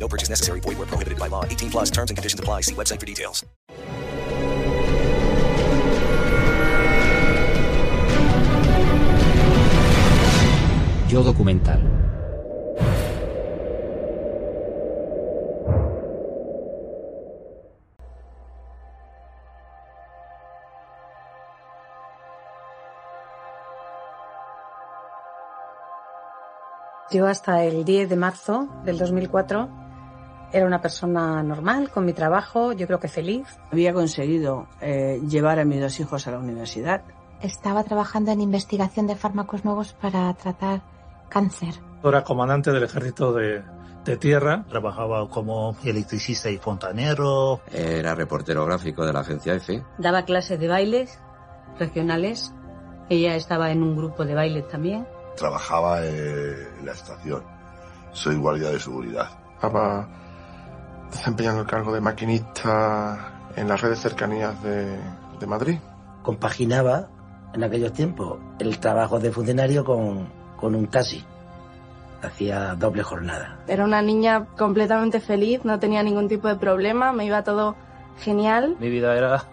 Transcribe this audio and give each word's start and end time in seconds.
No 0.00 0.08
purchase 0.08 0.30
necessary. 0.30 0.60
Void 0.60 0.78
where 0.78 0.86
prohibited 0.86 1.18
by 1.18 1.28
law. 1.28 1.44
18 1.44 1.70
plus 1.70 1.90
terms 1.90 2.10
and 2.10 2.16
conditions 2.16 2.40
apply. 2.40 2.62
See 2.62 2.74
website 2.74 2.98
for 2.98 3.06
details. 3.06 3.44
Yo 11.08 11.24
documental. 11.24 11.80
Yo 27.12 27.26
hasta 27.26 27.64
el 27.64 27.84
10 27.84 28.08
de 28.08 28.14
marzo 28.14 28.68
del 28.84 28.96
2004 28.96 29.79
era 30.52 30.66
una 30.66 30.80
persona 30.80 31.42
normal, 31.42 31.90
con 31.90 32.04
mi 32.04 32.12
trabajo, 32.12 32.72
yo 32.72 32.86
creo 32.86 32.98
que 32.98 33.08
feliz. 33.08 33.46
Había 33.70 33.92
conseguido 33.92 34.66
eh, 34.80 35.20
llevar 35.28 35.58
a 35.58 35.64
mis 35.64 35.80
dos 35.80 35.98
hijos 36.00 36.26
a 36.26 36.32
la 36.32 36.38
universidad. 36.38 37.02
Estaba 37.40 37.84
trabajando 37.84 38.32
en 38.32 38.40
investigación 38.40 39.06
de 39.06 39.16
fármacos 39.16 39.64
nuevos 39.64 39.92
para 39.94 40.32
tratar 40.34 40.82
cáncer. 41.28 41.74
Era 42.02 42.24
comandante 42.24 42.72
del 42.72 42.82
ejército 42.82 43.32
de, 43.32 43.62
de 44.04 44.16
tierra. 44.16 44.64
Trabajaba 44.68 45.28
como 45.28 45.76
electricista 45.84 46.50
y 46.50 46.58
fontanero. 46.58 47.60
Era 47.72 48.14
reportero 48.14 48.66
gráfico 48.66 49.06
de 49.06 49.12
la 49.12 49.20
agencia 49.20 49.54
EFE. 49.54 49.82
Daba 49.98 50.24
clases 50.24 50.58
de 50.58 50.68
bailes 50.68 51.18
regionales. 51.78 52.52
Ella 53.08 53.36
estaba 53.36 53.70
en 53.70 53.82
un 53.82 53.96
grupo 53.96 54.24
de 54.24 54.34
baile 54.34 54.62
también. 54.62 55.06
Trabajaba 55.36 56.04
en 56.04 56.84
la 56.84 56.92
estación. 56.92 57.42
Soy 58.12 58.36
guardia 58.36 58.70
de 58.70 58.80
seguridad. 58.80 59.28
Estaba 59.54 60.08
desempeñando 61.10 61.62
el 61.62 61.66
cargo 61.66 61.92
de 61.92 62.00
maquinista 62.00 63.32
en 63.56 63.68
las 63.68 63.80
redes 63.80 64.00
cercanías 64.00 64.62
de, 64.62 64.96
de 65.38 65.46
Madrid. 65.46 65.78
Compaginaba 66.22 67.08
en 67.52 67.64
aquellos 67.64 67.92
tiempos 67.92 68.38
el 68.58 68.78
trabajo 68.78 69.18
de 69.18 69.32
funcionario 69.32 69.84
con, 69.84 70.28
con 70.56 70.74
un 70.74 70.86
taxi. 70.86 71.24
Hacía 72.22 72.74
doble 72.74 73.02
jornada. 73.02 73.58
Era 73.66 73.84
una 73.84 74.02
niña 74.02 74.44
completamente 74.56 75.20
feliz, 75.20 75.64
no 75.64 75.78
tenía 75.78 76.02
ningún 76.02 76.28
tipo 76.28 76.48
de 76.48 76.56
problema, 76.56 77.12
me 77.12 77.24
iba 77.24 77.42
todo 77.42 77.76
genial. 78.18 78.76
Mi 78.78 78.90
vida 78.90 79.16
era 79.16 79.44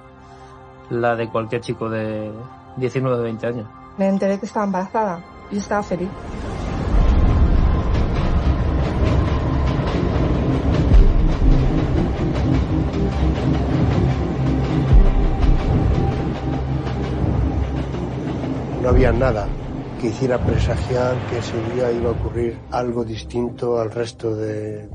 la 0.90 1.16
de 1.16 1.30
cualquier 1.30 1.62
chico 1.62 1.90
de 1.90 2.32
19 2.76 3.18
o 3.18 3.24
20 3.24 3.48
años. 3.48 3.68
Me 3.98 4.10
enteré 4.10 4.40
que 4.40 4.46
estaba 4.46 4.66
embarazada 4.66 5.24
y 5.50 5.58
estaba 5.58 5.82
feliz. 5.82 6.10
No 18.88 18.94
había 18.94 19.12
nada 19.12 19.50
que 20.00 20.08
hiciera 20.08 20.40
presagiar 20.40 21.18
que 21.28 21.40
ese 21.40 21.62
día 21.74 21.92
iba 21.92 22.08
a 22.08 22.14
ocurrir 22.14 22.58
algo 22.72 23.04
distinto 23.04 23.82
al 23.82 23.92
resto 23.92 24.34
de, 24.34 24.88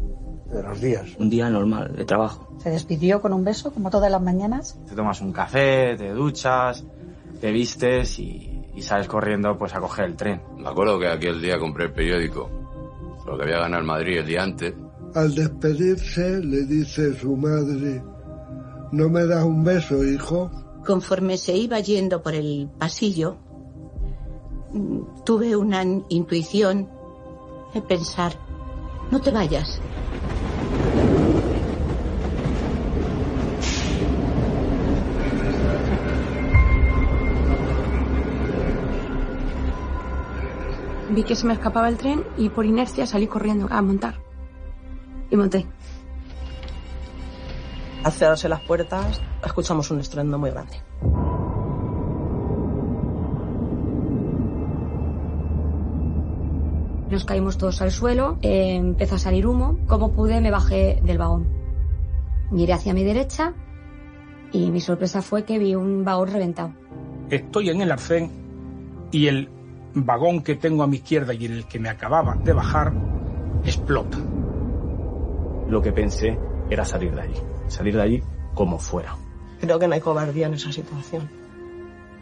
de, 0.51 0.63
los 0.63 0.81
días. 0.81 1.11
Un 1.19 1.29
día 1.29 1.51
normal 1.51 1.95
de 1.95 2.07
trabajo. 2.07 2.57
Se 2.63 2.71
despidió 2.71 3.21
con 3.21 3.35
un 3.35 3.45
beso, 3.45 3.71
como 3.71 3.91
todas 3.91 4.11
las 4.11 4.23
mañanas. 4.23 4.81
Te 4.89 4.95
tomas 4.95 5.21
un 5.21 5.31
café, 5.31 5.95
te 5.99 6.09
duchas, 6.09 6.87
te 7.39 7.53
vistes 7.53 8.19
y, 8.19 8.65
y 8.75 8.81
sales 8.81 9.09
corriendo 9.09 9.59
pues 9.59 9.75
a 9.75 9.81
coger 9.81 10.07
el 10.07 10.17
tren. 10.17 10.41
Me 10.57 10.71
acuerdo 10.71 10.99
que 10.99 11.09
aquel 11.09 11.43
día 11.43 11.59
compré 11.59 11.85
el 11.85 11.93
periódico, 11.93 12.49
lo 13.27 13.37
que 13.37 13.43
había 13.43 13.59
ganado 13.59 13.83
el 13.83 13.87
Madrid 13.87 14.21
el 14.21 14.27
día 14.27 14.43
antes. 14.43 14.73
Al 15.15 15.35
despedirse 15.35 16.41
le 16.43 16.65
dice 16.65 17.13
su 17.13 17.37
madre, 17.37 18.03
¿no 18.91 19.11
me 19.11 19.27
das 19.27 19.45
un 19.45 19.63
beso, 19.63 20.03
hijo? 20.03 20.51
Conforme 20.83 21.37
se 21.37 21.55
iba 21.55 21.79
yendo 21.79 22.23
por 22.23 22.33
el 22.33 22.71
pasillo, 22.79 23.37
tuve 25.25 25.57
una 25.57 25.83
intuición 26.09 26.89
de 27.75 27.83
pensar, 27.83 28.33
no 29.11 29.21
te 29.21 29.31
vayas. 29.31 29.81
Vi 41.11 41.25
que 41.25 41.37
se 41.37 41.47
me 41.47 41.53
escapaba 41.53 41.89
el 41.89 41.99
tren 41.99 42.25
y 42.39 42.49
por 42.49 42.65
inercia 42.65 43.07
salí 43.07 43.27
corriendo 43.27 43.69
a 43.71 43.83
montar. 43.83 44.15
Y 45.31 45.37
monté. 45.37 45.67
Al 48.03 48.13
cerrarse 48.13 48.49
las 48.49 48.61
puertas, 48.63 49.21
escuchamos 49.45 49.91
un 49.91 50.01
estruendo 50.01 50.39
muy 50.39 50.51
grande. 50.51 50.92
Nos 57.13 57.27
caímos 57.27 57.59
todos 57.59 57.83
al 57.83 57.91
suelo, 57.91 58.39
eh, 58.41 58.75
empezó 58.75 59.17
a 59.17 59.19
salir 59.19 59.47
humo. 59.47 59.79
Como 59.87 60.13
pude, 60.13 60.41
me 60.41 60.51
bajé 60.51 60.99
del 61.05 61.19
vagón. 61.19 61.47
Miré 62.51 62.73
hacia 62.73 62.95
mi 62.95 63.05
derecha 63.05 63.53
y 64.51 64.71
mi 64.71 64.81
sorpresa 64.81 65.21
fue 65.21 65.45
que 65.45 65.59
vi 65.59 65.75
un 65.75 66.07
vagón 66.07 66.33
reventado. 66.33 66.73
Estoy 67.29 67.69
en 67.69 67.83
el 67.83 67.93
arcén 67.93 68.31
y 69.11 69.27
el 69.27 69.51
vagón 69.93 70.43
que 70.43 70.55
tengo 70.55 70.85
a 70.85 70.87
mi 70.87 70.97
izquierda 70.97 71.35
y 71.35 71.45
el 71.45 71.67
que 71.67 71.79
me 71.79 71.91
acababa 71.91 72.35
de 72.37 72.55
bajar 72.55 72.95
explota. 73.63 74.17
Lo 75.69 75.83
que 75.83 75.93
pensé 75.93 76.39
era 76.71 76.87
salir 76.87 77.15
de 77.15 77.21
allí, 77.21 77.37
salir 77.67 77.95
de 77.95 78.01
allí 78.01 78.23
como 78.55 78.79
fuera. 78.79 79.17
Creo 79.61 79.79
que 79.79 79.87
no 79.87 79.93
hay 79.93 80.01
cobardía 80.01 80.47
en 80.47 80.55
esa 80.55 80.73
situación. 80.73 81.29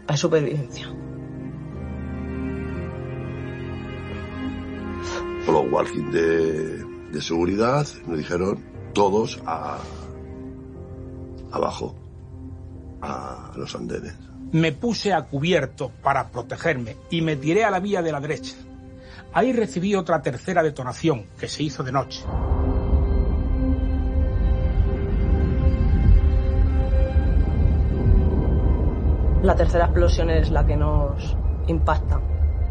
Hay 0.08 0.16
supervivencia. 0.16 0.88
Los 5.50 5.72
walking 5.72 6.10
de, 6.12 6.84
de 7.10 7.20
seguridad 7.20 7.84
me 8.06 8.16
dijeron 8.16 8.64
todos 8.92 9.40
a 9.46 9.78
abajo, 11.50 11.96
a 13.02 13.52
los 13.56 13.74
andenes. 13.74 14.14
Me 14.52 14.70
puse 14.70 15.12
a 15.12 15.22
cubierto 15.22 15.90
para 16.02 16.28
protegerme 16.30 16.96
y 17.10 17.22
me 17.22 17.34
tiré 17.36 17.64
a 17.64 17.70
la 17.70 17.80
vía 17.80 18.00
de 18.00 18.12
la 18.12 18.20
derecha. 18.20 18.54
Ahí 19.32 19.52
recibí 19.52 19.94
otra 19.96 20.22
tercera 20.22 20.62
detonación 20.62 21.26
que 21.38 21.48
se 21.48 21.64
hizo 21.64 21.82
de 21.82 21.92
noche. 21.92 22.24
La 29.42 29.56
tercera 29.56 29.86
explosión 29.86 30.30
es 30.30 30.50
la 30.50 30.64
que 30.64 30.76
nos 30.76 31.36
impacta. 31.66 32.20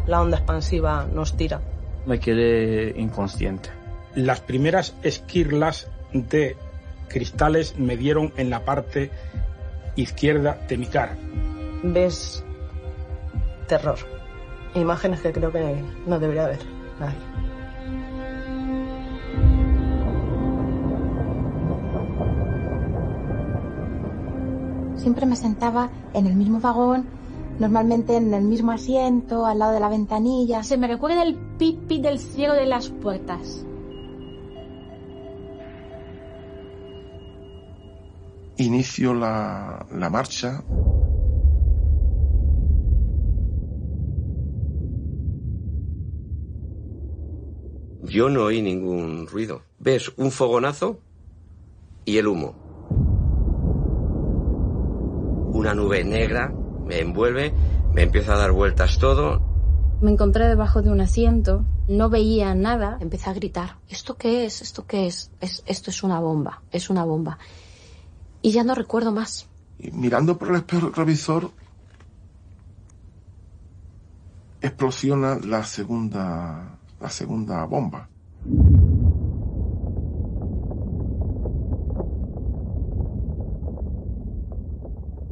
La 0.06 0.22
onda 0.22 0.38
expansiva 0.38 1.06
nos 1.12 1.36
tira. 1.36 1.60
Me 2.06 2.18
quedé 2.18 2.98
inconsciente. 2.98 3.70
Las 4.14 4.40
primeras 4.40 4.94
esquirlas 5.02 5.88
de 6.12 6.56
cristales 7.08 7.78
me 7.78 7.96
dieron 7.96 8.32
en 8.36 8.50
la 8.50 8.64
parte 8.64 9.10
izquierda 9.96 10.58
de 10.68 10.76
mi 10.76 10.86
cara. 10.86 11.16
Ves 11.82 12.44
terror. 13.66 13.98
Imágenes 14.74 15.20
que 15.20 15.32
creo 15.32 15.52
que 15.52 15.82
no 16.06 16.18
debería 16.18 16.44
haber 16.44 16.60
nadie. 16.98 17.18
Siempre 24.96 25.24
me 25.24 25.34
sentaba 25.34 25.88
en 26.12 26.26
el 26.26 26.34
mismo 26.34 26.60
vagón, 26.60 27.06
normalmente 27.60 28.16
en 28.16 28.32
el 28.32 28.44
mismo 28.44 28.72
asiento, 28.72 29.46
al 29.46 29.58
lado 29.58 29.72
de 29.72 29.80
la 29.80 29.88
ventanilla. 29.88 30.62
Se 30.62 30.78
me 30.78 30.88
recuerda 30.88 31.22
el 31.22 31.36
pipi 31.58 32.00
del 32.00 32.18
ciego 32.18 32.54
de 32.54 32.66
las 32.66 32.88
puertas. 32.88 33.66
Inicio 38.56 39.14
la, 39.14 39.86
la 39.92 40.10
marcha. 40.10 40.64
Yo 48.02 48.28
no 48.28 48.44
oí 48.44 48.60
ningún 48.60 49.26
ruido. 49.26 49.62
Ves 49.78 50.12
un 50.16 50.30
fogonazo 50.30 50.98
y 52.04 52.18
el 52.18 52.26
humo. 52.26 52.70
una 55.60 55.74
nube 55.74 56.02
negra 56.02 56.54
me 56.90 56.98
envuelve, 56.98 57.54
me 57.94 58.02
empieza 58.02 58.34
a 58.34 58.38
dar 58.38 58.50
vueltas 58.50 58.98
todo. 58.98 59.40
Me 60.00 60.10
encontré 60.10 60.48
debajo 60.48 60.82
de 60.82 60.90
un 60.90 61.00
asiento, 61.00 61.64
no 61.86 62.10
veía 62.10 62.52
nada, 62.56 62.98
empecé 63.00 63.30
a 63.30 63.32
gritar, 63.32 63.76
¿esto 63.88 64.16
qué 64.16 64.44
es? 64.44 64.60
¿Esto 64.60 64.86
qué 64.88 65.06
es? 65.06 65.30
es 65.40 65.62
esto 65.66 65.90
es 65.90 66.02
una 66.02 66.18
bomba, 66.18 66.62
es 66.72 66.90
una 66.90 67.04
bomba. 67.04 67.38
Y 68.42 68.50
ya 68.50 68.64
no 68.64 68.74
recuerdo 68.74 69.12
más. 69.12 69.48
Y 69.78 69.92
mirando 69.92 70.36
por 70.36 70.48
el 70.48 70.56
espejo 70.56 70.90
revisor, 70.90 71.52
explosiona 74.60 75.38
la 75.38 75.62
segunda, 75.62 76.76
la 77.00 77.08
segunda 77.08 77.64
bomba. 77.66 78.08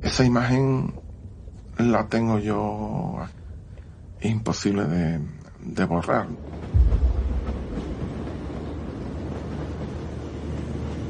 Esa 0.02 0.24
imagen 0.24 1.07
la 1.78 2.06
tengo 2.08 2.38
yo. 2.38 3.18
Imposible 4.20 4.84
de, 4.84 5.20
de 5.60 5.84
borrar. 5.84 6.26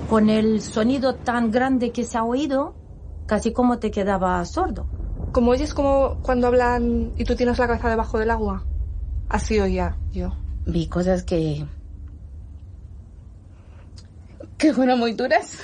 Con 0.09 0.31
el 0.31 0.63
sonido 0.63 1.15
tan 1.15 1.51
grande 1.51 1.91
que 1.93 2.05
se 2.05 2.19
ha 2.19 2.25
oído, 2.25 2.75
casi 3.27 3.53
como 3.53 3.79
te 3.79 3.91
quedaba 3.91 4.45
sordo. 4.45 4.87
Como 5.33 5.51
oyes 5.51 5.75
como 5.75 6.19
cuando 6.23 6.47
hablan 6.47 7.13
y 7.17 7.25
tú 7.25 7.35
tienes 7.35 7.59
la 7.59 7.67
cabeza 7.67 7.91
debajo 7.91 8.19
del 8.19 8.31
agua. 8.31 8.65
Así 9.29 9.61
oía 9.61 9.97
yo. 10.13 10.35
Vi 10.67 10.87
cosas 10.87 11.25
que... 11.25 11.67
que 14.57 14.73
fueron 14.73 14.99
muy 14.99 15.13
duras. 15.13 15.59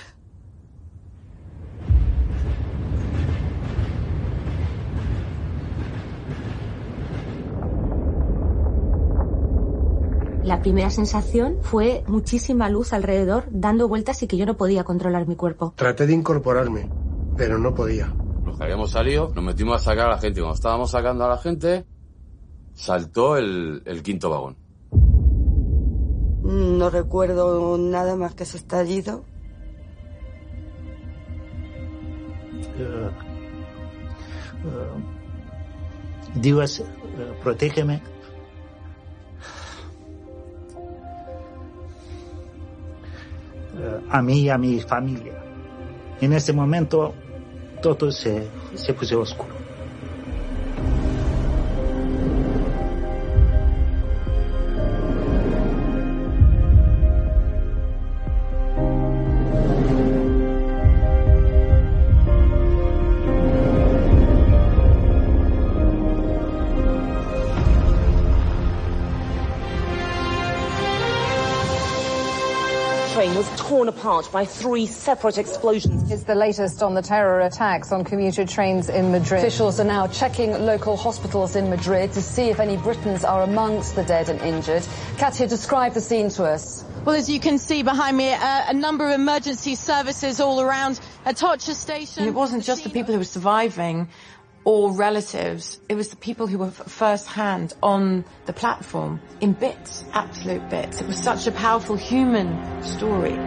La 10.44 10.60
primera 10.60 10.90
sensación 10.90 11.56
fue 11.62 12.04
muchísima 12.06 12.68
luz 12.68 12.92
alrededor, 12.92 13.44
dando 13.50 13.88
vueltas 13.88 14.22
y 14.22 14.26
que 14.26 14.36
yo 14.36 14.44
no 14.44 14.58
podía 14.58 14.84
controlar 14.84 15.26
mi 15.26 15.36
cuerpo. 15.36 15.72
Traté 15.74 16.06
de 16.06 16.12
incorporarme, 16.12 16.90
pero 17.34 17.58
no 17.58 17.74
podía. 17.74 18.14
Los 18.44 18.58
que 18.58 18.64
habíamos 18.64 18.90
salido, 18.90 19.32
nos 19.34 19.42
metimos 19.42 19.76
a 19.76 19.78
sacar 19.78 20.08
a 20.08 20.10
la 20.10 20.18
gente. 20.18 20.40
Cuando 20.40 20.54
estábamos 20.54 20.90
sacando 20.90 21.24
a 21.24 21.28
la 21.28 21.38
gente, 21.38 21.86
saltó 22.74 23.38
el, 23.38 23.80
el 23.86 24.02
quinto 24.02 24.28
vagón. 24.28 24.56
No 26.42 26.90
recuerdo 26.90 27.78
nada 27.78 28.14
más 28.14 28.34
que 28.34 28.42
ese 28.42 28.58
estallido. 28.58 29.24
Eh, 32.78 33.10
eh, 34.66 34.88
Dios, 36.34 36.80
eh, 36.80 36.84
protégeme. 37.42 38.13
A 44.10 44.22
mí 44.22 44.40
y 44.40 44.48
a 44.48 44.58
mi 44.58 44.80
familia. 44.80 45.34
En 46.20 46.32
ese 46.32 46.52
momento 46.52 47.14
todo 47.82 48.10
se, 48.10 48.48
se 48.74 48.94
puso 48.94 49.20
oscuro. 49.20 49.53
Torn 74.14 74.24
apart 74.24 74.32
by 74.32 74.44
three 74.44 74.86
separate 74.86 75.38
explosions. 75.38 76.10
It's 76.10 76.24
the 76.24 76.34
latest 76.34 76.82
on 76.82 76.94
the 76.94 77.02
terror 77.02 77.40
attacks 77.40 77.92
on 77.92 78.04
commuter 78.04 78.46
trains 78.46 78.88
in 78.88 79.10
Madrid. 79.10 79.40
Officials 79.40 79.80
are 79.80 79.84
now 79.84 80.06
checking 80.06 80.52
local 80.52 80.96
hospitals 80.96 81.56
in 81.56 81.70
Madrid 81.70 82.12
to 82.12 82.22
see 82.22 82.50
if 82.50 82.60
any 82.60 82.76
Britons 82.76 83.24
are 83.24 83.42
amongst 83.42 83.96
the 83.96 84.04
dead 84.04 84.28
and 84.28 84.40
injured. 84.40 84.86
Katia, 85.18 85.46
describe 85.46 85.94
the 85.94 86.00
scene 86.00 86.28
to 86.30 86.44
us. 86.44 86.84
Well, 87.04 87.16
as 87.16 87.28
you 87.28 87.40
can 87.40 87.58
see 87.58 87.82
behind 87.82 88.16
me, 88.16 88.32
uh, 88.32 88.64
a 88.68 88.74
number 88.74 89.06
of 89.06 89.12
emergency 89.12 89.74
services 89.74 90.40
all 90.40 90.60
around 90.60 91.00
Atocha 91.26 91.74
station. 91.74 92.24
It 92.24 92.34
wasn't 92.34 92.64
just 92.64 92.84
the 92.84 92.90
people 92.90 93.12
who 93.12 93.18
were 93.18 93.24
surviving 93.24 94.08
or 94.64 94.92
relatives. 94.92 95.78
It 95.88 95.94
was 95.94 96.08
the 96.08 96.16
people 96.16 96.46
who 96.46 96.58
were 96.58 96.70
first 96.70 97.26
hand 97.26 97.74
on 97.82 98.24
the 98.46 98.52
platform 98.52 99.20
in 99.40 99.52
bits, 99.52 100.04
absolute 100.12 100.68
bits. 100.70 101.00
It 101.00 101.06
was 101.06 101.22
such 101.22 101.46
a 101.46 101.52
powerful 101.52 101.96
human 101.96 102.82
story. 102.82 103.38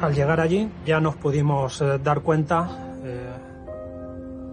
Al 0.00 0.14
llegar 0.14 0.40
allí 0.40 0.68
ya 0.84 1.00
nos 1.00 1.16
pudimos 1.16 1.80
eh, 1.80 1.98
dar 2.02 2.20
cuenta 2.20 2.68
eh, 3.04 3.32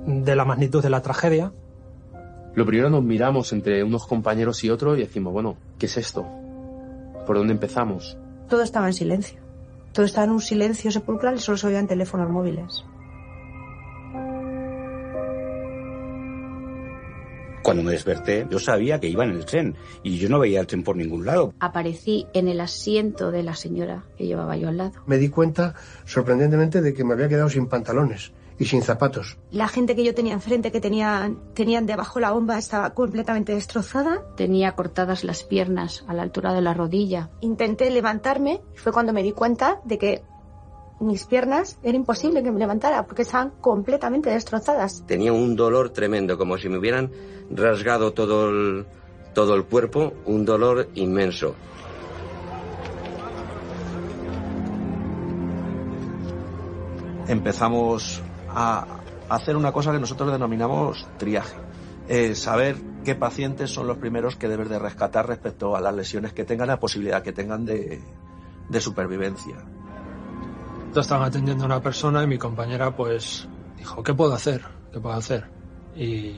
de 0.06 0.36
la 0.36 0.46
magnitud 0.46 0.82
de 0.82 0.90
la 0.90 1.02
tragedia. 1.02 1.52
Lo 2.54 2.66
primero 2.66 2.90
nos 2.90 3.04
miramos 3.04 3.54
entre 3.54 3.84
unos 3.84 4.06
compañeros 4.06 4.64
y 4.64 4.70
otros 4.70 4.98
y 4.98 5.02
decimos, 5.02 5.34
bueno, 5.34 5.56
¿qué 5.80 5.86
es 5.86 5.98
esto? 5.98 6.26
¿Por 7.26 7.38
dónde 7.38 7.54
empezamos? 7.54 8.18
Todo 8.50 8.62
estaba 8.62 8.88
en 8.88 8.94
silencio. 8.94 9.40
Todo 9.94 10.06
estaba 10.06 10.26
en 10.26 10.32
un 10.32 10.42
silencio 10.42 10.92
sepulcral 10.92 11.36
y 11.36 11.40
solo 11.40 11.58
se 11.58 11.68
oían 11.68 11.88
teléfonos 11.88 12.30
móviles. 12.30 12.86
Cuando 17.63 17.84
me 17.84 17.92
desperté, 17.92 18.48
yo 18.50 18.60
sabía 18.60 19.00
que 19.00 19.08
iba 19.08 19.24
en 19.24 19.31
el 19.31 19.46
tren 19.46 19.75
y 20.04 20.18
yo 20.18 20.30
no 20.30 20.40
veía 20.40 20.60
el 20.60 20.68
tren 20.68 20.84
por 20.84 20.96
ningún 20.96 21.25
lado. 21.25 21.54
Aparecí 21.60 22.25
en 22.34 22.48
el 22.48 22.60
asiento 22.60 23.31
de 23.31 23.44
la 23.44 23.56
señora 23.56 24.04
que 24.18 24.25
llevaba 24.25 24.58
yo 24.58 24.69
al 24.69 24.78
lado. 24.78 24.92
Me 25.06 25.18
di 25.18 25.30
cuenta, 25.30 25.75
sorprendentemente, 26.06 26.81
de 26.81 26.94
que 26.94 27.04
me 27.04 27.13
había 27.13 27.30
quedado 27.30 27.50
sin 27.50 27.68
pantalones 27.68 28.31
y 28.58 28.66
sin 28.66 28.81
zapatos. 28.81 29.38
La 29.52 29.68
gente 29.68 29.96
que 29.96 30.04
yo 30.04 30.13
tenía 30.13 30.34
enfrente, 30.34 30.72
que 30.72 30.81
tenían, 30.81 31.40
tenían 31.54 31.86
debajo 31.86 32.19
la 32.19 32.31
bomba, 32.31 32.58
estaba 32.58 32.94
completamente 32.94 33.54
destrozada. 33.54 34.24
Tenía 34.36 34.74
cortadas 34.74 35.24
las 35.24 35.44
piernas 35.44 36.04
a 36.07 36.14
la 36.14 36.24
altura 36.24 36.54
de 36.54 36.62
la 36.62 36.74
rodilla. 36.74 37.30
Intenté 37.42 37.90
levantarme 37.90 38.62
y 38.75 38.78
fue 38.78 38.92
cuando 38.92 39.14
me 39.14 39.24
di 39.24 39.31
cuenta 39.31 39.81
de 39.86 39.98
que 39.98 40.24
mis 41.01 41.25
piernas 41.25 41.77
era 41.83 41.98
imposible 41.98 42.44
que 42.44 42.51
me 42.51 42.59
levantara 42.59 43.06
porque 43.06 43.23
estaban 43.23 43.52
completamente 43.59 44.30
destrozadas. 44.30 45.04
Tenía 45.07 45.33
un 45.33 45.56
dolor 45.56 45.90
tremendo, 45.90 46.37
como 46.37 46.57
si 46.57 46.69
me 46.69 46.78
hubieran 46.78 47.11
rasgado 47.49 48.14
todo 48.14 48.49
el, 48.49 48.85
todo 49.33 49.56
el 49.56 49.66
cuerpo, 49.66 50.14
un 50.26 50.45
dolor 50.45 50.90
inmenso. 50.95 51.56
Empezamos 57.28 58.21
a 58.49 58.85
hacer 59.30 59.56
una 59.56 59.71
cosa 59.71 59.92
que 59.92 59.99
nosotros 59.99 60.31
denominamos 60.31 61.07
triaje. 61.18 61.56
Eh, 62.07 62.35
saber 62.35 62.76
qué 63.06 63.16
pacientes 63.16 63.71
son 63.71 63.87
los 63.87 63.97
primeros 63.97 64.35
que 64.35 64.49
debes 64.49 64.69
de 64.69 64.78
rescatar 64.78 65.28
respecto 65.28 65.76
a 65.76 65.81
las 65.81 65.95
lesiones 65.95 66.33
que 66.33 66.44
tengan, 66.44 66.68
la 66.68 66.80
posibilidad 66.80 67.23
que 67.23 67.31
tengan 67.31 67.66
de, 67.66 68.02
de 68.69 68.81
supervivencia. 68.81 69.56
Estaban 71.00 71.28
atendiendo 71.28 71.64
a 71.64 71.68
una 71.68 71.81
persona 71.81 72.24
y 72.24 72.28
mi 72.28 72.38
compañera 72.38 72.95
pues 72.95 73.48
dijo, 73.78 74.04
¿qué 74.04 74.14
puedo 74.14 74.33
hacer? 74.33 74.62
¿Qué 74.92 75.00
puedo 75.00 75.16
hacer? 75.16 75.50
Y 75.95 76.36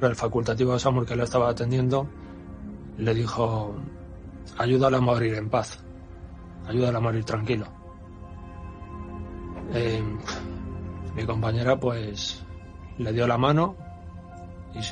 el 0.00 0.16
facultativo 0.16 0.72
de 0.72 0.80
SAMUR 0.80 1.06
que 1.06 1.14
la 1.14 1.24
estaba 1.24 1.48
atendiendo 1.48 2.08
le 2.98 3.14
dijo, 3.14 3.74
ayúdala 4.58 4.98
a 4.98 5.00
morir 5.00 5.34
en 5.34 5.48
paz, 5.48 5.82
ayúdala 6.66 6.98
a 6.98 7.00
morir 7.00 7.24
tranquilo. 7.24 7.66
Eh, 9.72 10.02
mi 11.14 11.24
compañera 11.24 11.78
pues 11.78 12.44
le 12.98 13.12
dio 13.12 13.26
la 13.26 13.38
mano 13.38 13.76
y 14.74 14.82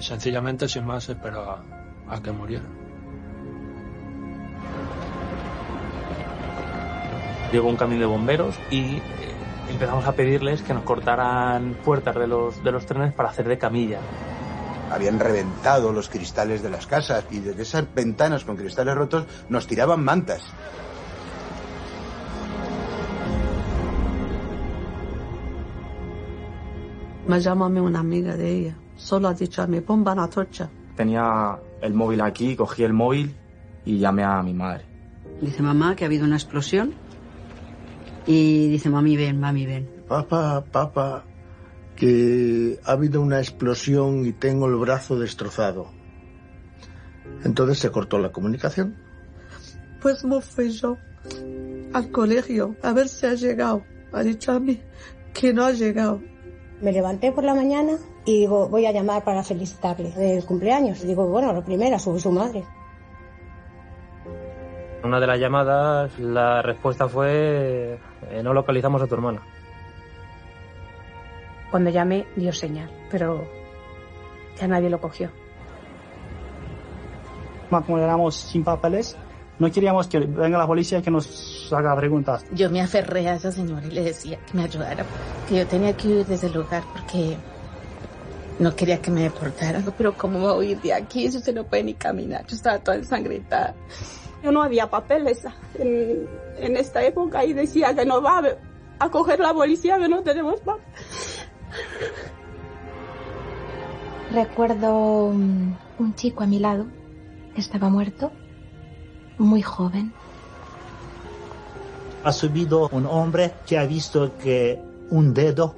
sencillamente 0.00 0.68
sin 0.68 0.84
más 0.84 1.08
esperó 1.08 1.58
a 2.08 2.22
que 2.22 2.32
muriera. 2.32 2.81
Llegó 7.52 7.68
un 7.68 7.76
camión 7.76 8.00
de 8.00 8.06
bomberos 8.06 8.58
y 8.70 8.96
eh, 8.96 9.02
empezamos 9.70 10.06
a 10.06 10.12
pedirles 10.12 10.62
que 10.62 10.72
nos 10.72 10.84
cortaran 10.84 11.76
puertas 11.84 12.16
de 12.16 12.26
los, 12.26 12.64
de 12.64 12.72
los 12.72 12.86
trenes 12.86 13.12
para 13.12 13.28
hacer 13.28 13.46
de 13.46 13.58
camilla. 13.58 14.00
Habían 14.90 15.20
reventado 15.20 15.92
los 15.92 16.08
cristales 16.08 16.62
de 16.62 16.70
las 16.70 16.86
casas 16.86 17.24
y 17.30 17.40
desde 17.40 17.62
esas 17.62 17.94
ventanas 17.94 18.44
con 18.44 18.56
cristales 18.56 18.94
rotos 18.94 19.26
nos 19.48 19.66
tiraban 19.66 20.02
mantas. 20.02 20.42
Me 27.26 27.38
mí 27.38 27.80
una 27.80 28.00
amiga 28.00 28.36
de 28.36 28.50
ella. 28.50 28.76
Solo 28.96 29.28
ha 29.28 29.34
dicho 29.34 29.62
a 29.62 29.66
mí, 29.66 29.80
pongan 29.80 30.18
a 30.18 30.28
torcha. 30.28 30.68
Tenía 30.96 31.58
el 31.80 31.94
móvil 31.94 32.20
aquí, 32.20 32.56
cogí 32.56 32.82
el 32.82 32.92
móvil 32.92 33.34
y 33.84 33.98
llamé 33.98 34.24
a 34.24 34.42
mi 34.42 34.52
madre. 34.52 34.84
Dice 35.40 35.62
mamá 35.62 35.96
que 35.96 36.04
ha 36.04 36.08
habido 36.08 36.24
una 36.24 36.36
explosión 36.36 36.94
Y 38.26 38.68
dice, 38.68 38.88
mami, 38.88 39.16
ven, 39.16 39.40
mami, 39.40 39.66
ven. 39.66 40.04
Papá, 40.08 40.64
papá, 40.70 41.24
que 41.96 42.78
ha 42.84 42.92
habido 42.92 43.20
una 43.20 43.38
explosión 43.38 44.24
y 44.26 44.32
tengo 44.32 44.66
el 44.66 44.76
brazo 44.76 45.18
destrozado. 45.18 45.88
Entonces 47.44 47.78
se 47.78 47.90
cortó 47.90 48.18
la 48.18 48.30
comunicación. 48.30 48.96
Pues 50.00 50.24
me 50.24 50.40
fui 50.40 50.70
yo 50.70 50.96
al 51.92 52.10
colegio 52.10 52.76
a 52.82 52.92
ver 52.92 53.08
si 53.08 53.26
ha 53.26 53.34
llegado. 53.34 53.82
Ha 54.12 54.22
dicho 54.22 54.52
a 54.52 54.60
mí 54.60 54.80
que 55.32 55.52
no 55.52 55.64
ha 55.64 55.72
llegado. 55.72 56.20
Me 56.80 56.92
levanté 56.92 57.32
por 57.32 57.44
la 57.44 57.54
mañana 57.54 57.92
y 58.24 58.40
digo, 58.40 58.68
voy 58.68 58.86
a 58.86 58.92
llamar 58.92 59.24
para 59.24 59.42
felicitarle 59.42 60.10
del 60.10 60.44
cumpleaños. 60.44 61.02
Digo, 61.02 61.26
bueno, 61.28 61.52
lo 61.52 61.64
primero, 61.64 61.98
su, 61.98 62.18
su 62.18 62.30
madre. 62.32 62.64
Una 65.04 65.18
de 65.18 65.26
las 65.26 65.38
llamadas, 65.38 66.18
la 66.18 66.62
respuesta 66.62 67.08
fue, 67.08 67.98
eh, 68.30 68.42
no 68.42 68.52
localizamos 68.52 69.02
a 69.02 69.06
tu 69.06 69.14
hermana. 69.14 69.42
Cuando 71.70 71.90
llamé 71.90 72.26
dio 72.36 72.52
señal, 72.52 72.90
pero 73.10 73.46
ya 74.58 74.68
nadie 74.68 74.90
lo 74.90 75.00
cogió. 75.00 75.30
Como 77.70 77.98
éramos 77.98 78.34
sin 78.34 78.62
papeles, 78.62 79.16
no 79.58 79.70
queríamos 79.70 80.06
que 80.06 80.18
venga 80.18 80.58
la 80.58 80.66
policía 80.66 80.98
y 80.98 81.02
que 81.02 81.10
nos 81.10 81.72
haga 81.72 81.96
preguntas. 81.96 82.44
Yo 82.52 82.68
me 82.68 82.82
aferré 82.82 83.28
a 83.28 83.36
esa 83.36 83.50
señora 83.50 83.86
y 83.86 83.90
le 83.90 84.02
decía 84.02 84.38
que 84.38 84.56
me 84.56 84.64
ayudara, 84.64 85.04
que 85.48 85.56
yo 85.56 85.66
tenía 85.66 85.96
que 85.96 86.08
huir 86.08 86.26
desde 86.26 86.48
el 86.48 86.52
lugar 86.52 86.82
porque 86.92 87.36
no 88.58 88.74
quería 88.76 89.00
que 89.00 89.10
me 89.10 89.22
deportaran. 89.22 89.84
Pero 89.96 90.14
¿cómo 90.14 90.40
voy 90.40 90.50
a 90.50 90.54
huir 90.54 90.80
de 90.80 90.92
aquí 90.92 91.30
si 91.30 91.38
usted 91.38 91.54
no 91.54 91.64
puede 91.64 91.84
ni 91.84 91.94
caminar? 91.94 92.46
Yo 92.46 92.56
estaba 92.56 92.78
toda 92.78 92.96
ensangrentada. 92.96 93.74
Yo 94.42 94.52
no 94.52 94.62
había 94.62 94.90
papeles 94.90 95.44
en, 95.78 96.28
en 96.58 96.76
esta 96.76 97.02
época 97.02 97.44
y 97.44 97.52
decía 97.52 97.94
que 97.94 98.04
no 98.04 98.22
va 98.22 98.42
a, 98.98 99.10
coger 99.10 99.40
la 99.40 99.52
policía, 99.52 99.98
que 99.98 100.08
no 100.08 100.22
tenemos 100.22 100.60
papeles. 100.60 101.48
Recuerdo 104.32 105.26
um, 105.26 105.74
un 105.98 106.14
chico 106.14 106.42
a 106.42 106.46
mi 106.46 106.58
lado 106.58 106.86
que 107.54 107.60
estaba 107.60 107.88
muerto, 107.88 108.32
muy 109.38 109.62
joven. 109.62 110.12
Ha 112.24 112.32
subido 112.32 112.88
un 112.92 113.06
hombre 113.06 113.52
que 113.66 113.78
ha 113.78 113.84
visto 113.84 114.36
que 114.38 114.80
un 115.10 115.34
dedo 115.34 115.74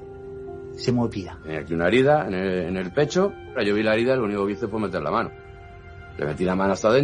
se 0.76 0.92
movía. 0.92 1.38
Tenía 1.42 1.60
aquí 1.60 1.74
una 1.74 1.88
herida 1.88 2.26
en 2.26 2.34
el, 2.34 2.58
en 2.66 2.76
el 2.76 2.92
pecho. 2.92 3.32
Yo 3.64 3.74
vi 3.74 3.82
la 3.82 3.94
herida, 3.94 4.14
lo 4.16 4.24
único 4.24 4.46
que 4.46 4.52
hice 4.52 4.68
fue 4.68 4.78
meter 4.80 5.02
la 5.02 5.10
mano. 5.10 5.30
Le 6.18 6.26
metí 6.26 6.44
la 6.44 6.54
mano 6.54 6.74
hasta 6.74 6.88
adentro. 6.88 7.03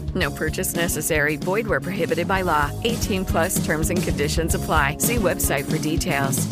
No 0.15 0.31
purchase 0.31 0.75
necessary. 0.75 1.37
Void 1.37 1.67
where 1.67 1.79
prohibited 1.79 2.27
by 2.27 2.41
law. 2.41 2.71
18 2.83 3.25
plus 3.25 3.63
terms 3.63 3.89
and 3.91 4.01
conditions 4.01 4.55
apply. 4.55 4.97
See 4.97 5.17
website 5.17 5.69
for 5.69 5.77
details. 5.77 6.47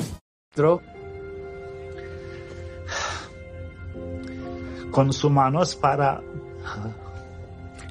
Con 4.91 5.11
manos 5.31 5.75
para 5.75 6.21
ah, 6.65 6.91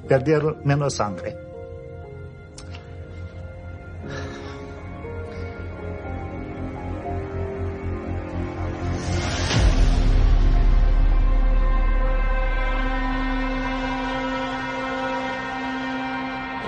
perder 0.09 0.65
menos 0.65 0.95
sangre. 0.97 1.48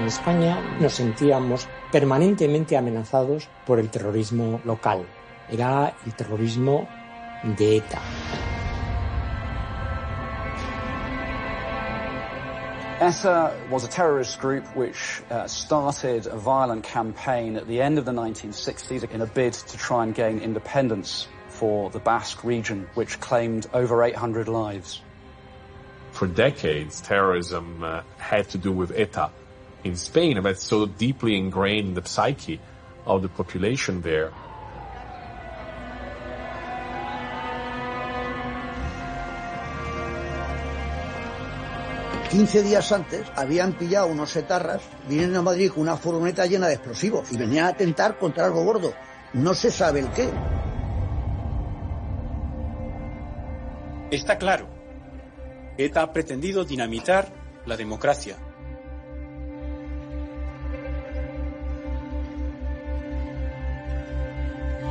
En 0.01 0.07
España 0.07 0.59
nos 0.81 0.95
sentíamos 0.95 1.69
permanentemente 1.93 2.75
amenazados 2.75 3.47
por 3.67 3.79
el 3.79 3.91
terrorismo 3.91 4.59
local. 4.65 5.05
Era 5.51 5.95
el 6.07 6.15
terrorismo 6.15 6.89
de 7.45 7.77
ETA. 7.77 8.01
ETA 13.03 13.53
was 13.71 13.85
a 13.85 13.89
terrorist 13.89 14.41
group 14.41 14.65
which 14.75 15.21
uh, 15.31 15.47
started 15.47 16.27
a 16.27 16.39
violent 16.39 16.83
campaign 16.83 17.57
at 17.57 17.67
the 17.67 17.83
end 17.83 17.99
of 17.99 18.07
the 18.07 18.13
1960s 18.13 19.05
in 19.11 19.21
a 19.21 19.27
bid 19.27 19.53
to 19.53 19.77
try 19.77 20.03
and 20.03 20.15
gain 20.15 20.39
independence 20.39 21.29
for 21.49 21.91
the 21.91 21.99
Basque 22.01 22.43
region, 22.43 22.89
which 22.95 23.21
claimed 23.21 23.67
over 23.75 24.03
800 24.03 24.49
lives. 24.49 25.03
For 26.13 26.27
decades, 26.27 27.03
terrorism 27.03 27.85
uh, 27.85 28.01
had 28.17 28.49
to 28.49 28.59
do 28.59 28.73
with 28.73 28.93
ETA 28.99 29.31
in 29.85 29.97
Spain, 29.97 30.43
that's 30.43 30.65
so 30.65 30.87
deeply 30.87 31.37
ingrained 31.37 31.89
in 31.89 31.95
the 31.95 32.09
psyche 32.09 32.61
of 33.07 33.23
the 33.23 33.29
population 33.29 34.03
there. 34.03 34.33
15 42.31 42.63
días 42.63 42.93
antes 42.93 43.27
habían 43.35 43.73
pillado 43.73 44.07
unos 44.07 44.37
etarras, 44.37 44.83
vienen 45.09 45.35
a 45.35 45.43
Madrid 45.43 45.73
con 45.73 45.83
una 45.83 45.97
furgoneta 45.97 46.47
llena 46.47 46.69
de 46.69 46.75
explosivos 46.75 47.33
y 47.33 47.37
venían 47.37 47.67
a 47.67 47.71
atentar 47.71 48.19
contra 48.19 48.47
algo 48.47 48.63
gordo. 48.63 48.95
No 49.33 49.53
se 49.53 49.73
sabe 49.73 49.99
el 49.99 50.09
qué. 50.11 50.31
Está 54.13 54.39
claro. 54.39 54.69
ETA 55.77 56.03
ha 56.03 56.13
pretendido 56.13 56.65
dinamitar 56.65 57.33
la 57.67 57.77
democracia. 57.77 58.37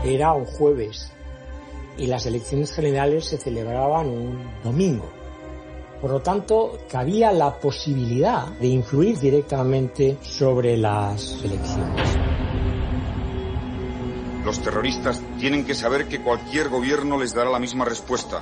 Era 0.04 0.34
un 0.34 0.46
jueves 0.46 1.12
y 1.98 2.08
las 2.08 2.26
elecciones 2.26 2.72
generales 2.72 3.26
se 3.26 3.38
celebraban 3.38 4.08
un 4.08 4.62
domingo. 4.64 5.10
Por 6.02 6.12
lo 6.12 6.22
tanto, 6.22 6.80
cabía 6.90 7.34
la 7.34 7.60
posibilidad 7.60 8.48
de 8.48 8.68
influir 8.68 9.20
directamente 9.20 10.18
sobre 10.22 10.78
las 10.78 11.44
elecciones. 11.44 12.18
Los 14.46 14.62
terroristas 14.62 15.22
tienen 15.38 15.66
que 15.66 15.76
saber 15.76 16.08
que 16.08 16.22
cualquier 16.22 16.70
gobierno 16.70 17.20
les 17.20 17.34
dará 17.34 17.50
la 17.50 17.60
misma 17.60 17.84
respuesta 17.84 18.42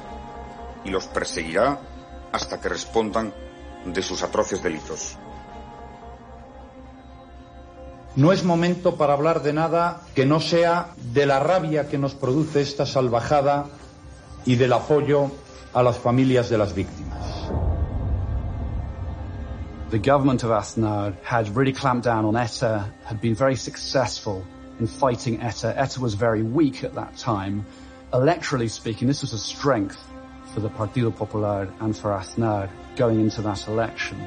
y 0.86 0.92
los 0.92 1.08
perseguirá 1.08 1.80
hasta 2.32 2.62
que 2.62 2.70
respondan 2.70 3.34
de 3.86 4.02
sus 4.04 4.22
atroces 4.22 4.62
delitos. 4.62 5.18
No 8.18 8.32
es 8.32 8.44
momento 8.44 8.96
para 8.96 9.14
hablar 9.14 9.44
de 9.44 9.54
nada 9.54 10.02
que 10.16 10.26
no 10.26 10.40
sea 10.40 10.90
de 11.14 11.28
la 11.28 11.38
rabia 11.40 11.88
que 11.88 12.00
nos 12.00 12.16
produce 12.16 12.62
esta 12.62 12.84
salvajada 12.84 13.68
y 14.44 14.56
del 14.56 14.74
apoyo 14.74 15.30
a 15.72 15.84
las 15.84 16.00
familias 16.00 16.50
de 16.50 16.58
las 16.58 16.74
víctimas. 16.74 17.48
The 19.92 20.00
government 20.00 20.44
of 20.44 20.50
Asnad 20.50 21.14
had 21.24 21.56
really 21.56 21.74
clamped 21.74 22.06
down 22.06 22.26
on 22.26 22.36
ETA, 22.36 22.92
had 23.06 23.22
been 23.22 23.36
very 23.36 23.56
successful 23.56 24.44
in 24.80 24.88
fighting 24.88 25.40
ETA. 25.40 25.76
ETA 25.78 26.00
was 26.00 26.16
very 26.16 26.42
weak 26.42 26.84
at 26.84 26.96
that 26.96 27.16
time. 27.18 27.68
Electorally 28.12 28.68
speaking, 28.68 29.08
this 29.08 29.22
was 29.22 29.34
a 29.34 29.38
strength 29.38 30.04
for 30.56 30.62
the 30.62 30.70
Partido 30.70 31.16
Popular 31.16 31.70
and 31.82 31.96
for 31.96 32.10
Asnad 32.10 32.72
going 32.96 33.20
into 33.20 33.44
that 33.44 33.68
election. 33.68 34.18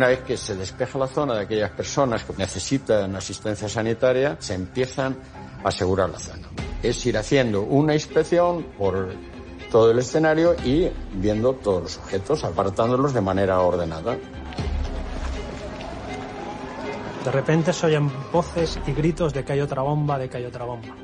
Una 0.00 0.08
vez 0.08 0.20
que 0.20 0.38
se 0.38 0.56
despeja 0.56 0.98
la 0.98 1.06
zona 1.06 1.34
de 1.34 1.42
aquellas 1.42 1.72
personas 1.72 2.24
que 2.24 2.32
necesitan 2.38 3.14
asistencia 3.14 3.68
sanitaria, 3.68 4.34
se 4.38 4.54
empiezan 4.54 5.14
a 5.62 5.68
asegurar 5.68 6.08
la 6.08 6.18
zona. 6.18 6.48
Es 6.82 7.04
ir 7.04 7.18
haciendo 7.18 7.60
una 7.60 7.92
inspección 7.92 8.62
por 8.78 9.12
todo 9.70 9.90
el 9.90 9.98
escenario 9.98 10.56
y 10.64 10.90
viendo 11.12 11.52
todos 11.52 11.82
los 11.82 11.98
objetos, 11.98 12.44
apartándolos 12.44 13.12
de 13.12 13.20
manera 13.20 13.60
ordenada. 13.60 14.16
De 17.22 17.30
repente 17.30 17.74
se 17.74 17.84
oyen 17.84 18.10
voces 18.32 18.80
y 18.86 18.92
gritos 18.92 19.34
de 19.34 19.44
que 19.44 19.52
hay 19.52 19.60
otra 19.60 19.82
bomba, 19.82 20.18
de 20.18 20.30
que 20.30 20.38
hay 20.38 20.46
otra 20.46 20.64
bomba. 20.64 20.96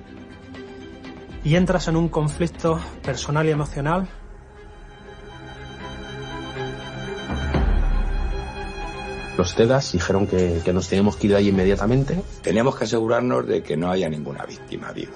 Y 1.44 1.54
entras 1.54 1.86
en 1.88 1.96
un 1.96 2.08
conflicto 2.08 2.80
personal 3.02 3.46
y 3.46 3.50
emocional 3.50 4.08
Los 9.36 9.54
TEDAS 9.54 9.92
dijeron 9.92 10.26
que, 10.26 10.60
que 10.64 10.72
nos 10.72 10.88
teníamos 10.88 11.16
que 11.16 11.26
ir 11.26 11.32
de 11.32 11.38
ahí 11.38 11.48
inmediatamente. 11.48 12.22
Teníamos 12.42 12.76
que 12.76 12.84
asegurarnos 12.84 13.46
de 13.46 13.62
que 13.62 13.76
no 13.76 13.90
haya 13.90 14.08
ninguna 14.08 14.44
víctima 14.46 14.92
viva. 14.92 15.12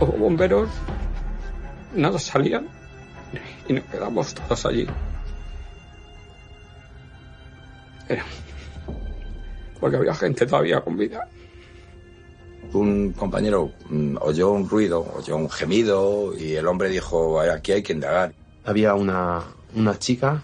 Los 0.00 0.18
bomberos 0.18 0.68
nada 1.94 2.18
salían 2.18 2.68
y 3.68 3.72
nos 3.72 3.84
quedamos 3.86 4.32
todos 4.34 4.64
allí. 4.66 4.86
Era- 8.08 8.24
Porque 9.80 9.96
había 9.96 10.14
gente 10.14 10.46
todavía 10.46 10.80
con 10.82 10.96
vida. 10.96 11.28
Un 12.72 13.12
compañero 13.12 13.72
mm, 13.88 14.18
oyó 14.20 14.52
un 14.52 14.68
ruido, 14.68 15.04
oyó 15.16 15.36
un 15.36 15.50
gemido 15.50 16.32
y 16.38 16.54
el 16.54 16.66
hombre 16.68 16.88
dijo, 16.88 17.40
aquí 17.40 17.72
hay 17.72 17.82
que 17.82 17.92
indagar. 17.92 18.32
Había 18.64 18.94
una, 18.94 19.42
una 19.74 19.98
chica 19.98 20.42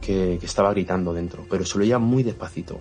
que, 0.00 0.38
que 0.38 0.46
estaba 0.46 0.70
gritando 0.72 1.12
dentro, 1.12 1.46
pero 1.48 1.64
se 1.64 1.78
lo 1.78 1.84
oía 1.84 1.98
muy 1.98 2.22
despacito. 2.22 2.80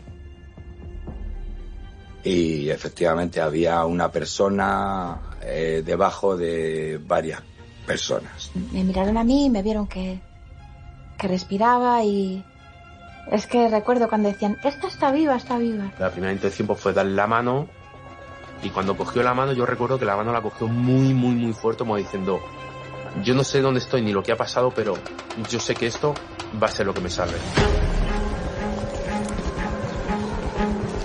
Y 2.23 2.69
efectivamente 2.69 3.39
había 3.39 3.85
una 3.85 4.11
persona 4.11 5.19
eh, 5.41 5.83
debajo 5.85 6.35
de 6.35 6.99
varias 7.05 7.41
personas. 7.85 8.51
Me 8.71 8.83
miraron 8.83 9.17
a 9.17 9.23
mí 9.23 9.45
y 9.45 9.49
me 9.49 9.63
vieron 9.63 9.87
que, 9.87 10.19
que 11.17 11.27
respiraba 11.27 12.03
y... 12.03 12.43
Es 13.31 13.45
que 13.45 13.69
recuerdo 13.69 14.09
cuando 14.09 14.29
decían, 14.29 14.57
esta 14.63 14.87
está 14.87 15.11
viva, 15.11 15.35
está 15.35 15.57
viva. 15.59 15.91
La 15.99 16.09
primera 16.11 16.33
intención 16.33 16.67
pues, 16.67 16.79
fue 16.79 16.93
darle 16.93 17.13
la 17.13 17.27
mano 17.27 17.67
y 18.63 18.69
cuando 18.69 18.97
cogió 18.97 19.23
la 19.23 19.33
mano 19.33 19.53
yo 19.53 19.65
recuerdo 19.65 19.99
que 19.99 20.05
la 20.05 20.15
mano 20.15 20.33
la 20.33 20.41
cogió 20.41 20.67
muy, 20.67 21.13
muy, 21.13 21.35
muy 21.35 21.53
fuerte 21.53 21.79
como 21.79 21.95
diciendo, 21.95 22.39
yo 23.23 23.33
no 23.33 23.43
sé 23.43 23.61
dónde 23.61 23.79
estoy 23.79 24.01
ni 24.01 24.11
lo 24.11 24.23
que 24.23 24.31
ha 24.31 24.37
pasado, 24.37 24.71
pero 24.75 24.95
yo 25.49 25.59
sé 25.59 25.75
que 25.75 25.87
esto 25.87 26.13
va 26.61 26.67
a 26.67 26.71
ser 26.71 26.85
lo 26.85 26.93
que 26.93 27.01
me 27.01 27.09
salve. 27.09 27.37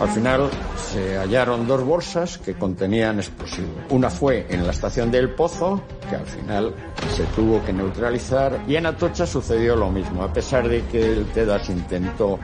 Al 0.00 0.08
final 0.08 0.50
se 0.76 1.16
hallaron 1.16 1.66
dos 1.66 1.82
bolsas 1.82 2.38
que 2.38 2.54
contenían 2.54 3.18
explosivos. 3.18 3.70
Una 3.90 4.10
fue 4.10 4.46
en 4.50 4.66
la 4.66 4.72
estación 4.72 5.10
del 5.10 5.30
Pozo, 5.30 5.82
que 6.10 6.16
al 6.16 6.26
final 6.26 6.74
se 7.14 7.24
tuvo 7.34 7.64
que 7.64 7.72
neutralizar, 7.72 8.60
y 8.66 8.76
en 8.76 8.86
Atocha 8.86 9.26
sucedió 9.26 9.76
lo 9.76 9.90
mismo. 9.90 10.22
A 10.22 10.32
pesar 10.32 10.68
de 10.68 10.84
que 10.86 11.12
el 11.12 11.26
TEDAS 11.26 11.70
intentó 11.70 12.38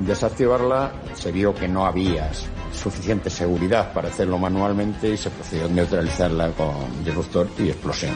desactivarla, 0.00 0.92
se 1.14 1.32
vio 1.32 1.54
que 1.54 1.68
no 1.68 1.86
había 1.86 2.30
suficiente 2.72 3.30
seguridad 3.30 3.92
para 3.92 4.08
hacerlo 4.08 4.38
manualmente 4.38 5.08
y 5.08 5.16
se 5.16 5.30
procedió 5.30 5.66
a 5.66 5.68
neutralizarla 5.68 6.50
con 6.50 7.04
disruptor 7.04 7.48
y 7.58 7.68
explosión. 7.68 8.14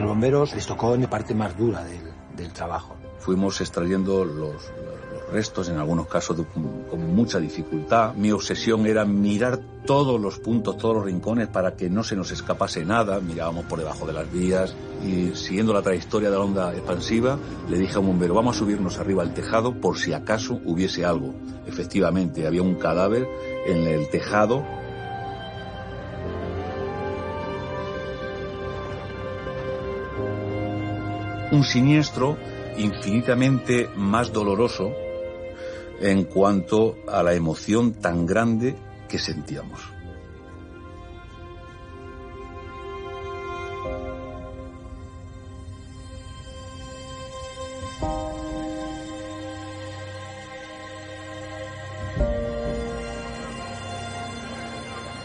Los 0.00 0.08
bomberos 0.08 0.54
les 0.54 0.66
tocó 0.66 0.94
en 0.94 1.02
la 1.02 1.10
parte 1.10 1.34
más 1.34 1.56
dura 1.56 1.84
del, 1.84 2.00
del 2.36 2.52
trabajo. 2.52 2.96
Fuimos 3.18 3.60
extrayendo 3.60 4.24
los, 4.24 4.54
los 4.54 5.30
restos, 5.32 5.68
en 5.68 5.76
algunos 5.76 6.06
casos 6.06 6.38
de- 6.38 6.44
con 6.44 7.14
mucha 7.14 7.38
dificultad. 7.38 8.14
Mi 8.14 8.32
obsesión 8.32 8.86
era 8.86 9.04
mirar 9.04 9.60
todos 9.84 10.18
los 10.18 10.38
puntos, 10.38 10.78
todos 10.78 10.94
los 10.96 11.04
rincones 11.04 11.48
para 11.48 11.76
que 11.76 11.90
no 11.90 12.02
se 12.02 12.16
nos 12.16 12.30
escapase 12.32 12.84
nada. 12.84 13.20
Mirábamos 13.20 13.66
por 13.66 13.78
debajo 13.78 14.06
de 14.06 14.14
las 14.14 14.32
vías 14.32 14.74
y 15.04 15.32
siguiendo 15.36 15.74
la 15.74 15.82
trayectoria 15.82 16.30
de 16.30 16.36
la 16.36 16.42
onda 16.42 16.72
expansiva, 16.72 17.38
le 17.68 17.78
dije 17.78 17.96
a 17.96 18.00
un 18.00 18.06
bombero, 18.06 18.32
vamos 18.34 18.56
a 18.56 18.58
subirnos 18.60 18.98
arriba 18.98 19.22
al 19.22 19.34
tejado 19.34 19.74
por 19.80 19.98
si 19.98 20.14
acaso 20.14 20.60
hubiese 20.64 21.04
algo. 21.04 21.34
Efectivamente, 21.66 22.46
había 22.46 22.62
un 22.62 22.76
cadáver 22.76 23.28
en 23.66 23.86
el 23.86 24.08
tejado 24.08 24.64
un 31.52 31.64
siniestro 31.64 32.36
infinitamente 32.76 33.88
más 33.96 34.32
doloroso 34.32 34.92
en 36.00 36.24
cuanto 36.24 36.96
a 37.08 37.22
la 37.22 37.34
emoción 37.34 37.92
tan 37.92 38.26
grande 38.26 38.76
que 39.08 39.18
sentíamos. 39.18 39.99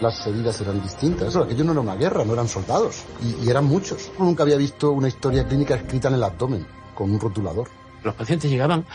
Las 0.06 0.28
heridas 0.28 0.62
eran 0.62 0.84
distintas. 0.84 1.30
Eso, 1.30 1.42
aquello 1.42 1.64
no 1.64 1.72
era 1.72 1.82
una 1.82 1.96
guerra, 1.96 2.24
no 2.24 2.34
eran 2.34 2.48
soldados. 2.48 3.06
Y, 3.24 3.44
y 3.44 3.50
eran 3.50 3.66
muchos. 3.66 4.12
Nunca 4.20 4.44
había 4.44 4.56
visto 4.56 4.92
una 4.92 5.08
historia 5.08 5.48
clínica 5.48 5.74
escrita 5.74 6.10
en 6.10 6.14
el 6.14 6.24
abdomen, 6.24 6.68
con 6.94 7.10
un 7.10 7.20
rotulador. 7.20 7.70
Los 8.04 8.14
pacientes 8.14 8.52
llegaban 8.52 8.86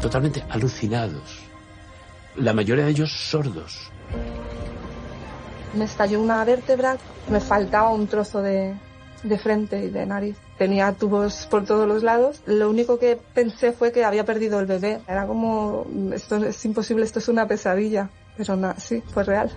totalmente 0.00 0.44
alucinados. 0.48 1.40
La 2.36 2.52
mayoría 2.52 2.84
de 2.84 2.92
ellos 2.92 3.10
sordos. 3.10 3.90
Me 5.76 5.86
estalló 5.86 6.20
una 6.20 6.44
vértebra, 6.44 6.98
me 7.28 7.40
faltaba 7.40 7.90
un 7.90 8.06
trozo 8.06 8.40
de, 8.40 8.76
de 9.24 9.38
frente 9.38 9.84
y 9.84 9.90
de 9.90 10.06
nariz. 10.06 10.36
Tenía 10.56 10.92
tubos 10.92 11.48
por 11.50 11.64
todos 11.64 11.88
los 11.88 12.04
lados. 12.04 12.42
Lo 12.46 12.70
único 12.70 13.00
que 13.00 13.18
pensé 13.34 13.72
fue 13.72 13.90
que 13.90 14.04
había 14.04 14.24
perdido 14.24 14.60
el 14.60 14.66
bebé. 14.66 15.00
Era 15.08 15.26
como, 15.26 15.84
esto 16.14 16.36
es 16.36 16.64
imposible, 16.64 17.04
esto 17.04 17.18
es 17.18 17.26
una 17.26 17.48
pesadilla. 17.48 18.08
Pero 18.36 18.54
nada, 18.54 18.76
sí, 18.78 19.02
fue 19.12 19.24
real. 19.24 19.50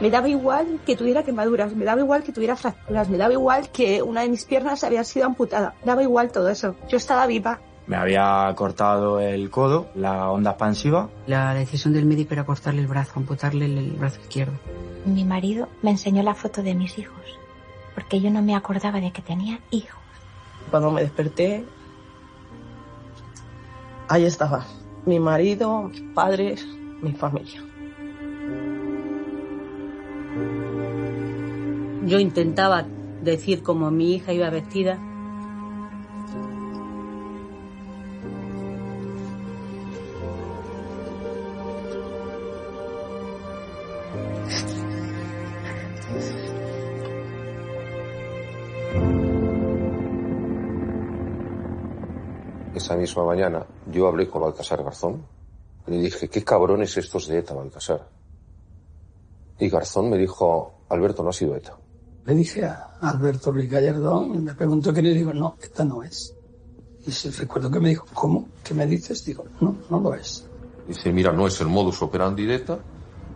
Me 0.00 0.08
daba 0.08 0.28
igual 0.28 0.80
que 0.86 0.96
tuviera 0.96 1.22
quemaduras, 1.22 1.74
me 1.74 1.84
daba 1.84 2.00
igual 2.00 2.22
que 2.22 2.32
tuviera 2.32 2.56
fracturas, 2.56 3.08
me 3.10 3.18
daba 3.18 3.34
igual 3.34 3.68
que 3.70 4.02
una 4.02 4.22
de 4.22 4.30
mis 4.30 4.46
piernas 4.46 4.82
había 4.82 5.04
sido 5.04 5.26
amputada. 5.26 5.74
Me 5.80 5.86
daba 5.86 6.02
igual 6.02 6.32
todo 6.32 6.48
eso. 6.48 6.74
Yo 6.88 6.96
estaba 6.96 7.26
viva. 7.26 7.60
Me 7.86 7.96
había 7.96 8.50
cortado 8.56 9.20
el 9.20 9.50
codo, 9.50 9.88
la 9.94 10.30
onda 10.30 10.52
expansiva. 10.52 11.10
La 11.26 11.52
decisión 11.52 11.92
del 11.92 12.06
médico 12.06 12.32
era 12.32 12.44
cortarle 12.44 12.80
el 12.80 12.86
brazo, 12.86 13.12
amputarle 13.16 13.66
el, 13.66 13.76
el 13.76 13.90
brazo 13.92 14.20
izquierdo. 14.20 14.54
Mi 15.04 15.24
marido 15.24 15.68
me 15.82 15.90
enseñó 15.90 16.22
la 16.22 16.34
foto 16.34 16.62
de 16.62 16.74
mis 16.74 16.98
hijos, 16.98 17.20
porque 17.94 18.20
yo 18.20 18.30
no 18.30 18.42
me 18.42 18.54
acordaba 18.54 19.00
de 19.00 19.12
que 19.12 19.20
tenía 19.20 19.60
hijos. 19.70 20.00
Cuando 20.70 20.90
me 20.92 21.02
desperté, 21.02 21.64
ahí 24.08 24.24
estaba. 24.24 24.64
Mi 25.04 25.18
marido, 25.18 25.82
mis 25.82 26.02
padres, 26.14 26.66
mi 27.02 27.12
familia. 27.12 27.62
Yo 32.06 32.18
intentaba 32.18 32.86
decir 33.22 33.62
como 33.62 33.90
mi 33.90 34.14
hija 34.14 34.32
iba 34.32 34.50
vestida. 34.50 34.98
Esa 52.74 52.96
misma 52.96 53.24
mañana 53.24 53.66
yo 53.92 54.08
hablé 54.08 54.28
con 54.28 54.42
Baltasar 54.42 54.82
Garzón 54.82 55.24
le 55.86 55.98
dije, 55.98 56.28
¿qué 56.28 56.44
cabrones 56.44 56.96
estos 56.96 57.26
de 57.26 57.38
ETA, 57.38 57.54
Baltasar? 57.54 58.06
Y 59.58 59.68
Garzón 59.68 60.08
me 60.08 60.18
dijo, 60.18 60.84
Alberto, 60.88 61.22
no 61.22 61.30
ha 61.30 61.32
sido 61.32 61.56
ETA. 61.56 61.76
Le 62.26 62.34
dije 62.34 62.64
a 62.64 62.98
Alberto 63.00 63.50
Luis 63.52 63.70
Gallardón 63.70 64.34
y 64.34 64.38
me 64.38 64.54
preguntó 64.54 64.92
quién 64.92 65.06
y 65.06 65.14
digo, 65.14 65.32
no, 65.32 65.56
esta 65.60 65.84
no 65.84 66.02
es. 66.02 66.34
Y 67.06 67.10
se- 67.12 67.30
recuerdo 67.30 67.70
que 67.70 67.80
me 67.80 67.88
dijo, 67.90 68.06
¿cómo? 68.12 68.48
¿Qué 68.62 68.74
me 68.74 68.86
dices? 68.86 69.24
Digo, 69.24 69.44
no, 69.60 69.76
no 69.88 70.00
lo 70.00 70.14
es. 70.14 70.46
Dice, 70.86 71.12
mira, 71.12 71.32
no 71.32 71.46
es 71.46 71.60
el 71.60 71.68
modus 71.68 72.02
operandi 72.02 72.44
de 72.46 72.54
ETA. 72.56 72.78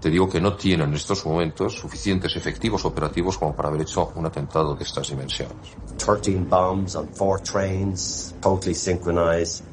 Te 0.00 0.10
digo 0.10 0.28
que 0.28 0.38
no 0.40 0.54
tienen 0.54 0.88
en 0.90 0.94
estos 0.96 1.24
momentos 1.24 1.72
suficientes 1.78 2.36
efectivos 2.36 2.84
operativos 2.84 3.38
como 3.38 3.54
para 3.56 3.68
haber 3.68 3.80
hecho 3.82 4.12
un 4.16 4.26
atentado 4.26 4.74
de 4.74 4.84
estas 4.84 5.08
dimensiones. 5.08 5.56
13 5.96 6.44
bombs 6.50 6.94
on 6.94 7.08
four 7.08 7.40
trains, 7.40 8.34
totally 8.42 8.74
synchronized. 8.74 9.64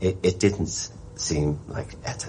It, 0.00 0.18
it 0.22 0.38
didn't 0.38 0.68
seem 1.16 1.56
like 1.74 1.96
ETA. 2.04 2.28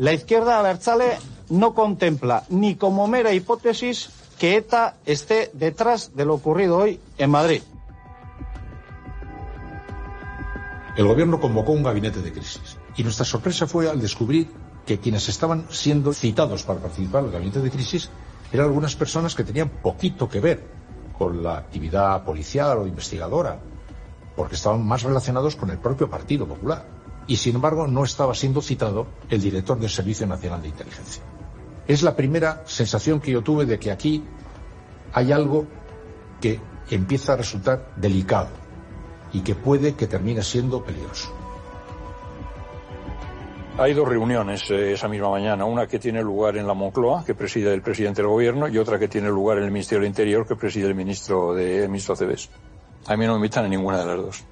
La 0.00 0.14
izquierda 0.14 0.58
abertzale 0.58 1.18
no 1.50 1.74
contempla 1.74 2.44
ni 2.48 2.74
como 2.74 3.06
mera 3.06 3.34
hipótesis 3.34 4.08
que 4.38 4.56
ETA 4.56 4.96
esté 5.04 5.50
detrás 5.52 6.16
de 6.16 6.24
lo 6.24 6.32
ocurrido 6.36 6.78
hoy 6.78 6.98
en 7.18 7.28
Madrid. 7.28 7.60
El 10.96 11.06
gobierno 11.06 11.38
convocó 11.38 11.72
un 11.72 11.82
gabinete 11.82 12.22
de 12.22 12.32
crisis 12.32 12.78
y 12.96 13.02
nuestra 13.02 13.26
sorpresa 13.26 13.66
fue 13.66 13.90
al 13.90 14.00
descubrir 14.00 14.48
que 14.86 14.98
quienes 14.98 15.28
estaban 15.28 15.66
siendo 15.68 16.14
citados 16.14 16.62
para 16.62 16.80
participar 16.80 17.20
en 17.20 17.26
el 17.26 17.32
gabinete 17.32 17.60
de 17.60 17.70
crisis 17.70 18.08
eran 18.52 18.68
algunas 18.68 18.96
personas 18.96 19.34
que 19.34 19.44
tenían 19.44 19.68
poquito 19.68 20.30
que 20.30 20.40
ver 20.40 20.64
con 21.18 21.42
la 21.42 21.58
actividad 21.58 22.24
policial 22.24 22.78
o 22.78 22.86
investigadora, 22.86 23.60
porque 24.34 24.54
estaban 24.54 24.82
más 24.82 25.02
relacionados 25.02 25.56
con 25.56 25.68
el 25.68 25.76
propio 25.76 26.08
Partido 26.08 26.48
Popular. 26.48 26.99
Y 27.30 27.36
sin 27.36 27.54
embargo 27.54 27.86
no 27.86 28.02
estaba 28.02 28.34
siendo 28.34 28.60
citado 28.60 29.06
el 29.28 29.40
director 29.40 29.78
del 29.78 29.88
Servicio 29.88 30.26
Nacional 30.26 30.62
de 30.62 30.66
Inteligencia. 30.66 31.22
Es 31.86 32.02
la 32.02 32.16
primera 32.16 32.64
sensación 32.66 33.20
que 33.20 33.30
yo 33.30 33.40
tuve 33.40 33.66
de 33.66 33.78
que 33.78 33.92
aquí 33.92 34.24
hay 35.12 35.30
algo 35.30 35.64
que 36.40 36.58
empieza 36.90 37.34
a 37.34 37.36
resultar 37.36 37.92
delicado 37.94 38.48
y 39.32 39.42
que 39.42 39.54
puede 39.54 39.94
que 39.94 40.08
termine 40.08 40.42
siendo 40.42 40.82
peligroso. 40.82 41.32
Hay 43.78 43.94
dos 43.94 44.08
reuniones 44.08 44.68
eh, 44.72 44.94
esa 44.94 45.06
misma 45.06 45.30
mañana, 45.30 45.64
una 45.66 45.86
que 45.86 46.00
tiene 46.00 46.22
lugar 46.22 46.56
en 46.56 46.66
la 46.66 46.74
Moncloa, 46.74 47.24
que 47.24 47.36
preside 47.36 47.72
el 47.72 47.80
presidente 47.80 48.22
del 48.22 48.28
gobierno, 48.28 48.66
y 48.66 48.76
otra 48.76 48.98
que 48.98 49.06
tiene 49.06 49.28
lugar 49.28 49.58
en 49.58 49.64
el 49.64 49.70
Ministerio 49.70 50.00
del 50.00 50.08
Interior, 50.08 50.48
que 50.48 50.56
preside 50.56 50.88
el 50.88 50.96
ministro 50.96 51.54
de 51.54 51.84
el 51.84 51.90
ministro 51.90 52.16
Cebes. 52.16 52.50
A 53.06 53.16
mí 53.16 53.24
no 53.24 53.34
me 53.34 53.38
invitan 53.38 53.66
a 53.66 53.68
ninguna 53.68 53.98
de 53.98 54.06
las 54.06 54.16
dos. 54.16 54.44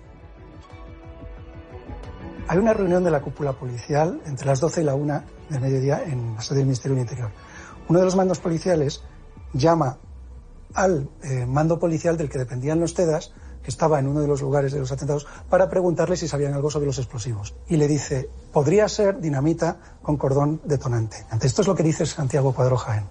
Hay 2.51 2.57
una 2.57 2.73
reunión 2.73 3.05
de 3.05 3.11
la 3.11 3.21
cúpula 3.21 3.53
policial 3.53 4.23
entre 4.25 4.47
las 4.47 4.59
12 4.61 4.81
y 4.81 4.85
la 4.85 4.95
1 4.95 5.23
del 5.51 5.61
mediodía 5.61 6.03
en 6.03 6.35
la 6.35 6.41
sede 6.41 6.61
del 6.61 6.67
Ministerio 6.67 6.95
del 6.95 7.03
Interior. 7.03 7.31
Uno 7.91 7.99
de 7.99 8.07
los 8.07 8.17
mandos 8.17 8.39
policiales 8.39 9.03
llama 9.53 9.99
al 10.73 11.11
eh, 11.23 11.45
mando 11.45 11.79
policial 11.79 12.17
del 12.17 12.31
que 12.31 12.39
dependían 12.39 12.81
los 12.81 12.95
TEDAS, 12.95 13.33
que 13.63 13.69
estaba 13.69 13.99
en 13.99 14.09
uno 14.09 14.23
de 14.23 14.29
los 14.29 14.41
lugares 14.41 14.73
de 14.73 14.81
los 14.81 14.91
atentados, 14.91 15.27
para 15.51 15.69
preguntarle 15.69 16.17
si 16.17 16.27
sabían 16.27 16.55
algo 16.55 16.71
sobre 16.71 16.87
los 16.87 16.97
explosivos. 16.97 17.55
Y 17.69 17.77
le 17.77 17.87
dice, 17.87 18.31
podría 18.51 18.89
ser 18.89 19.21
dinamita 19.21 19.99
con 20.01 20.17
cordón 20.17 20.63
detonante. 20.65 21.27
Esto 21.43 21.61
es 21.61 21.69
lo 21.69 21.75
que 21.75 21.83
dice 21.83 22.07
Santiago 22.07 22.55
Cuadro 22.55 22.79
Jaén. 22.79 23.05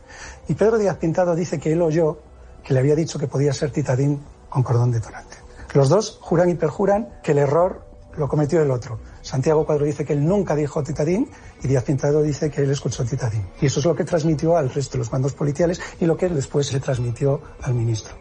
Y 0.48 0.56
Pedro 0.56 0.80
Díaz 0.80 0.98
Pintado 0.98 1.36
dice 1.36 1.60
que 1.60 1.74
él 1.74 1.84
oyó 1.84 2.18
que 2.64 2.74
le 2.74 2.80
había 2.80 2.96
dicho 2.96 3.20
que 3.20 3.28
podía 3.28 3.54
ser 3.54 3.70
titadín 3.70 4.20
con 4.50 4.64
cordón 4.64 4.92
detonante. 4.92 5.38
Los 5.76 5.90
dos 5.90 6.18
juran 6.22 6.50
y 6.50 6.56
perjuran 6.56 7.20
que 7.22 7.34
el 7.34 7.38
error 7.38 7.86
lo 8.18 8.28
cometió 8.28 8.62
el 8.62 8.72
otro. 8.72 9.00
Santiago 9.28 9.66
Cuadro 9.66 9.84
dice 9.84 10.06
que 10.06 10.14
él 10.14 10.26
nunca 10.26 10.56
dijo 10.56 10.82
titadín 10.82 11.28
y 11.62 11.68
Díaz 11.68 11.84
Pintado 11.84 12.24
dice 12.24 12.50
que 12.50 12.62
él 12.62 12.72
escuchó 12.72 13.04
titadín. 13.04 13.44
Y 13.62 13.66
eso 13.66 13.82
es 13.82 13.86
lo 13.86 13.94
que 13.94 14.06
transmitió 14.06 14.56
al 14.56 14.70
resto 14.70 14.94
de 14.94 15.00
los 15.00 15.12
mandos 15.12 15.34
policiales 15.34 15.82
y 16.00 16.06
lo 16.06 16.16
que 16.16 16.30
después 16.30 16.68
se 16.68 16.80
transmitió 16.80 17.42
al 17.62 17.74
ministro. 17.74 18.16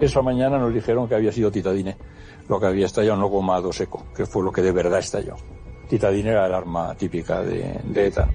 Esa 0.00 0.22
mañana 0.22 0.58
nos 0.58 0.72
dijeron 0.72 1.06
que 1.06 1.16
había 1.16 1.32
sido 1.32 1.50
titadine, 1.50 1.98
lo 2.48 2.58
que 2.58 2.64
había 2.64 2.86
estallado 2.86 3.20
no 3.20 3.26
gomado 3.26 3.70
seco, 3.70 4.06
que 4.16 4.24
fue 4.24 4.42
lo 4.42 4.50
que 4.50 4.62
de 4.62 4.72
verdad 4.72 5.00
estalló. 5.00 5.34
Titadine 5.86 6.30
era 6.30 6.46
el 6.46 6.54
arma 6.54 6.94
típica 6.94 7.42
de 7.42 7.82
ETA. 7.94 8.26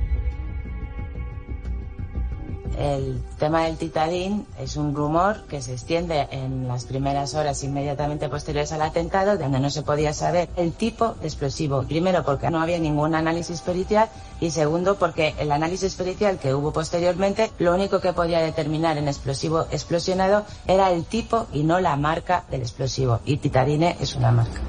El 2.78 3.22
tema 3.38 3.64
del 3.64 3.78
titadín 3.78 4.46
es 4.60 4.78
un 4.78 4.96
rumor 4.96 5.44
que 5.48 5.62
se 5.62 5.74
extiende 5.74 6.28
en 6.32 6.68
las 6.68 6.86
primeras 6.86 7.36
horas 7.36 7.64
inmediatamente 7.64 8.30
posteriores 8.30 8.72
al 8.72 8.82
atentado, 8.82 9.38
donde 9.38 9.60
no 9.60 9.70
se 9.70 9.84
podía 9.84 10.14
saber 10.14 10.50
el 10.56 10.74
tipo 10.74 11.16
de 11.22 11.28
explosivo. 11.28 11.84
Primero, 11.84 12.24
porque 12.24 12.50
no 12.50 12.62
había 12.62 12.80
ningún 12.80 13.16
análisis 13.16 13.62
pericial 13.62 14.10
y 14.40 14.50
segundo, 14.50 14.96
porque 14.96 15.36
el 15.40 15.52
análisis 15.52 15.96
pericial 15.96 16.40
que 16.40 16.54
hubo 16.54 16.74
posteriormente, 16.74 17.52
lo 17.60 17.74
único 17.74 18.00
que 18.00 18.14
podía 18.14 18.40
determinar 18.40 18.98
en 18.98 19.08
explosivo 19.08 19.62
explosionado 19.72 20.46
era 20.68 20.92
el 20.92 21.06
tipo 21.06 21.48
y 21.54 21.64
no 21.64 21.80
la 21.80 21.96
marca 21.96 22.44
del 22.50 22.62
explosivo. 22.62 23.20
Y 23.26 23.38
titadine 23.38 23.98
es 24.00 24.16
una 24.16 24.32
marca. 24.32 24.62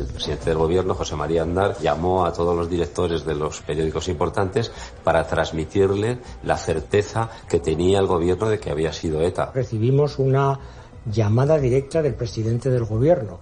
El 0.00 0.06
presidente 0.06 0.50
del 0.50 0.58
gobierno, 0.58 0.94
José 0.94 1.16
María 1.16 1.42
Andar, 1.42 1.78
llamó 1.80 2.24
a 2.24 2.32
todos 2.32 2.56
los 2.56 2.68
directores 2.68 3.24
de 3.24 3.34
los 3.34 3.60
periódicos 3.60 4.08
importantes 4.08 4.72
para 5.02 5.26
transmitirle 5.26 6.18
la 6.42 6.56
certeza 6.56 7.30
que 7.48 7.60
tenía 7.60 7.98
el 7.98 8.06
gobierno 8.06 8.48
de 8.48 8.58
que 8.58 8.70
había 8.70 8.92
sido 8.92 9.22
ETA. 9.22 9.52
Recibimos 9.54 10.18
una 10.18 10.58
llamada 11.06 11.58
directa 11.58 12.02
del 12.02 12.14
presidente 12.14 12.70
del 12.70 12.84
gobierno 12.84 13.38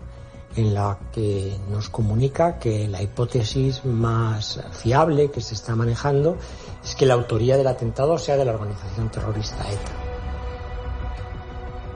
en 0.56 0.74
la 0.74 0.98
que 1.12 1.56
nos 1.70 1.88
comunica 1.88 2.58
que 2.58 2.86
la 2.88 3.02
hipótesis 3.02 3.84
más 3.84 4.60
fiable 4.72 5.30
que 5.30 5.40
se 5.40 5.54
está 5.54 5.74
manejando 5.74 6.36
es 6.84 6.94
que 6.94 7.06
la 7.06 7.14
autoría 7.14 7.56
del 7.56 7.66
atentado 7.66 8.18
sea 8.18 8.36
de 8.36 8.44
la 8.44 8.52
organización 8.52 9.10
terrorista 9.10 9.62
ETA. 9.70 10.01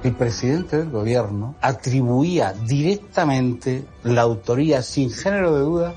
El 0.06 0.14
presidente 0.14 0.76
del 0.76 0.90
gobierno 0.90 1.56
atribuía 1.60 2.52
directamente 2.52 3.88
la 4.04 4.22
autoría 4.22 4.80
sin 4.80 5.10
género 5.10 5.52
de 5.52 5.60
duda 5.62 5.94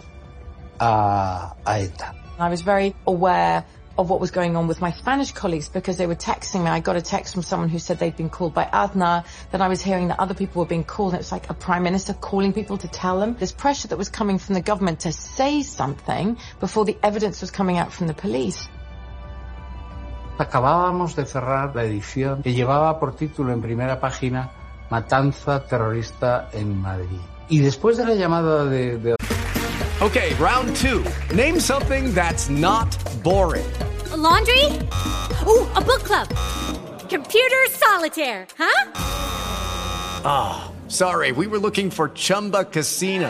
a, 0.79 1.55
a 1.63 1.79
ETA. 1.79 2.15
I 2.39 2.49
was 2.49 2.63
very 2.63 2.95
aware 3.05 3.63
of 3.99 4.09
what 4.09 4.19
was 4.19 4.31
going 4.31 4.55
on 4.55 4.67
with 4.67 4.81
my 4.81 4.91
Spanish 4.93 5.31
colleagues 5.31 5.69
because 5.69 5.97
they 5.97 6.07
were 6.07 6.15
texting 6.15 6.63
me. 6.63 6.71
I 6.71 6.79
got 6.79 6.95
a 6.95 7.03
text 7.03 7.35
from 7.35 7.43
someone 7.43 7.69
who 7.69 7.77
said 7.77 7.99
they'd 7.99 8.17
been 8.17 8.31
called 8.31 8.55
by 8.55 8.65
Aznar. 8.65 9.25
Then 9.51 9.61
I 9.61 9.67
was 9.67 9.79
hearing 9.79 10.07
that 10.07 10.19
other 10.19 10.33
people 10.33 10.61
were 10.63 10.67
being 10.67 10.85
called. 10.85 11.13
And 11.13 11.19
it 11.19 11.25
was 11.25 11.31
like 11.31 11.47
a 11.51 11.53
prime 11.53 11.83
minister 11.83 12.15
calling 12.15 12.51
people 12.51 12.79
to 12.79 12.87
tell 12.87 13.19
them. 13.19 13.35
This 13.37 13.51
pressure 13.51 13.89
that 13.89 13.97
was 13.99 14.09
coming 14.09 14.39
from 14.39 14.55
the 14.55 14.61
government 14.61 15.01
to 15.01 15.11
say 15.11 15.61
something 15.61 16.39
before 16.59 16.83
the 16.83 16.97
evidence 17.03 17.41
was 17.41 17.51
coming 17.51 17.77
out 17.77 17.93
from 17.93 18.07
the 18.07 18.15
police. 18.15 18.67
Acabábamos 20.39 21.17
de 21.17 21.25
cerrar 21.25 21.75
la 21.75 21.83
edición 21.83 22.41
que 22.41 22.53
llevaba 22.53 22.97
por 22.97 23.13
título 23.13 23.51
en 23.51 23.61
primera 23.61 23.99
página 23.99 24.49
Matanza 24.89 25.65
terrorista 25.65 26.49
en 26.53 26.81
Madrid. 26.81 27.19
Y 27.49 27.59
después 27.59 27.97
de 27.97 28.05
la 28.05 28.15
llamada 28.15 28.63
de, 28.63 28.97
de 28.97 29.15
Okay, 30.01 30.33
round 30.35 30.73
two. 30.77 31.03
Name 31.35 31.59
something 31.59 32.13
that's 32.13 32.49
not 32.49 32.87
boring. 33.21 33.69
A 34.13 34.17
laundry? 34.17 34.63
Ooh, 35.45 35.67
a 35.75 35.81
book 35.81 36.03
club. 36.05 36.29
Computer 37.09 37.67
solitaire, 37.71 38.47
huh? 38.57 38.91
Ah, 40.23 40.71
sorry, 40.87 41.33
we 41.33 41.47
were 41.47 41.59
looking 41.59 41.89
for 41.91 42.09
Chumba 42.13 42.63
Casino. 42.63 43.29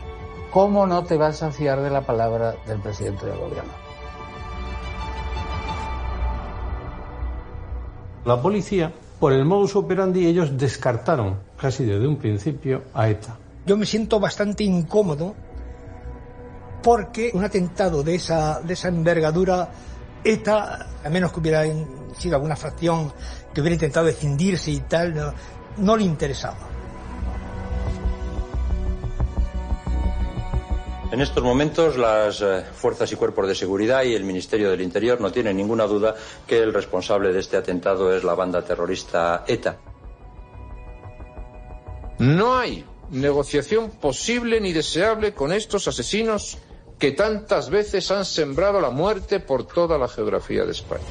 ¿Cómo 0.51 0.85
no 0.85 1.03
te 1.05 1.15
vas 1.15 1.41
a 1.43 1.51
fiar 1.51 1.81
de 1.81 1.89
la 1.89 2.01
palabra 2.01 2.55
del 2.67 2.79
presidente 2.81 3.25
del 3.25 3.37
gobierno? 3.37 3.71
La 8.25 8.41
policía, 8.41 8.91
por 9.17 9.31
el 9.31 9.45
modus 9.45 9.77
operandi, 9.77 10.27
ellos 10.27 10.57
descartaron 10.57 11.39
casi 11.57 11.85
desde 11.85 12.05
un 12.05 12.17
principio 12.17 12.83
a 12.93 13.07
ETA. 13.07 13.37
Yo 13.65 13.77
me 13.77 13.85
siento 13.85 14.19
bastante 14.19 14.65
incómodo 14.65 15.35
porque 16.83 17.31
un 17.33 17.45
atentado 17.45 18.03
de 18.03 18.15
esa, 18.15 18.59
de 18.59 18.73
esa 18.73 18.89
envergadura, 18.89 19.69
ETA, 20.21 20.87
a 21.03 21.09
menos 21.09 21.31
que 21.31 21.39
hubiera 21.39 21.63
sido 22.17 22.35
alguna 22.35 22.57
fracción 22.57 23.13
que 23.53 23.61
hubiera 23.61 23.75
intentado 23.75 24.09
escindirse 24.09 24.71
y 24.71 24.81
tal, 24.81 25.15
no, 25.15 25.33
no 25.77 25.95
le 25.95 26.03
interesaba. 26.03 26.70
En 31.11 31.19
estos 31.19 31.43
momentos 31.43 31.97
las 31.97 32.41
eh, 32.41 32.63
fuerzas 32.73 33.11
y 33.11 33.17
cuerpos 33.17 33.45
de 33.45 33.53
seguridad 33.53 34.03
y 34.03 34.15
el 34.15 34.23
Ministerio 34.23 34.71
del 34.71 34.79
Interior 34.79 35.19
no 35.19 35.29
tienen 35.29 35.57
ninguna 35.57 35.85
duda 35.85 36.15
que 36.47 36.59
el 36.59 36.73
responsable 36.73 37.33
de 37.33 37.39
este 37.41 37.57
atentado 37.57 38.15
es 38.15 38.23
la 38.23 38.33
banda 38.33 38.63
terrorista 38.63 39.43
ETA. 39.45 39.77
No 42.19 42.57
hay 42.57 42.85
negociación 43.09 43.91
posible 43.91 44.61
ni 44.61 44.71
deseable 44.71 45.33
con 45.33 45.51
estos 45.51 45.85
asesinos 45.89 46.57
que 46.97 47.11
tantas 47.11 47.69
veces 47.69 48.09
han 48.09 48.23
sembrado 48.23 48.79
la 48.79 48.89
muerte 48.89 49.41
por 49.41 49.67
toda 49.67 49.97
la 49.97 50.07
geografía 50.07 50.63
de 50.63 50.71
España. 50.71 51.03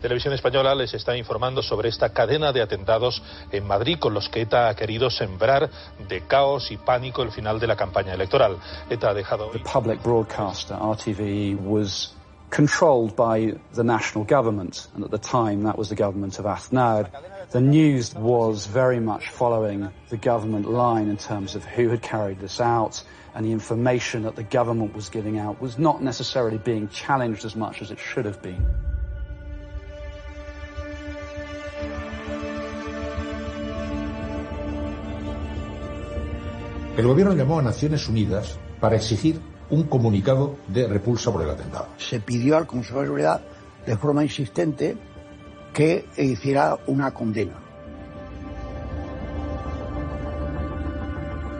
Televisión 0.00 0.32
Española 0.32 0.74
les 0.74 0.94
está 0.94 1.14
informando 1.14 1.62
sobre 1.62 1.90
esta 1.90 2.08
cadena 2.08 2.52
de 2.52 2.62
atentados 2.62 3.22
en 3.52 3.66
Madrid 3.66 3.98
con 3.98 4.14
los 4.14 4.30
que 4.30 4.40
ETA 4.40 4.70
ha 4.70 4.74
querido 4.74 5.10
sembrar 5.10 5.68
de 6.08 6.26
caos 6.26 6.70
y 6.70 6.78
pánico 6.78 7.22
el 7.22 7.30
final 7.30 7.60
de 7.60 7.66
la 7.66 7.76
campaña 7.76 8.14
electoral. 8.14 8.56
ETA 8.88 9.10
ha 9.10 9.14
dejado. 9.14 9.50
The 9.50 9.58
public 9.58 10.02
broadcaster, 10.02 10.74
RTV, 10.74 11.60
was 11.60 12.14
controlled 12.48 13.14
by 13.14 13.54
the 13.74 13.84
national 13.84 14.24
government, 14.24 14.88
and 14.94 15.04
at 15.04 15.10
the 15.10 15.18
time 15.18 15.64
that 15.64 15.76
was 15.76 15.90
the 15.90 15.96
government 15.96 16.38
of 16.38 16.46
Aznar. 16.46 17.10
The 17.50 17.60
news 17.60 18.14
was 18.14 18.66
very 18.66 19.00
much 19.00 19.28
following 19.28 19.90
the 20.08 20.16
government 20.16 20.66
line 20.66 21.10
in 21.10 21.18
terms 21.18 21.54
of 21.54 21.64
who 21.64 21.90
had 21.90 22.00
carried 22.00 22.40
this 22.40 22.58
out, 22.58 23.02
and 23.34 23.44
the 23.44 23.52
information 23.52 24.22
that 24.22 24.34
the 24.34 24.44
government 24.44 24.94
was 24.94 25.10
giving 25.10 25.38
out 25.38 25.60
was 25.60 25.78
not 25.78 26.02
necessarily 26.02 26.56
being 26.56 26.88
challenged 26.88 27.44
as 27.44 27.54
much 27.54 27.82
as 27.82 27.90
it 27.90 27.98
should 27.98 28.24
have 28.24 28.40
been. 28.40 28.64
El 37.00 37.06
gobierno 37.06 37.34
llamó 37.34 37.58
a 37.58 37.62
Naciones 37.62 38.06
Unidas 38.10 38.58
para 38.78 38.96
exigir 38.96 39.40
un 39.70 39.84
comunicado 39.84 40.56
de 40.68 40.86
repulsa 40.86 41.32
por 41.32 41.40
el 41.40 41.48
atentado. 41.48 41.86
Se 41.96 42.20
pidió 42.20 42.58
al 42.58 42.66
Consejo 42.66 42.98
de 42.98 43.06
Seguridad 43.06 43.40
de 43.86 43.96
forma 43.96 44.22
insistente 44.22 44.98
que 45.72 46.04
hiciera 46.18 46.76
una 46.88 47.14
condena. 47.14 47.54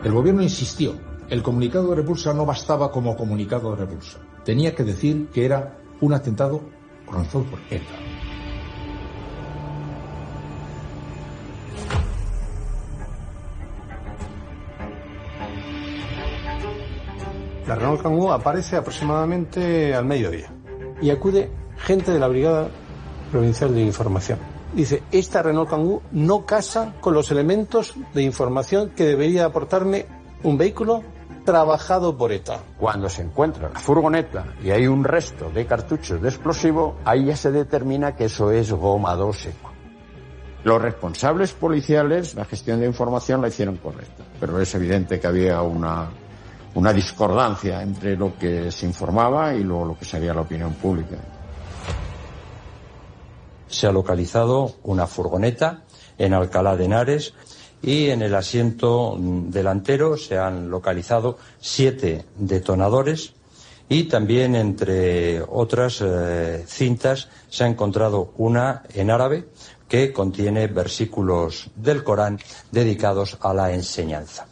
El 0.03 0.11
gobierno 0.11 0.43
insistió. 0.43 0.93
El 1.27 1.41
comunicado 1.41 1.89
de 1.89 1.95
repulsa 1.95 2.35
no 2.35 2.45
bastaba 2.45 2.91
como 2.91 3.17
comunicado 3.17 3.71
de 3.71 3.77
repulsa. 3.77 4.19
Tenía 4.45 4.75
que 4.75 4.83
decir 4.83 5.29
que 5.33 5.43
era 5.43 5.75
un 6.01 6.13
atentado 6.13 6.61
organizado 7.07 7.45
por 7.45 7.59
ETA. 7.71 8.20
La 17.71 17.75
Renault 17.75 18.01
Kangoo 18.01 18.33
aparece 18.33 18.75
aproximadamente 18.75 19.95
al 19.95 20.03
mediodía 20.03 20.51
y 21.01 21.09
acude 21.09 21.49
gente 21.77 22.11
de 22.11 22.19
la 22.19 22.27
Brigada 22.27 22.67
Provincial 23.31 23.73
de 23.73 23.79
Información. 23.79 24.39
Dice, 24.73 25.03
esta 25.09 25.41
Renault 25.41 25.69
Kangoo 25.69 26.01
no 26.11 26.45
casa 26.45 26.93
con 26.99 27.13
los 27.13 27.31
elementos 27.31 27.93
de 28.13 28.23
información 28.23 28.89
que 28.89 29.05
debería 29.05 29.45
aportarme 29.45 30.05
un 30.43 30.57
vehículo 30.57 31.01
trabajado 31.45 32.17
por 32.17 32.33
ETA. 32.33 32.59
Cuando 32.77 33.07
se 33.07 33.21
encuentra 33.21 33.69
la 33.69 33.79
furgoneta 33.79 34.47
y 34.61 34.71
hay 34.71 34.87
un 34.87 35.05
resto 35.05 35.49
de 35.49 35.65
cartuchos 35.65 36.21
de 36.21 36.27
explosivo, 36.27 36.97
ahí 37.05 37.23
ya 37.23 37.37
se 37.37 37.51
determina 37.51 38.17
que 38.17 38.25
eso 38.25 38.51
es 38.51 38.69
gomado 38.73 39.31
seco. 39.31 39.71
Los 40.65 40.81
responsables 40.81 41.53
policiales, 41.53 42.35
la 42.35 42.43
gestión 42.43 42.81
de 42.81 42.85
información 42.85 43.41
la 43.41 43.47
hicieron 43.47 43.77
correcta, 43.77 44.25
pero 44.41 44.59
es 44.59 44.75
evidente 44.75 45.21
que 45.21 45.25
había 45.25 45.61
una, 45.61 46.09
una 46.75 46.93
discordancia 46.93 47.81
entre 47.81 48.15
lo 48.15 48.37
que 48.37 48.71
se 48.71 48.85
informaba 48.85 49.53
y 49.53 49.63
lo, 49.63 49.95
que 49.97 50.05
sabía 50.05 50.33
la 50.33 50.41
opinión 50.41 50.73
pública. 50.73 51.17
Se 53.67 53.87
ha 53.87 53.91
localizado 53.91 54.75
una 54.83 55.07
furgoneta 55.07 55.83
en 56.17 56.33
Alcalá 56.33 56.75
de 56.75 56.85
Henares 56.85 57.33
y 57.81 58.09
en 58.09 58.21
el 58.21 58.35
asiento 58.35 59.17
delantero 59.19 60.17
se 60.17 60.37
han 60.37 60.69
localizado 60.69 61.37
siete 61.59 62.25
detonadores 62.37 63.33
y 63.89 64.05
también 64.05 64.55
entre 64.55 65.41
otras 65.41 66.01
eh, 66.01 66.63
cintas 66.67 67.27
se 67.49 67.63
ha 67.63 67.67
encontrado 67.67 68.33
una 68.37 68.83
en 68.93 69.09
árabe 69.09 69.49
que 69.89 70.13
contiene 70.13 70.67
versículos 70.67 71.69
del 71.75 72.03
Corán 72.03 72.39
dedicados 72.71 73.37
a 73.41 73.53
la 73.53 73.73
enseñanza. 73.73 74.47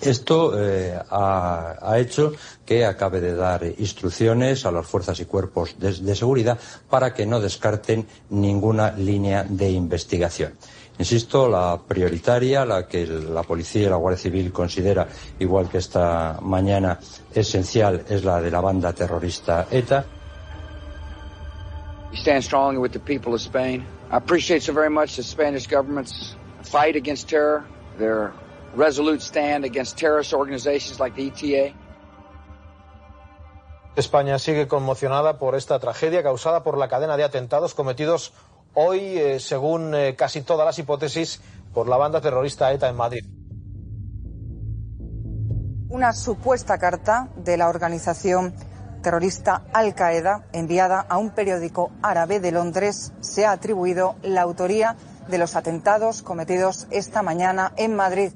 Esto 0.00 0.52
eh, 0.58 0.98
ha, 1.10 1.94
hecho 1.96 2.32
que 2.66 2.84
acabe 2.84 3.20
de 3.20 3.34
dar 3.34 3.64
instrucciones 3.78 4.66
a 4.66 4.70
las 4.70 4.86
fuerzas 4.86 5.18
y 5.20 5.24
cuerpos 5.24 5.76
de, 5.78 6.14
seguridad 6.14 6.58
para 6.90 7.14
que 7.14 7.26
no 7.26 7.40
descarten 7.40 8.06
ninguna 8.30 8.90
línea 8.92 9.44
de 9.44 9.70
investigación. 9.70 10.54
Insisto, 10.98 11.48
la 11.48 11.80
prioritaria, 11.86 12.64
la 12.64 12.86
que 12.86 13.06
la 13.06 13.42
policía 13.42 13.82
y 13.82 13.90
la 13.90 13.96
Guardia 13.96 14.22
Civil 14.22 14.52
considera, 14.52 15.08
igual 15.38 15.68
que 15.68 15.78
esta 15.78 16.38
mañana, 16.42 16.98
esencial, 17.34 18.04
es 18.08 18.24
la 18.24 18.40
de 18.40 18.50
la 18.50 18.60
banda 18.60 18.92
terrorista 18.92 19.66
ETA. 19.70 20.04
Resolute 28.76 29.20
stand 29.20 29.64
against 29.64 29.98
terrorist 29.98 30.32
organizations 30.32 30.98
like 31.00 31.14
the 31.14 31.26
ETA. 31.26 31.74
España 33.96 34.38
sigue 34.38 34.66
conmocionada 34.66 35.38
por 35.38 35.54
esta 35.54 35.78
tragedia 35.78 36.22
causada 36.22 36.64
por 36.64 36.76
la 36.76 36.88
cadena 36.88 37.16
de 37.16 37.24
atentados 37.24 37.74
cometidos 37.74 38.32
hoy, 38.74 39.18
eh, 39.18 39.38
según 39.38 39.94
eh, 39.94 40.16
casi 40.16 40.42
todas 40.42 40.66
las 40.66 40.78
hipótesis, 40.78 41.40
por 41.72 41.88
la 41.88 41.96
banda 41.96 42.20
terrorista 42.20 42.72
ETA 42.72 42.88
en 42.88 42.96
Madrid. 42.96 43.24
Una 45.88 46.12
supuesta 46.12 46.76
carta 46.76 47.28
de 47.36 47.56
la 47.56 47.68
organización 47.68 48.52
terrorista 49.00 49.64
Al 49.72 49.94
Qaeda 49.94 50.46
enviada 50.52 51.00
a 51.00 51.18
un 51.18 51.30
periódico 51.30 51.92
árabe 52.02 52.40
de 52.40 52.50
Londres 52.50 53.12
se 53.20 53.46
ha 53.46 53.52
atribuido 53.52 54.16
la 54.22 54.42
autoría 54.42 54.96
de 55.28 55.38
los 55.38 55.54
atentados 55.54 56.22
cometidos 56.22 56.88
esta 56.90 57.22
mañana 57.22 57.72
en 57.76 57.94
Madrid. 57.94 58.32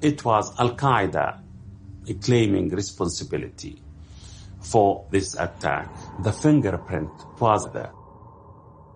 It 0.00 0.24
was 0.24 0.52
Al 0.58 0.76
Qaeda 0.76 1.40
claiming 2.14 2.70
responsibility 2.70 3.82
for 4.60 5.04
this 5.10 5.34
attack. 5.34 5.88
The 6.22 6.32
fingerprint 6.32 7.10
was 7.38 7.70
there. 7.72 7.92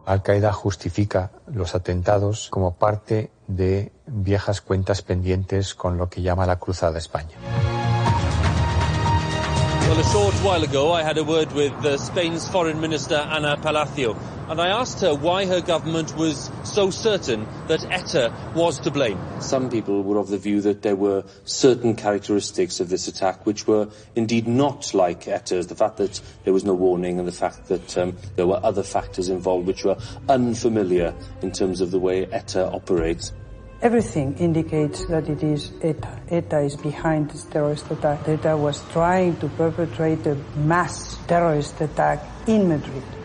Al-Qaeda 0.04 0.52
justifica 0.52 1.30
los 1.46 1.74
atentados 1.74 2.48
como 2.50 2.74
parte 2.74 3.30
de 3.46 3.92
viejas 4.06 4.60
cuentas 4.60 5.02
pendientes 5.02 5.74
con 5.74 5.96
lo 5.96 6.08
que 6.08 6.22
llama 6.22 6.44
la 6.46 6.58
Cruzada 6.58 6.98
España. 6.98 7.36
Well, 9.88 10.00
a 10.00 10.04
short 10.04 10.34
while 10.42 10.64
ago, 10.64 10.92
I 10.92 11.02
had 11.02 11.18
a 11.18 11.22
word 11.22 11.52
with 11.52 11.72
uh, 11.84 11.98
Spain's 11.98 12.48
Foreign 12.48 12.80
Minister 12.80 13.16
Ana 13.16 13.56
Palacio, 13.58 14.16
and 14.52 14.60
I 14.60 14.68
asked 14.68 15.00
her 15.00 15.14
why 15.14 15.46
her 15.46 15.62
government 15.62 16.14
was 16.14 16.50
so 16.62 16.90
certain 16.90 17.46
that 17.68 17.86
ETA 17.90 18.52
was 18.54 18.78
to 18.80 18.90
blame. 18.90 19.18
Some 19.40 19.70
people 19.70 20.02
were 20.02 20.18
of 20.18 20.28
the 20.28 20.36
view 20.36 20.60
that 20.60 20.82
there 20.82 20.94
were 20.94 21.24
certain 21.46 21.96
characteristics 21.96 22.78
of 22.78 22.90
this 22.90 23.08
attack 23.08 23.46
which 23.46 23.66
were 23.66 23.88
indeed 24.14 24.46
not 24.46 24.92
like 24.92 25.26
ETA's. 25.26 25.68
The 25.68 25.74
fact 25.74 25.96
that 25.96 26.20
there 26.44 26.52
was 26.52 26.64
no 26.64 26.74
warning 26.74 27.18
and 27.18 27.26
the 27.26 27.32
fact 27.32 27.68
that 27.68 27.96
um, 27.96 28.18
there 28.36 28.46
were 28.46 28.60
other 28.62 28.82
factors 28.82 29.30
involved 29.30 29.66
which 29.66 29.84
were 29.84 29.96
unfamiliar 30.28 31.14
in 31.40 31.50
terms 31.50 31.80
of 31.80 31.90
the 31.90 31.98
way 31.98 32.26
ETA 32.26 32.72
operates. 32.72 33.32
Everything 33.80 34.36
indicates 34.36 35.06
that 35.06 35.30
it 35.30 35.42
is 35.42 35.72
ETA. 35.80 36.20
ETA 36.30 36.58
is 36.60 36.76
behind 36.76 37.30
this 37.30 37.44
terrorist 37.44 37.90
attack. 37.90 38.28
ETA 38.28 38.54
was 38.58 38.86
trying 38.90 39.34
to 39.38 39.48
perpetrate 39.48 40.26
a 40.26 40.34
mass 40.56 41.16
terrorist 41.26 41.80
attack 41.80 42.22
in 42.46 42.68
Madrid. 42.68 43.21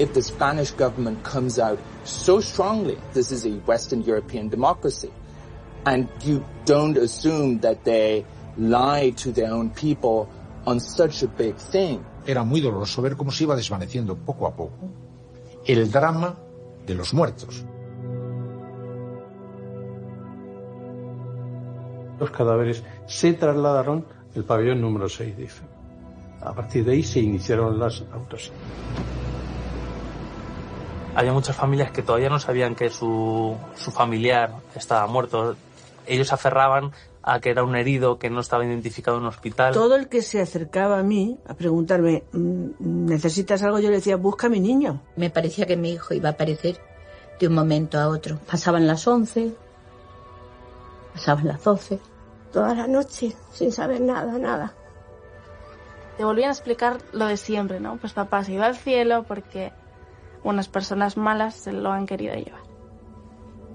If 0.00 0.14
the 0.14 0.22
Spanish 0.22 0.70
government 0.70 1.22
comes 1.22 1.58
out 1.58 1.78
so 2.04 2.40
strongly, 2.40 2.96
this 3.12 3.30
is 3.30 3.44
a 3.44 3.50
Western 3.66 4.02
European 4.02 4.48
democracy, 4.48 5.10
and 5.84 6.08
you 6.24 6.42
don't 6.64 6.96
assume 6.96 7.60
that 7.60 7.84
they 7.84 8.24
lie 8.56 9.10
to 9.18 9.30
their 9.30 9.52
own 9.52 9.68
people 9.68 10.26
on 10.66 10.80
such 10.80 11.22
a 11.22 11.28
big 11.28 11.54
thing. 11.56 12.02
Era 12.26 12.44
muy 12.44 12.62
doloroso 12.62 13.02
ver 13.02 13.14
cómo 13.14 13.30
se 13.30 13.44
iba 13.44 13.54
desvaneciendo 13.54 14.16
poco 14.16 14.46
a 14.46 14.56
poco 14.56 14.88
el 15.66 15.90
drama 15.90 16.34
de 16.86 16.94
los 16.94 17.12
muertos. 17.12 17.62
Los 22.18 22.30
cadáveres 22.30 22.82
se 23.06 23.34
trasladaron 23.34 24.06
al 24.34 24.44
pabellón 24.44 24.80
número 24.80 25.10
6 25.10 25.36
de 25.36 25.44
IFE. 25.44 25.64
A 26.40 26.54
partir 26.54 26.86
de 26.86 26.92
ahí 26.92 27.02
se 27.02 27.20
iniciaron 27.20 27.78
las 27.78 28.02
autopsias. 28.14 28.56
Había 31.14 31.32
muchas 31.32 31.56
familias 31.56 31.90
que 31.90 32.02
todavía 32.02 32.28
no 32.28 32.38
sabían 32.38 32.74
que 32.74 32.88
su, 32.88 33.56
su 33.74 33.90
familiar 33.90 34.54
estaba 34.74 35.06
muerto. 35.06 35.56
ellos 36.06 36.28
se 36.28 36.34
aferraban 36.34 36.92
a 37.22 37.40
que 37.40 37.50
era 37.50 37.64
un 37.64 37.76
herido 37.76 38.18
que 38.18 38.30
no 38.30 38.40
estaba 38.40 38.64
identificado 38.64 39.16
en 39.16 39.24
un 39.24 39.28
hospital. 39.28 39.74
Todo 39.74 39.96
el 39.96 40.08
que 40.08 40.22
se 40.22 40.40
acercaba 40.40 40.98
a 40.98 41.02
mí 41.02 41.38
a 41.46 41.54
preguntarme, 41.54 42.24
mm, 42.32 43.06
¿necesitas 43.06 43.62
algo? 43.62 43.78
Yo 43.78 43.90
le 43.90 43.96
decía, 43.96 44.16
busca 44.16 44.46
a 44.46 44.50
mi 44.50 44.60
niño. 44.60 45.02
Me 45.16 45.30
parecía 45.30 45.66
que 45.66 45.76
mi 45.76 45.92
hijo 45.92 46.14
iba 46.14 46.30
a 46.30 46.32
aparecer 46.32 46.80
de 47.38 47.48
un 47.48 47.54
momento 47.54 47.98
a 47.98 48.08
otro. 48.08 48.38
Pasaban 48.50 48.86
las 48.86 49.06
11, 49.06 49.52
pasaban 51.14 51.48
las 51.48 51.62
12. 51.62 51.98
Toda 52.52 52.74
la 52.74 52.86
noche, 52.86 53.34
sin 53.52 53.72
saber 53.72 54.00
nada, 54.00 54.38
nada. 54.38 54.74
Te 56.16 56.24
volvían 56.24 56.50
a 56.50 56.52
explicar 56.52 56.98
lo 57.12 57.26
de 57.26 57.36
siempre, 57.36 57.80
¿no? 57.80 57.96
Pues 57.96 58.12
papá 58.12 58.44
se 58.44 58.52
iba 58.52 58.66
al 58.66 58.76
cielo 58.76 59.24
porque 59.26 59.72
unas 60.42 60.68
personas 60.68 61.16
malas 61.16 61.54
se 61.54 61.72
lo 61.72 61.90
han 61.92 62.06
querido 62.06 62.34
llevar. 62.34 62.62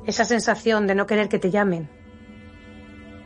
Esa 0.06 0.26
sensación 0.26 0.88
de 0.88 0.96
no 0.96 1.08
querer 1.08 1.30
que 1.30 1.40
te 1.40 1.52
llamen, 1.52 1.90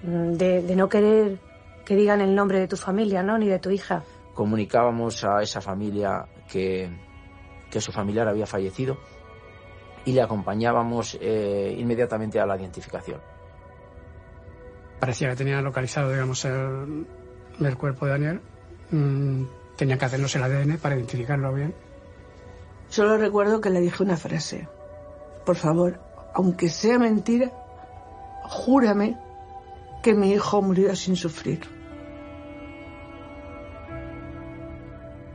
de, 0.03 0.61
de 0.61 0.75
no 0.75 0.89
querer 0.89 1.39
que 1.85 1.95
digan 1.95 2.21
el 2.21 2.35
nombre 2.35 2.59
de 2.59 2.67
tu 2.67 2.77
familia, 2.77 3.23
¿no? 3.23 3.37
Ni 3.37 3.47
de 3.47 3.59
tu 3.59 3.69
hija. 3.71 4.03
Comunicábamos 4.33 5.23
a 5.23 5.41
esa 5.41 5.59
familia 5.59 6.25
que, 6.49 6.89
que 7.69 7.81
su 7.81 7.91
familiar 7.91 8.27
había 8.27 8.45
fallecido 8.45 8.97
y 10.05 10.13
le 10.13 10.21
acompañábamos 10.21 11.17
eh, 11.19 11.75
inmediatamente 11.77 12.39
a 12.39 12.45
la 12.45 12.57
identificación. 12.57 13.19
Parecía 14.99 15.29
que 15.29 15.35
tenía 15.35 15.61
localizado, 15.61 16.11
digamos, 16.11 16.45
el, 16.45 17.07
el 17.59 17.77
cuerpo 17.77 18.05
de 18.05 18.11
Daniel. 18.11 18.41
Mm, 18.91 19.43
tenía 19.75 19.97
que 19.97 20.05
hacernos 20.05 20.35
el 20.35 20.43
ADN 20.43 20.77
para 20.77 20.95
identificarlo 20.95 21.53
bien. 21.53 21.73
Solo 22.89 23.17
recuerdo 23.17 23.61
que 23.61 23.69
le 23.69 23.81
dije 23.81 24.03
una 24.03 24.17
frase. 24.17 24.67
Por 25.45 25.55
favor, 25.55 25.99
aunque 26.33 26.69
sea 26.69 26.97
mentira, 26.97 27.51
júrame 28.43 29.17
que 30.01 30.13
mi 30.13 30.31
hijo 30.31 30.61
murió 30.61 30.95
sin 30.95 31.15
sufrir. 31.15 31.61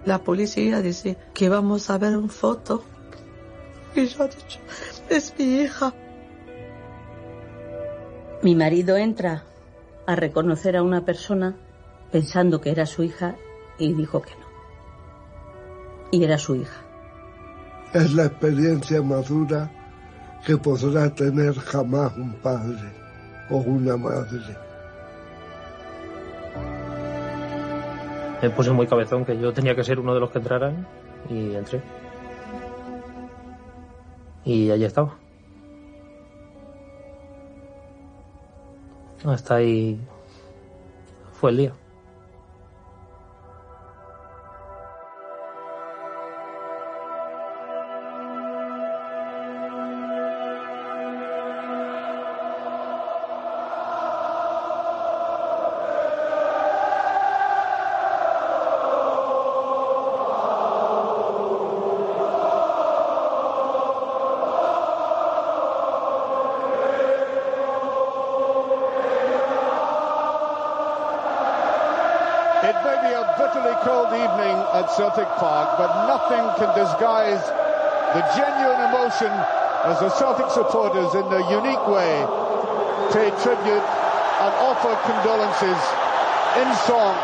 La 0.04 0.18
policía 0.18 0.82
dice 0.82 1.16
que 1.32 1.48
vamos 1.48 1.88
a 1.90 1.98
ver 1.98 2.16
una 2.16 2.28
foto. 2.28 2.84
Y 3.94 4.06
yo 4.06 4.24
he 4.24 4.28
dicho, 4.28 4.58
es 5.08 5.32
mi 5.38 5.60
hija. 5.60 5.94
Mi 8.42 8.54
marido 8.54 8.96
entra 8.96 9.44
a 10.06 10.16
reconocer 10.16 10.76
a 10.76 10.82
una 10.82 11.04
persona 11.04 11.56
pensando 12.10 12.60
que 12.60 12.70
era 12.70 12.84
su 12.84 13.02
hija 13.02 13.36
y 13.78 13.94
dijo 13.94 14.20
que 14.20 14.32
no. 14.32 14.46
Y 16.10 16.24
era 16.24 16.36
su 16.36 16.56
hija. 16.56 16.83
Es 17.94 18.12
la 18.12 18.24
experiencia 18.24 19.00
madura 19.02 19.70
que 20.44 20.56
podrá 20.56 21.08
tener 21.14 21.54
jamás 21.54 22.16
un 22.16 22.32
padre 22.32 22.92
o 23.50 23.58
una 23.58 23.96
madre. 23.96 24.56
Me 28.42 28.50
puse 28.50 28.72
muy 28.72 28.88
cabezón 28.88 29.24
que 29.24 29.38
yo 29.38 29.52
tenía 29.52 29.76
que 29.76 29.84
ser 29.84 30.00
uno 30.00 30.12
de 30.12 30.18
los 30.18 30.30
que 30.32 30.38
entraran 30.38 30.84
y 31.30 31.54
entré. 31.54 31.80
Y 34.44 34.72
allí 34.72 34.84
estaba. 34.84 35.14
Hasta 39.24 39.54
ahí 39.54 40.00
fue 41.32 41.52
el 41.52 41.56
día. 41.58 41.83
Supporters, 80.74 81.14
in 81.14 81.28
their 81.30 81.46
unique 81.50 81.86
way, 81.86 82.26
pay 83.12 83.30
tribute 83.42 83.86
and 84.42 84.52
offer 84.68 84.94
condolences 85.06 85.80
in 86.60 86.68
song. 86.86 87.14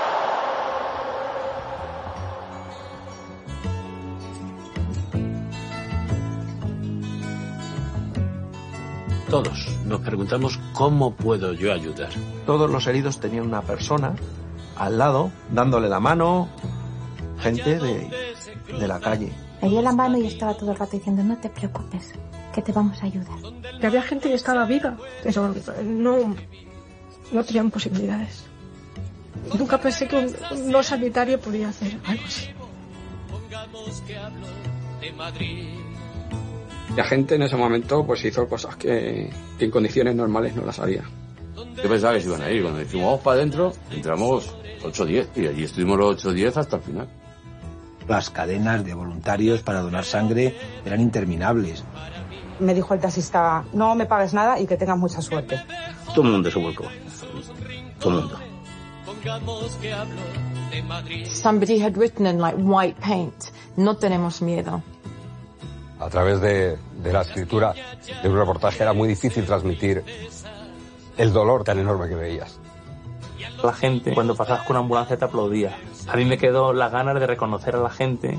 Todos 9.29 9.69
nos 9.85 10.01
preguntamos 10.01 10.59
cómo 10.73 11.15
puedo 11.15 11.53
yo 11.53 11.73
ayudar. 11.73 12.11
Todos 12.47 12.71
los 12.71 12.87
heridos 12.87 13.19
tenían 13.19 13.47
una 13.47 13.63
persona 13.63 14.15
al 14.77 14.99
lado, 14.99 15.31
dándole 15.51 15.89
la 15.89 16.01
mano, 16.01 16.49
gente 17.39 17.79
de, 17.79 18.35
de 18.79 18.89
la 18.89 19.01
calle. 19.01 19.33
Me 19.63 19.69
dio 19.69 19.83
la 19.83 19.93
mano 19.93 20.19
y 20.19 20.27
estaba 20.27 20.55
todo 20.55 20.73
el 20.73 20.77
rato 20.77 20.97
diciendo, 20.97 21.23
no 21.23 21.37
te 21.39 21.49
preocupes, 21.49 22.13
que 22.53 22.63
te 22.63 22.73
vamos 22.73 23.03
a 23.03 23.07
ayudar. 23.07 23.39
Que 23.81 23.87
había 23.87 24.03
gente 24.03 24.29
que 24.29 24.35
estaba 24.35 24.65
viva, 24.65 24.97
pero 25.23 25.55
no, 25.85 26.37
no 27.33 27.45
tenían 27.45 27.71
posibilidades. 27.71 28.45
Nunca 29.59 29.79
pensé 29.79 30.07
que 30.07 30.17
un 30.17 30.71
no 30.71 30.83
sanitario 30.83 31.41
podía 31.41 31.69
hacer 31.69 31.99
algo 32.05 32.25
así. 32.25 32.49
La 36.97 37.05
gente 37.05 37.37
en 37.37 37.43
ese 37.43 37.57
momento 37.57 38.05
pues 38.05 38.25
hizo 38.25 38.49
cosas 38.49 38.77
que, 38.77 39.31
que 39.59 39.65
en 39.65 39.71
condiciones 39.71 40.15
normales 40.15 40.55
no 40.57 40.65
las 40.65 40.79
haría. 40.79 41.05
Yo 41.83 41.89
pensaba 41.89 42.15
que 42.15 42.21
se 42.21 42.29
iban 42.29 42.43
a 42.43 42.51
ir. 42.51 42.63
Cuando 42.63 42.81
dijimos 42.81 43.07
vamos 43.07 43.21
para 43.21 43.37
adentro, 43.37 43.73
entramos 43.91 44.55
8 44.83 45.03
o 45.03 45.07
10 45.07 45.31
y 45.37 45.47
allí 45.47 45.65
estuvimos 45.65 45.99
los 45.99 46.17
8 46.17 46.29
o 46.29 46.33
10 46.33 46.57
hasta 46.57 46.77
el 46.77 46.83
final. 46.83 47.09
Las 48.09 48.31
cadenas 48.31 48.85
de 48.85 48.95
voluntarios 48.95 49.63
para 49.63 49.81
donar 49.81 50.05
sangre 50.05 50.55
eran 50.85 51.01
interminables. 51.01 51.85
Me 52.61 52.75
dijo 52.75 52.95
el 52.95 53.01
taxista, 53.01 53.65
no 53.73 53.95
me 53.95 54.07
pagues 54.07 54.35
nada 54.35 54.61
y 54.61 54.67
que 54.67 54.77
tengas 54.77 54.99
mucha 54.99 55.21
suerte. 55.23 55.61
Todo 56.15 56.27
el 56.27 56.33
mundo 56.33 56.51
se 56.51 56.59
volcó. 56.59 56.85
Todo 57.99 58.11
el 58.11 58.25
mundo. 58.25 58.39
Somebody 61.27 61.81
had 61.81 61.97
written 61.97 62.27
in 62.27 62.39
like 62.39 62.57
white 62.59 63.01
paint, 63.01 63.35
no 63.77 63.97
tenemos 63.97 64.41
miedo. 64.41 64.83
A 65.99 66.09
través 66.09 66.41
de, 66.41 66.79
de 67.03 67.13
la 67.13 67.23
escritura 67.23 67.75
de 68.23 68.29
un 68.29 68.37
reportaje 68.37 68.83
era 68.83 68.93
muy 68.93 69.09
difícil 69.09 69.45
transmitir 69.45 70.03
el 71.19 71.33
dolor 71.33 71.65
tan 71.65 71.79
enorme 71.79 72.09
que 72.09 72.15
veías. 72.15 72.59
La 73.63 73.75
gente, 73.75 74.15
cuando 74.15 74.35
pasabas 74.35 74.63
con 74.63 74.77
una 74.77 74.81
ambulancia, 74.81 75.19
te 75.19 75.25
aplaudía. 75.25 75.77
A 76.09 76.17
mí 76.17 76.25
me 76.25 76.39
quedó 76.39 76.73
las 76.73 76.91
ganas 76.91 77.15
de 77.21 77.27
reconocer 77.27 77.77
a 77.77 77.81
la 77.81 77.91
gente 77.91 78.39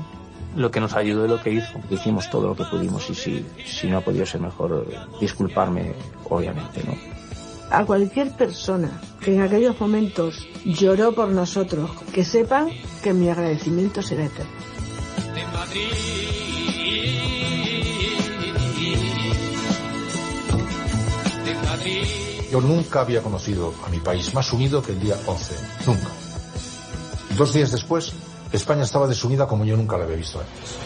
lo 0.56 0.70
que 0.70 0.80
nos 0.80 0.94
ayudó 0.94 1.26
y 1.26 1.28
lo 1.28 1.42
que 1.42 1.52
hizo. 1.52 1.80
Hicimos 1.90 2.30
todo 2.30 2.48
lo 2.48 2.56
que 2.56 2.64
pudimos 2.64 3.08
y 3.10 3.14
si, 3.14 3.46
si 3.64 3.88
no 3.88 3.98
ha 3.98 4.00
podido 4.00 4.26
ser 4.26 4.40
mejor, 4.40 4.86
disculparme, 5.20 5.94
obviamente, 6.28 6.82
¿no? 6.84 6.94
A 7.70 7.84
cualquier 7.86 8.30
persona 8.32 8.90
que 9.20 9.34
en 9.34 9.40
aquellos 9.40 9.80
momentos 9.80 10.46
lloró 10.64 11.12
por 11.12 11.28
nosotros, 11.28 11.90
que 12.12 12.24
sepan 12.24 12.68
que 13.02 13.14
mi 13.14 13.30
agradecimiento 13.30 14.02
será 14.02 14.26
eterno. 14.26 14.52
Yo 22.50 22.60
nunca 22.60 23.00
había 23.00 23.22
conocido 23.22 23.72
a 23.86 23.88
mi 23.88 23.98
país 23.98 24.34
más 24.34 24.52
unido 24.52 24.82
que 24.82 24.92
el 24.92 25.00
día 25.00 25.16
11. 25.26 25.54
Nunca. 25.86 26.08
Dos 27.38 27.54
días 27.54 27.72
después, 27.72 28.12
España 28.52 28.82
estaba 28.82 29.06
desunida 29.06 29.46
como 29.46 29.64
yo 29.64 29.76
nunca 29.76 29.96
la 29.96 30.04
había 30.04 30.16
visto 30.16 30.38
antes. 30.38 30.78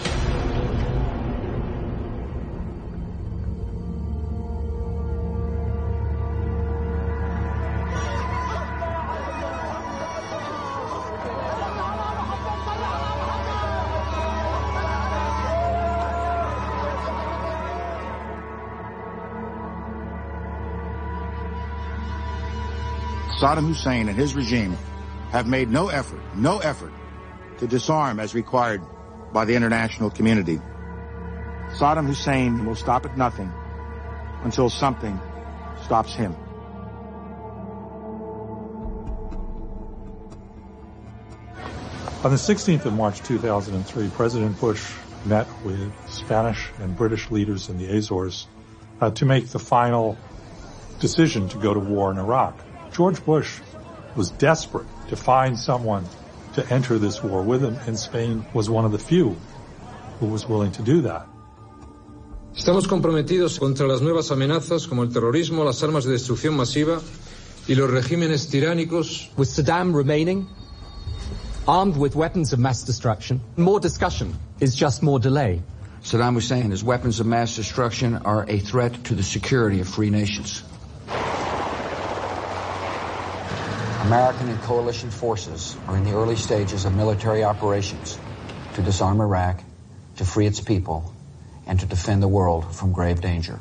Saddam 23.41 23.69
Hussein 23.69 24.09
and 24.09 24.19
his 24.19 24.35
regime 24.35 24.75
have 25.31 25.47
made 25.47 25.69
no 25.69 25.89
effort, 25.89 26.23
no 26.35 26.59
effort 26.61 26.93
to 27.59 27.67
disarm 27.67 28.21
as 28.21 28.35
required 28.35 28.83
by 29.33 29.45
the 29.45 29.55
international 29.55 30.11
community. 30.11 30.61
Saddam 31.75 32.07
Hussein 32.07 32.65
will 32.65 32.75
stop 32.75 33.05
at 33.05 33.17
nothing 33.17 33.53
until 34.45 34.71
something 34.71 35.21
stops 35.83 36.15
him. 36.15 36.35
On 42.25 42.31
the 42.31 42.39
16th 42.39 42.87
of 42.87 42.93
March 42.93 43.23
2003, 43.23 44.09
President 44.11 44.59
Bush 44.59 44.93
met 45.27 45.47
with 45.65 45.93
Spanish 46.09 46.71
and 46.81 46.97
British 46.97 47.31
leaders 47.31 47.69
in 47.69 47.79
the 47.79 47.87
Azores 47.97 48.47
uh, 49.01 49.11
to 49.13 49.25
make 49.25 49.49
the 49.49 49.59
final 49.59 50.17
decision 50.99 51.49
to 51.51 51.59
go 51.59 51.75
to 51.75 51.81
war 51.81 52.11
in 52.11 52.19
Iraq. 52.19 52.59
George 52.93 53.25
Bush 53.25 53.61
was 54.15 54.31
desperate 54.31 54.87
to 55.09 55.17
find 55.17 55.59
someone 55.59 56.07
to 56.57 56.67
enter 56.73 56.99
this 56.99 57.23
war 57.23 57.43
with 57.43 57.63
him, 57.63 57.77
and 57.87 57.99
Spain 57.99 58.45
was 58.53 58.69
one 58.69 58.85
of 58.85 58.93
the 58.93 58.99
few 58.99 59.37
who 60.19 60.27
was 60.27 60.49
willing 60.49 60.73
to 60.73 60.83
do 60.83 61.03
that. 61.03 61.27
Estamos 62.55 62.87
comprometidos 62.87 63.59
contra 63.59 63.87
las 63.87 64.01
nuevas 64.01 64.31
amenazas 64.31 64.89
como 64.89 65.03
el 65.03 65.09
terrorismo, 65.09 65.65
las 65.65 65.83
armas 65.83 66.05
de 66.05 66.13
destrucción 66.13 66.57
masiva 66.57 67.03
y 67.69 67.75
los 67.75 67.91
regímenes 67.91 68.49
tiránicos. 68.49 69.29
With 69.37 69.49
Saddam 69.49 69.95
remaining, 69.95 70.47
armed 71.69 71.99
with 71.99 72.17
weapons 72.17 72.55
of 72.55 72.59
mass 72.59 72.83
destruction, 72.83 73.43
more 73.59 73.79
discussion 73.79 74.35
is 74.59 74.75
just 74.75 75.03
more 75.03 75.19
delay. 75.19 75.63
Saddam 76.03 76.35
Hussein 76.35 76.63
and 76.63 76.71
his 76.71 76.83
weapons 76.83 77.21
of 77.21 77.27
mass 77.27 77.55
destruction 77.57 78.17
are 78.25 78.47
a 78.49 78.59
threat 78.59 79.05
to 79.05 79.15
the 79.15 79.23
security 79.23 79.81
of 79.81 79.89
free 79.89 80.09
nations. 80.09 80.63
American 84.07 84.49
and 84.49 84.63
coalition 84.63 85.11
forces 85.11 85.77
are 85.89 85.97
in 85.97 86.05
the 86.05 86.13
early 86.13 86.37
stages 86.37 86.85
of 86.85 86.95
military 86.95 87.43
operations 87.43 88.17
to 88.75 88.83
disarm 88.83 89.21
Iraq, 89.21 89.65
to 90.15 90.25
free 90.25 90.47
its 90.47 90.61
people, 90.61 91.13
and 91.67 91.81
to 91.81 91.87
defend 91.87 92.23
the 92.23 92.29
world 92.29 92.73
from 92.73 92.93
grave 92.93 93.21
danger. 93.21 93.59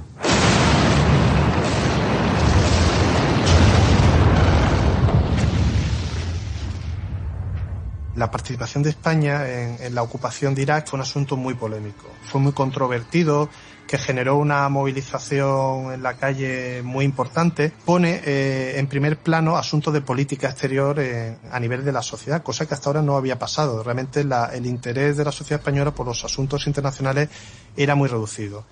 La 8.16 8.30
participación 8.30 8.84
de 8.84 8.92
España 8.92 9.50
en, 9.50 9.78
en, 9.82 9.96
la 9.96 10.04
ocupación 10.04 10.54
de 10.54 10.62
Irak 10.62 10.88
fue 10.88 10.98
un 10.98 11.02
asunto 11.02 11.36
muy 11.38 11.56
polémico. 11.56 12.06
Fue 12.22 12.40
muy 12.40 12.52
controvertido, 12.52 13.50
que 13.88 13.98
generó 13.98 14.38
una 14.38 14.68
movilización 14.70 15.94
en 15.94 16.02
la 16.02 16.16
calle 16.16 16.82
muy 16.84 17.06
importante. 17.06 17.72
Pone 17.86 18.22
eh, 18.26 18.80
en 18.80 18.88
primer 18.88 19.18
plano 19.18 19.58
asuntos 19.58 19.94
de 19.94 20.02
política 20.02 20.50
exterior 20.50 21.00
eh, 21.00 21.38
a 21.52 21.60
nivel 21.60 21.86
de 21.86 21.92
la 21.92 22.02
sociedad, 22.02 22.42
cosa 22.44 22.66
que 22.66 22.74
hasta 22.74 22.90
ahora 22.90 23.02
no 23.02 23.16
había 23.16 23.38
pasado. 23.38 23.84
Realmente 23.84 24.24
la, 24.24 24.48
el 24.48 24.66
interés 24.66 25.18
de 25.18 25.26
la 25.26 25.32
sociedad 25.32 25.60
española 25.60 25.92
por 25.92 26.06
los 26.06 26.24
asuntos 26.26 26.66
internacionales 26.68 27.30
era 27.76 27.96
muy 27.96 28.10
reducido. 28.10 28.66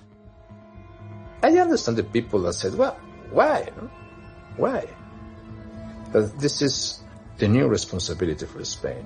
I 1.42 1.58
understand 1.58 1.98
the 1.98 2.04
people 2.04 2.40
that 2.44 2.54
said, 2.54 2.74
well, 2.74 2.96
why? 3.30 3.70
Why? 4.56 4.86
But 6.10 6.38
this 6.38 6.62
is 6.62 7.02
the 7.38 7.48
new 7.48 7.68
responsibility 7.68 8.46
for 8.46 8.64
Spain. 8.64 9.04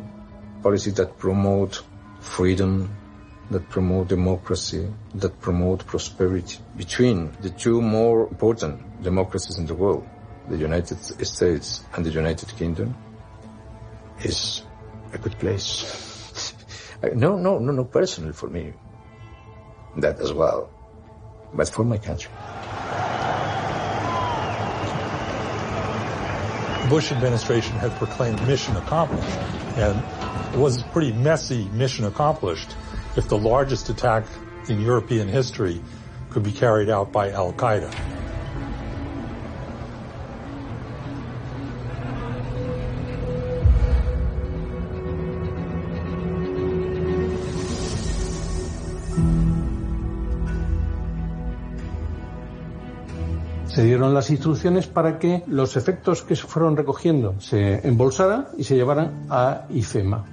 Policy 0.62 0.92
that 0.92 1.18
promote 1.18 1.82
freedom, 2.20 2.90
that 3.50 3.68
promote 3.68 4.08
democracy, 4.08 4.86
that 5.14 5.40
promote 5.40 5.86
prosperity 5.86 6.58
between 6.76 7.32
the 7.40 7.50
two 7.50 7.80
more 7.80 8.28
important 8.28 9.02
democracies 9.02 9.58
in 9.58 9.66
the 9.66 9.74
world, 9.74 10.06
the 10.48 10.56
United 10.56 10.98
States 11.26 11.82
and 11.94 12.04
the 12.04 12.10
United 12.10 12.48
Kingdom, 12.56 12.94
is 14.22 14.62
a 15.12 15.18
good 15.18 15.38
place. 15.38 16.54
no, 17.14 17.36
no, 17.36 17.58
no, 17.58 17.72
no 17.72 17.84
personally 17.84 18.32
for 18.32 18.48
me. 18.48 18.72
That 19.96 20.20
as 20.20 20.32
well. 20.32 20.70
But 21.54 21.68
for 21.70 21.84
my 21.84 21.98
country. 21.98 22.30
Bush 26.90 27.12
administration 27.12 27.76
had 27.76 27.92
proclaimed 27.92 28.40
mission 28.46 28.76
accomplished, 28.76 29.38
and 29.76 30.54
it 30.54 30.58
was 30.58 30.80
a 30.80 30.84
pretty 30.84 31.12
messy 31.12 31.68
mission 31.72 32.06
accomplished 32.06 32.74
if 33.18 33.26
the 33.28 33.36
largest 33.36 33.88
attack 33.88 34.24
in 34.68 34.80
European 34.80 35.26
history 35.26 35.80
could 36.30 36.44
be 36.44 36.52
carried 36.52 36.88
out 36.88 37.10
by 37.10 37.32
Al 37.32 37.52
Qaeda. 37.52 37.90
se 53.66 53.84
dieron 53.84 54.12
las 54.12 54.30
instrucciones 54.30 54.88
para 54.88 55.20
que 55.20 55.44
los 55.46 55.76
efectos 55.76 56.22
que 56.22 56.34
se 56.34 56.48
fueron 56.48 56.76
recogiendo 56.76 57.40
se 57.40 57.86
embolsaran 57.86 58.48
y 58.56 58.64
se 58.64 58.74
llevaran 58.74 59.26
a 59.30 59.66
IFEMA. 59.70 60.24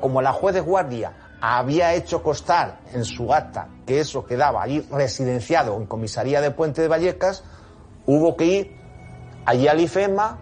Como 0.00 0.22
la 0.22 0.32
juez 0.32 0.56
de 0.56 0.60
guardia 0.60 1.12
había 1.40 1.94
hecho 1.94 2.22
constar 2.22 2.80
en 2.92 3.04
su 3.04 3.32
acta 3.32 3.68
que 3.86 4.00
eso 4.00 4.24
quedaba 4.24 4.62
allí 4.62 4.80
residenciado 4.90 5.76
en 5.76 5.86
comisaría 5.86 6.40
de 6.40 6.50
Puente 6.50 6.82
de 6.82 6.88
Vallecas, 6.88 7.44
hubo 8.06 8.36
que 8.36 8.44
ir 8.44 8.76
allí 9.44 9.68
al 9.68 9.80
IFEMA 9.80 10.38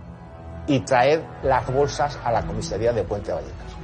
y 0.66 0.80
traer 0.80 1.24
las 1.42 1.72
bolsas 1.72 2.18
a 2.24 2.32
la 2.32 2.46
comisaría 2.46 2.92
de 2.92 3.04
Puente 3.04 3.28
de 3.28 3.34
Vallecas. 3.34 3.76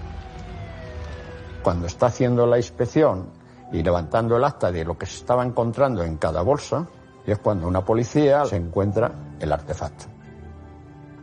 Cuando 1.63 1.87
está 1.87 2.07
haciendo 2.07 2.47
la 2.47 2.57
inspección 2.57 3.31
y 3.73 3.83
levantando 3.83 4.37
el 4.37 4.45
acta 4.45 4.73
de 4.73 4.85
lo 4.85 4.99
que 4.99 5.07
se 5.07 5.19
estaba 5.19 5.45
encontrando 5.45 6.03
en 6.03 6.17
cada 6.17 6.43
bolsa, 6.43 6.87
es 7.25 7.39
cuando 7.39 7.69
una 7.69 7.85
policía 7.85 8.45
se 8.47 8.57
encuentra 8.57 9.13
el 9.39 9.53
artefacto. 9.53 10.12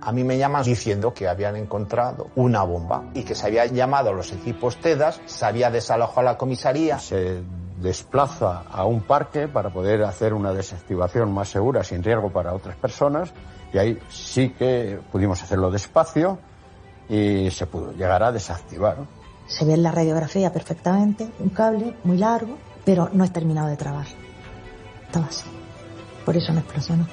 A 0.02 0.12
mí 0.12 0.24
me 0.24 0.38
llaman 0.38 0.64
diciendo 0.64 1.14
que 1.14 1.28
habían 1.28 1.56
encontrado 1.56 2.28
una 2.36 2.64
bomba 2.64 3.04
y 3.14 3.24
que 3.24 3.36
se 3.36 3.48
había 3.48 3.66
llamado 3.66 4.10
a 4.10 4.14
los 4.14 4.32
equipos 4.32 4.78
TEDAS, 4.78 5.22
se 5.26 5.46
había 5.46 5.70
desalojado 5.70 6.22
la 6.24 6.38
comisaría. 6.38 7.00
Se 7.00 7.42
desplaza 7.82 8.64
a 8.72 8.86
un 8.86 9.02
parque 9.02 9.48
para 9.48 9.70
poder 9.70 10.04
hacer 10.04 10.34
una 10.34 10.54
desactivación 10.54 11.34
más 11.34 11.50
segura, 11.50 11.84
sin 11.84 12.04
riesgo 12.04 12.30
para 12.32 12.54
otras 12.54 12.76
personas, 12.76 13.32
y 13.74 13.78
ahí 13.78 14.00
sí 14.10 14.50
que 14.50 15.00
pudimos 15.12 15.42
hacerlo 15.42 15.72
despacio 15.72 16.40
y 17.08 17.50
se 17.52 17.66
pudo 17.66 17.92
llegar 17.94 18.24
a 18.24 18.32
desactivar. 18.32 18.98
Se 19.48 19.66
ve 19.66 19.74
en 19.74 19.84
la 19.84 19.92
radiografía 19.92 20.52
perfectamente 20.54 21.28
un 21.40 21.50
cable 21.50 21.96
muy 22.04 22.18
largo, 22.18 22.58
pero 22.86 23.10
no 23.12 23.24
es 23.24 23.34
terminado 23.34 23.68
de 23.68 23.78
trabar. 23.78 24.06
Estaba 25.06 25.26
así. 25.26 25.46
Por 26.26 26.38
eso 26.38 26.54
no 26.54 26.60
explosionó. 26.60 27.08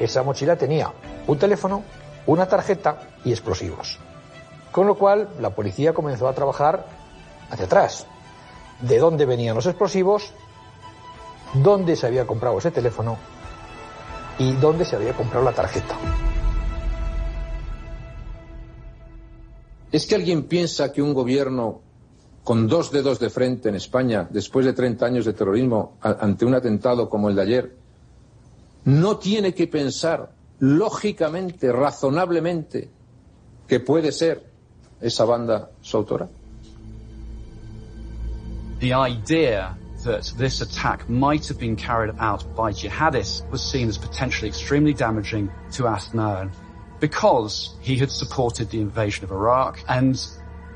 Esa 0.00 0.22
mochila 0.22 0.56
tenía 0.56 0.90
un 1.26 1.38
teléfono, 1.38 1.82
una 2.26 2.46
tarjeta 2.46 3.10
y 3.24 3.30
explosivos. 3.30 3.98
Con 4.70 4.86
lo 4.86 4.96
cual 4.96 5.28
la 5.40 5.50
policía 5.50 5.92
comenzó 5.92 6.28
a 6.28 6.34
trabajar 6.34 6.86
hacia 7.50 7.66
atrás. 7.66 8.06
¿De 8.80 8.98
dónde 8.98 9.26
venían 9.26 9.54
los 9.54 9.66
explosivos? 9.66 10.32
¿Dónde 11.54 11.96
se 11.96 12.06
había 12.06 12.26
comprado 12.26 12.58
ese 12.58 12.70
teléfono? 12.70 13.18
¿Y 14.38 14.52
dónde 14.54 14.84
se 14.84 14.96
había 14.96 15.12
comprado 15.12 15.44
la 15.44 15.52
tarjeta? 15.52 15.96
¿Es 19.92 20.06
que 20.06 20.14
alguien 20.14 20.44
piensa 20.44 20.90
que 20.90 21.02
un 21.02 21.12
gobierno 21.12 21.80
con 22.42 22.66
dos 22.66 22.90
dedos 22.90 23.20
de 23.20 23.30
frente 23.30 23.68
en 23.68 23.76
España, 23.76 24.26
después 24.28 24.64
de 24.64 24.72
30 24.72 25.06
años 25.06 25.24
de 25.26 25.34
terrorismo, 25.34 25.96
ante 26.00 26.44
un 26.44 26.54
atentado 26.54 27.08
como 27.08 27.28
el 27.28 27.36
de 27.36 27.42
ayer, 27.42 27.76
no 28.86 29.18
tiene 29.18 29.54
que 29.54 29.68
pensar 29.68 30.30
lógicamente, 30.62 31.72
razonablemente, 31.72 32.88
que 33.66 33.80
puede 33.80 34.12
ser 34.12 34.48
esa 35.00 35.24
banda 35.24 35.70
su 35.80 35.96
autora? 35.96 36.28
The 38.78 38.94
idea 38.94 39.76
that 40.04 40.32
this 40.38 40.60
attack 40.60 41.08
might 41.08 41.48
have 41.48 41.58
been 41.58 41.74
carried 41.74 42.14
out 42.20 42.44
by 42.54 42.72
jihadists 42.72 43.42
was 43.50 43.60
seen 43.60 43.88
as 43.88 43.98
potentially 43.98 44.48
extremely 44.48 44.94
damaging 44.94 45.50
to 45.72 45.84
Asnaern 45.84 46.52
because 47.00 47.74
he 47.80 47.96
had 47.96 48.10
supported 48.10 48.70
the 48.70 48.80
invasion 48.80 49.24
of 49.24 49.32
Iraq 49.32 49.82
and 49.88 50.16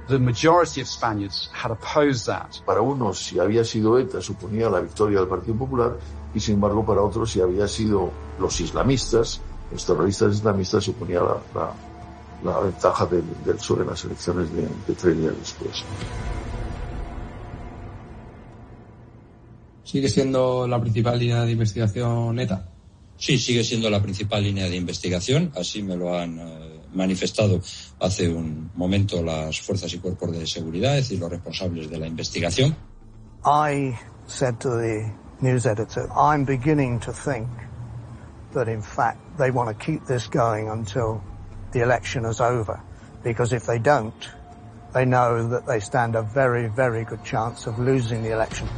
the 0.08 0.18
majority 0.18 0.80
of 0.80 0.88
Spaniards 0.88 1.48
had 1.52 1.70
opposed 1.70 2.26
that. 2.26 2.60
Para 2.66 2.82
unos, 2.82 3.18
si 3.18 3.36
había 3.38 3.64
sido 3.64 3.98
ETA, 4.00 4.20
suponía 4.20 4.68
la 4.68 4.80
victoria 4.80 5.20
del 5.20 5.28
Partido 5.28 5.56
Popular 5.56 5.96
y 6.34 6.40
sin 6.40 6.54
embargo 6.54 6.84
para 6.84 7.02
otros, 7.02 7.30
si 7.30 7.40
había 7.40 7.68
sido 7.68 8.10
los 8.38 8.60
islamistas, 8.60 9.40
los 9.70 9.84
terroristas 9.84 10.34
islamistas, 10.34 10.84
suponía 10.84 11.20
la, 11.20 11.36
la, 11.54 11.72
la 12.44 12.60
ventaja 12.60 13.06
del, 13.06 13.24
del 13.44 13.58
sur 13.58 13.80
en 13.80 13.88
las 13.88 14.04
elecciones 14.04 14.52
de, 14.52 14.62
de 14.62 14.94
tres 14.94 15.18
días 15.18 15.34
después. 15.38 15.84
¿Sigue 19.84 20.08
siendo 20.08 20.66
la 20.66 20.80
principal 20.80 21.18
línea 21.18 21.44
de 21.44 21.52
investigación 21.52 22.38
ETA? 22.38 22.68
Sí, 23.18 23.38
sigue 23.38 23.64
siendo 23.64 23.88
la 23.88 24.02
principal 24.02 24.42
línea 24.42 24.68
de 24.68 24.76
investigación, 24.76 25.50
así 25.56 25.82
me 25.82 25.96
lo 25.96 26.18
han 26.18 26.38
eh, 26.38 26.80
manifestado 26.92 27.60
hace 28.00 28.28
un 28.28 28.70
momento 28.74 29.22
las 29.22 29.60
fuerzas 29.60 29.92
y 29.94 29.98
cuerpos 29.98 30.32
de 30.32 30.46
seguridad, 30.46 30.98
es 30.98 31.04
decir, 31.04 31.20
los 31.20 31.30
responsables 31.30 31.88
de 31.88 31.98
la 31.98 32.06
investigación. 32.06 32.76
I 33.44 33.96
said 34.26 34.56
to 34.58 34.70
the 34.70 35.10
news 35.40 35.66
editor, 35.66 36.08
I'm 36.14 36.44
beginning 36.44 36.98
to 37.00 37.12
think 37.12 37.48
that 38.52 38.68
in 38.68 38.82
fact 38.82 39.38
they 39.38 39.50
want 39.50 39.76
to 39.76 39.84
keep 39.84 40.04
this 40.06 40.26
going 40.26 40.68
until 40.68 41.22
the 41.72 41.80
election 41.80 42.24
is 42.24 42.40
over, 42.40 42.80
because 43.22 43.52
if 43.52 43.66
they 43.66 43.78
don't, 43.78 44.28
they 44.94 45.04
know 45.04 45.48
that 45.48 45.66
they 45.66 45.80
stand 45.80 46.14
a 46.14 46.22
very, 46.22 46.68
very 46.68 47.04
good 47.04 47.24
chance 47.24 47.66
of 47.66 47.78
losing 47.78 48.22
the 48.22 48.32
election. 48.32 48.68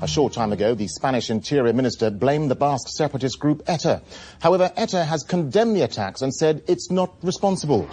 A 0.00 0.06
short 0.06 0.32
time 0.32 0.52
ago, 0.52 0.74
the 0.74 0.86
Spanish 0.86 1.28
Interior 1.28 1.72
Minister 1.72 2.10
blamed 2.10 2.50
the 2.50 2.54
Basque 2.54 2.88
separatist 2.88 3.40
group 3.40 3.62
ETA. 3.66 4.00
However, 4.40 4.70
ETA 4.76 5.04
has 5.04 5.24
condemned 5.24 5.74
the 5.74 5.82
attacks 5.82 6.22
and 6.22 6.32
said 6.32 6.62
it's 6.68 6.90
not 6.90 7.16
responsible. 7.22 7.88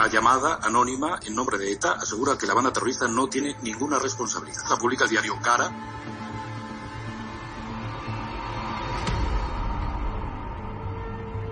Una 0.00 0.08
llamada 0.08 0.60
anónima 0.62 1.20
en 1.26 1.34
nombre 1.34 1.58
de 1.58 1.72
ETA 1.72 1.92
asegura 1.92 2.38
que 2.38 2.46
la 2.46 2.54
banda 2.54 2.72
terrorista 2.72 3.06
no 3.06 3.28
tiene 3.28 3.54
ninguna 3.60 3.98
responsabilidad. 3.98 4.62
La 4.70 4.76
publica 4.76 5.04
el 5.04 5.10
diario 5.10 5.34
Cara. 5.42 5.70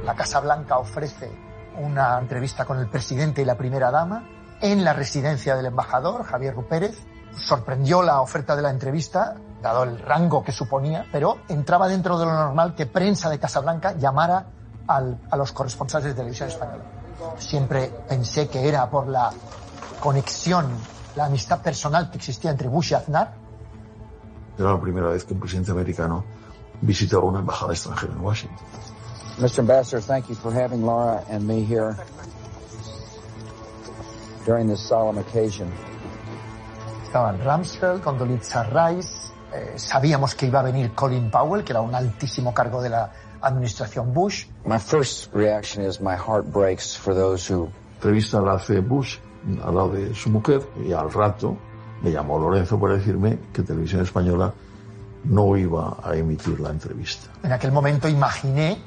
La 0.03 0.15
Casa 0.15 0.41
Blanca 0.41 0.79
ofrece 0.79 1.31
una 1.77 2.19
entrevista 2.19 2.65
con 2.65 2.79
el 2.79 2.89
presidente 2.89 3.43
y 3.43 3.45
la 3.45 3.59
primera 3.59 3.91
dama 3.91 4.27
en 4.63 4.83
la 4.83 4.95
residencia 4.95 5.55
del 5.55 5.67
embajador, 5.67 6.25
Javier 6.25 6.55
Rupérez. 6.55 7.05
Sorprendió 7.37 8.03
la 8.03 8.23
oferta 8.23 8.57
de 8.57 8.63
la 8.63 8.71
entrevista, 8.71 9.37
dado 9.61 9.83
el 9.83 9.99
rango 9.99 10.43
que 10.43 10.53
suponía, 10.53 11.05
pero 11.13 11.41
entraba 11.51 11.87
dentro 11.87 12.19
de 12.19 12.25
lo 12.25 12.33
normal 12.33 12.75
que 12.75 12.87
prensa 12.87 13.29
de 13.29 13.39
Casablanca 13.39 13.93
llamara 13.93 14.47
a 14.87 15.37
los 15.37 15.53
corresponsales 15.53 16.07
de 16.07 16.15
televisión 16.15 16.49
española. 16.49 16.98
Siempre 17.39 17.91
pensé 18.09 18.49
que 18.49 18.69
era 18.69 18.89
por 18.89 19.09
la 19.09 19.31
conexión, 20.01 20.67
la 21.17 21.27
amistad 21.27 21.61
personal 21.61 22.11
que 22.11 22.19
existía 22.19 22.51
entre 22.51 22.69
Bush 22.69 22.93
y 22.93 22.95
Aznar. 22.95 23.35
Era 24.59 24.73
la 24.73 24.81
primera 24.81 25.09
vez 25.09 25.25
que 25.25 25.35
un 25.35 25.41
presidente 25.41 25.71
americano 25.71 26.25
visitaba 26.81 27.25
una 27.25 27.41
embajada 27.41 27.73
extranjera 27.73 28.13
en 28.13 28.21
Washington. 28.21 28.59
Mr. 29.39 29.61
Ambassador, 29.61 30.03
thank 30.03 30.29
you 30.29 30.35
for 30.35 30.53
having 30.53 30.85
Laura 30.85 31.23
and 31.31 31.47
me 31.47 31.63
here 31.63 31.95
during 34.45 34.69
this 34.69 34.81
solemn 34.81 35.19
occasion. 35.19 35.71
Estaban 37.05 37.39
Rumsfeld, 37.41 38.03
Condoleezza 38.03 38.65
Rice, 38.65 39.33
eh, 39.55 39.75
sabíamos 39.77 40.35
que 40.35 40.47
iba 40.47 40.61
a 40.61 40.63
venir 40.63 40.93
Colin 40.95 41.31
Powell, 41.31 41.65
que 41.65 41.73
era 41.73 41.81
un 41.81 41.95
altísimo 41.95 42.53
cargo 42.53 42.83
de 42.83 42.91
la 42.91 43.11
administración 43.43 44.13
Bush. 44.13 44.47
My 44.65 44.79
first 44.79 45.33
reaction 45.35 45.85
is 45.85 46.01
my 46.01 46.17
heart 46.17 46.47
breaks 46.53 46.97
for 46.97 47.15
those 47.15 47.53
who 47.53 47.69
Entrevista 47.97 48.41
la 48.41 48.55
hace 48.55 48.81
Bush 48.81 49.19
al 49.65 49.75
lado 49.75 49.91
de 49.93 50.15
su 50.15 50.31
mujer 50.31 50.61
y 50.87 50.93
al 50.93 51.13
rato 51.13 51.57
me 52.03 52.11
llamó 52.13 52.39
Lorenzo 52.39 52.79
para 52.79 52.95
decirme 52.95 53.39
que 53.53 53.63
Televisión 53.63 54.03
Española 54.03 54.53
no 55.25 55.57
iba 55.57 55.97
a 56.03 56.15
emitir 56.15 56.61
la 56.61 56.71
entrevista. 56.71 57.29
En 57.43 57.51
aquel 57.53 57.73
momento 57.73 58.09
imaginé, 58.09 58.79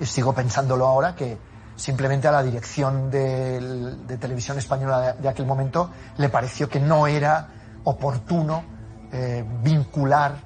y 0.00 0.04
sigo 0.04 0.32
pensándolo 0.34 0.86
ahora, 0.86 1.14
que 1.14 1.38
simplemente 1.74 2.28
a 2.28 2.32
la 2.32 2.42
dirección 2.42 3.10
del- 3.10 4.06
de, 4.06 4.18
televisión 4.18 4.58
española 4.58 5.00
de, 5.14 5.22
de 5.22 5.28
aquel 5.28 5.46
momento 5.46 5.90
le 6.18 6.28
pareció 6.28 6.68
que 6.68 6.80
no 6.80 7.06
era 7.06 7.48
oportuno 7.84 8.62
eh, 9.10 9.42
vincular 9.62 10.36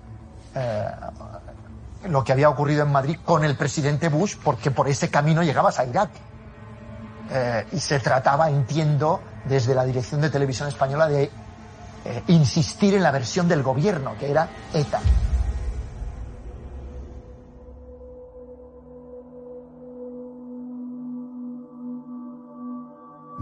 eh, 0.55 0.87
lo 2.09 2.25
que 2.25 2.33
había 2.33 2.49
ocurrido 2.49 2.83
en 2.85 2.93
Madrid 2.93 3.19
con 3.25 3.45
el 3.45 3.57
presidente 3.57 4.09
Bush, 4.09 4.37
porque 4.43 4.71
por 4.71 4.89
ese 4.89 5.09
camino 5.11 5.43
llegabas 5.43 5.79
a 5.79 5.85
Irak. 5.85 6.11
Eh, 7.31 7.67
y 7.73 7.79
se 7.79 8.01
trataba, 8.01 8.51
entiendo, 8.51 9.21
desde 9.45 9.75
la 9.75 9.85
dirección 9.85 10.21
de 10.21 10.31
televisión 10.31 10.69
española 10.69 11.09
de 11.09 11.31
eh, 12.05 12.23
insistir 12.29 12.95
en 12.95 13.03
la 13.03 13.11
versión 13.11 13.49
del 13.49 13.63
gobierno, 13.63 14.15
que 14.19 14.31
era 14.31 14.49
ETA. 14.75 15.01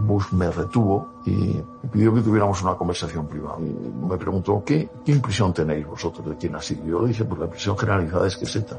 Bush 0.05 0.31
me 0.31 0.49
retuvo 0.51 1.07
y 1.25 1.61
pidió 1.91 2.13
que 2.13 2.21
tuviéramos 2.21 2.61
una 2.61 2.75
conversación 2.75 3.27
privada. 3.27 3.57
Y 3.59 4.05
me 4.09 4.17
preguntó, 4.17 4.63
¿qué, 4.65 4.89
qué 5.05 5.11
impresión 5.11 5.53
tenéis 5.53 5.85
vosotros 5.87 6.27
de 6.29 6.37
quién 6.37 6.55
ha 6.55 6.61
sido? 6.61 6.85
Yo 6.85 7.01
le 7.01 7.09
dije, 7.09 7.23
pues 7.25 7.39
la 7.39 7.45
impresión 7.45 7.77
generalizada 7.77 8.27
es 8.27 8.37
que 8.37 8.45
es 8.45 8.55
ETA. 8.55 8.77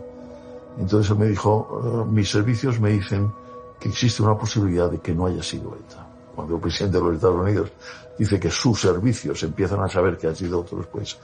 Entonces 0.78 1.10
él 1.10 1.18
me 1.18 1.26
dijo, 1.26 1.80
"Eh, 1.84 2.10
mis 2.10 2.30
servicios 2.30 2.80
me 2.80 2.90
dicen 2.90 3.30
que 3.78 3.88
existe 3.88 4.22
una 4.22 4.36
posibilidad 4.38 4.90
de 4.90 4.98
que 5.00 5.12
no 5.14 5.26
haya 5.26 5.42
sido 5.42 5.74
ETA. 5.74 6.06
Cuando 6.34 6.54
el 6.54 6.60
presidente 6.60 6.98
de 6.98 7.04
los 7.04 7.14
Estados 7.16 7.40
Unidos 7.40 7.72
dice 8.18 8.38
que 8.38 8.50
sus 8.50 8.80
servicios 8.80 9.42
empiezan 9.42 9.80
a 9.80 9.88
saber 9.88 10.16
que 10.16 10.28
han 10.28 10.36
sido 10.36 10.60
otros, 10.60 10.86
pues 10.86 11.18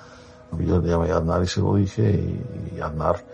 yo 0.58 0.80
le 0.80 0.88
llamé 0.88 1.10
a 1.10 1.18
Aznar 1.18 1.42
y 1.42 1.46
se 1.46 1.60
lo 1.60 1.76
dije 1.76 2.10
y, 2.10 2.76
y 2.76 2.80
Aznar, 2.80 3.24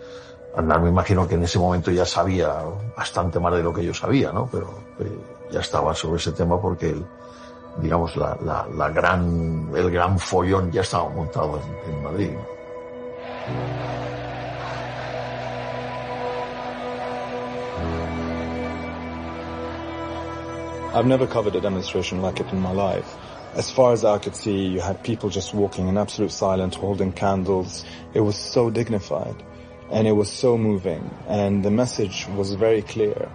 Aznar 0.55 0.81
me 0.81 0.89
imagino 0.89 1.27
que 1.27 1.35
en 1.35 1.43
ese 1.43 1.59
momento 1.59 1.91
ya 1.91 2.05
sabía 2.05 2.63
bastante 2.95 3.39
más 3.39 3.53
de 3.53 3.63
lo 3.63 3.73
que 3.73 3.83
yo 3.83 3.93
sabía, 3.93 4.31
¿no? 4.31 4.47
Pero 4.51 4.67
eh, 4.99 5.34
ya 5.55 5.61
estaba 5.61 5.95
sobre 5.95 6.17
ese 6.17 6.33
tema 6.33 6.59
porque 6.59 6.89
el, 6.89 7.05
digamos, 7.81 8.17
la, 8.17 8.37
la, 8.43 8.67
la 8.75 8.89
gran, 8.89 9.69
el 9.73 9.89
gran 9.89 10.19
follón 10.19 10.69
ya 10.69 10.81
estaba 10.81 11.07
montado 11.07 11.61
en, 11.87 11.93
en 11.93 12.03
Madrid. 12.03 12.31
I've 20.93 21.05
never 21.05 21.25
covered 21.25 21.55
a 21.55 21.61
demonstration 21.61 22.21
like 22.21 22.41
it 22.41 22.51
in 22.51 22.59
my 22.59 22.71
life. 22.71 23.15
As 23.55 23.71
far 23.71 23.93
as 23.93 24.03
I 24.03 24.17
could 24.17 24.35
see, 24.35 24.67
you 24.67 24.81
had 24.81 25.01
people 25.03 25.29
just 25.29 25.53
walking 25.53 25.87
in 25.87 25.97
absolute 25.97 26.31
silence, 26.31 26.75
holding 26.75 27.13
candles. 27.13 27.85
It 28.13 28.19
was 28.19 28.35
so 28.35 28.69
dignified. 28.69 29.35
And 29.89 30.05
it 30.05 30.13
was 30.13 30.29
so 30.29 30.57
moving. 30.57 31.09
And 31.27 31.63
the 31.63 31.71
message 31.71 32.27
was 32.35 32.53
very 32.55 32.81
clear. 32.81 33.29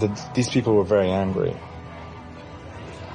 That 0.00 0.16
these 0.34 0.50
people 0.50 0.72
were 0.74 0.84
very 0.88 1.10
angry. 1.12 1.54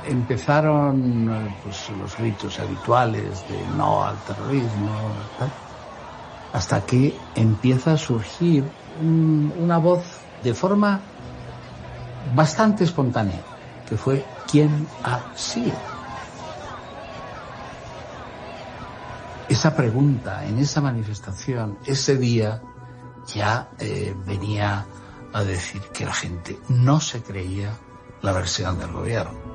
Empezaron 0.08 1.28
eh, 1.30 1.56
pues, 1.64 1.90
los 1.90 2.16
gritos 2.18 2.60
habituales 2.60 3.48
de 3.48 3.66
no 3.68 4.04
al 4.04 4.24
terrorismo, 4.24 5.16
hasta 6.54 6.86
que 6.86 7.20
empieza 7.36 7.94
a 7.94 7.98
surgir 7.98 8.72
un- 9.00 9.52
una 9.58 9.78
voz 9.80 10.06
de 10.44 10.54
forma 10.54 11.02
bastante 12.36 12.84
espontánea, 12.84 13.42
que 13.88 13.98
fue 13.98 14.26
¿quién 14.46 14.88
ha 15.04 15.24
sido? 15.36 15.80
Esa 19.48 19.76
pregunta 19.76 20.46
en 20.46 20.58
esa 20.60 20.82
manifestación, 20.82 21.78
ese 21.86 22.18
día, 22.18 22.62
ya 23.34 23.70
eh, 23.80 24.16
venía 24.26 24.86
a 25.36 25.44
decir 25.44 25.82
que 25.94 26.06
la 26.06 26.14
gente 26.14 26.58
no 26.70 27.02
se 27.02 27.22
creía 27.22 27.78
la 28.22 28.32
versión 28.32 28.80
del 28.80 28.94
gobierno. 28.94 29.55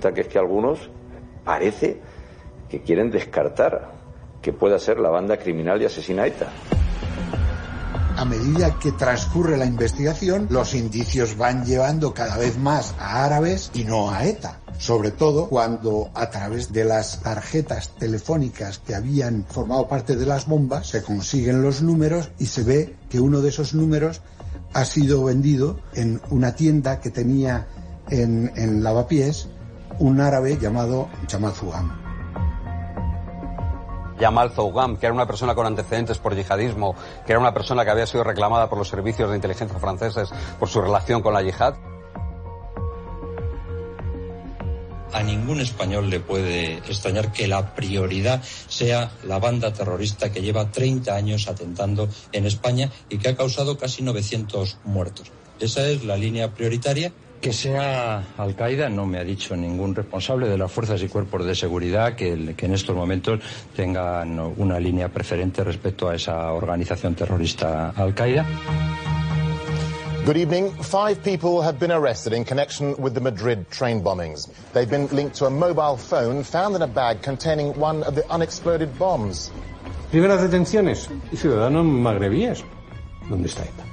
Que 0.00 0.22
es 0.22 0.28
que 0.28 0.38
algunos 0.38 0.90
parece 1.44 2.00
que 2.70 2.80
quieren 2.80 3.10
descartar 3.10 3.92
que 4.40 4.52
pueda 4.52 4.78
ser 4.78 4.98
la 4.98 5.10
banda 5.10 5.36
criminal 5.36 5.80
y 5.82 5.84
asesina 5.84 6.26
ETA. 6.26 6.48
A 8.16 8.24
medida 8.24 8.78
que 8.78 8.92
transcurre 8.92 9.56
la 9.56 9.66
investigación, 9.66 10.46
los 10.50 10.74
indicios 10.74 11.36
van 11.36 11.64
llevando 11.64 12.12
cada 12.12 12.36
vez 12.36 12.58
más 12.58 12.94
a 12.98 13.24
árabes 13.24 13.70
y 13.74 13.84
no 13.84 14.10
a 14.10 14.24
ETA. 14.26 14.60
Sobre 14.78 15.10
todo 15.10 15.48
cuando 15.48 16.10
a 16.14 16.30
través 16.30 16.72
de 16.72 16.84
las 16.84 17.20
tarjetas 17.20 17.90
telefónicas 17.96 18.78
que 18.78 18.94
habían 18.94 19.44
formado 19.44 19.86
parte 19.88 20.16
de 20.16 20.26
las 20.26 20.46
bombas 20.46 20.86
se 20.86 21.02
consiguen 21.02 21.62
los 21.62 21.82
números 21.82 22.30
y 22.38 22.46
se 22.46 22.62
ve 22.62 22.96
que 23.10 23.20
uno 23.20 23.40
de 23.40 23.50
esos 23.50 23.74
números 23.74 24.22
ha 24.72 24.84
sido 24.84 25.24
vendido 25.24 25.80
en 25.94 26.20
una 26.30 26.54
tienda 26.54 27.00
que 27.00 27.10
tenía 27.10 27.68
en, 28.08 28.52
en 28.56 28.82
Lavapiés 28.82 29.48
un 30.00 30.20
árabe 30.20 30.58
llamado 30.58 31.08
Jamal 31.30 31.52
Zugam. 31.52 32.00
Yamal 34.18 34.50
Zougam, 34.50 34.96
que 34.96 35.06
era 35.06 35.14
una 35.14 35.26
persona 35.26 35.54
con 35.54 35.66
antecedentes 35.66 36.18
por 36.18 36.34
yihadismo, 36.34 36.94
que 37.24 37.32
era 37.32 37.40
una 37.40 37.54
persona 37.54 37.84
que 37.84 37.90
había 37.90 38.06
sido 38.06 38.24
reclamada 38.24 38.68
por 38.68 38.78
los 38.78 38.88
servicios 38.88 39.30
de 39.30 39.36
inteligencia 39.36 39.78
franceses 39.78 40.30
por 40.58 40.68
su 40.68 40.80
relación 40.80 41.22
con 41.22 41.34
la 41.34 41.42
yihad. 41.42 41.74
a 45.12 45.24
ningún 45.24 45.60
español 45.60 46.08
le 46.08 46.20
puede 46.20 46.74
extrañar 46.74 47.32
que 47.32 47.48
la 47.48 47.74
prioridad 47.74 48.42
sea 48.68 49.10
la 49.24 49.40
banda 49.40 49.72
terrorista 49.72 50.30
que 50.30 50.40
lleva 50.40 50.70
30 50.70 51.12
años 51.14 51.48
atentando 51.48 52.08
en 52.30 52.46
España 52.46 52.90
y 53.08 53.18
que 53.18 53.30
ha 53.30 53.36
causado 53.36 53.76
casi 53.76 54.02
900 54.04 54.78
muertos. 54.84 55.32
Esa 55.58 55.84
es 55.88 56.04
la 56.04 56.16
línea 56.16 56.54
prioritaria 56.54 57.12
que 57.40 57.52
sea 57.52 58.22
Al-Qaeda, 58.36 58.88
no 58.88 59.06
me 59.06 59.18
ha 59.18 59.24
dicho 59.24 59.56
ningún 59.56 59.94
responsable 59.94 60.48
de 60.48 60.58
las 60.58 60.70
fuerzas 60.70 61.02
y 61.02 61.08
cuerpos 61.08 61.44
de 61.46 61.54
seguridad 61.54 62.14
que, 62.14 62.54
que, 62.56 62.66
en 62.66 62.74
estos 62.74 62.94
momentos 62.94 63.40
tengan 63.74 64.38
una 64.38 64.78
línea 64.78 65.08
preferente 65.08 65.64
respecto 65.64 66.08
a 66.08 66.14
esa 66.14 66.52
organización 66.52 67.14
terrorista 67.14 67.90
Al-Qaeda. 67.90 68.46
Good 70.26 70.36
evening. 70.36 70.70
Five 70.82 71.24
people 71.24 71.62
have 71.62 71.78
been 71.80 71.90
arrested 71.90 72.34
in 72.34 72.44
connection 72.44 72.94
with 72.98 73.14
the 73.14 73.20
Madrid 73.20 73.70
train 73.70 74.02
bombings. 74.02 74.48
They've 74.74 74.88
been 74.88 75.08
linked 75.08 75.36
to 75.36 75.46
a 75.46 75.50
mobile 75.50 75.96
phone 75.96 76.44
found 76.44 76.76
in 76.76 76.82
a 76.82 76.86
bag 76.86 77.22
containing 77.22 77.72
one 77.80 78.02
of 78.02 78.14
the 78.14 78.22
unexploded 78.30 78.98
bombs. 78.98 79.50
Primeras 80.10 80.42
detenciones 80.42 81.08
y 81.32 81.36
ciudadanos 81.36 81.86
magrebíes. 81.86 82.62
¿Dónde 83.30 83.48
está 83.48 83.62
ETA? 83.62 83.89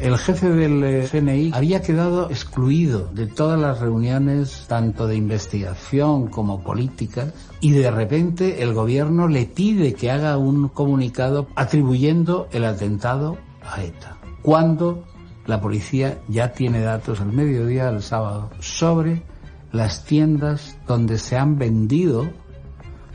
El 0.00 0.16
jefe 0.16 0.48
del 0.48 1.06
CNI 1.10 1.50
había 1.52 1.82
quedado 1.82 2.30
excluido 2.30 3.10
de 3.12 3.26
todas 3.26 3.60
las 3.60 3.80
reuniones, 3.80 4.64
tanto 4.66 5.06
de 5.06 5.14
investigación 5.14 6.28
como 6.28 6.62
políticas, 6.62 7.34
y 7.60 7.72
de 7.72 7.90
repente 7.90 8.62
el 8.62 8.72
gobierno 8.72 9.28
le 9.28 9.44
pide 9.44 9.92
que 9.92 10.10
haga 10.10 10.38
un 10.38 10.68
comunicado 10.70 11.48
atribuyendo 11.54 12.48
el 12.52 12.64
atentado 12.64 13.36
a 13.62 13.82
ETA. 13.82 14.16
Cuando 14.40 15.04
la 15.44 15.60
policía 15.60 16.18
ya 16.28 16.52
tiene 16.52 16.80
datos 16.80 17.20
al 17.20 17.32
mediodía 17.32 17.92
del 17.92 18.02
sábado 18.02 18.50
sobre 18.60 19.22
las 19.70 20.04
tiendas 20.06 20.78
donde 20.86 21.18
se 21.18 21.36
han 21.36 21.58
vendido 21.58 22.26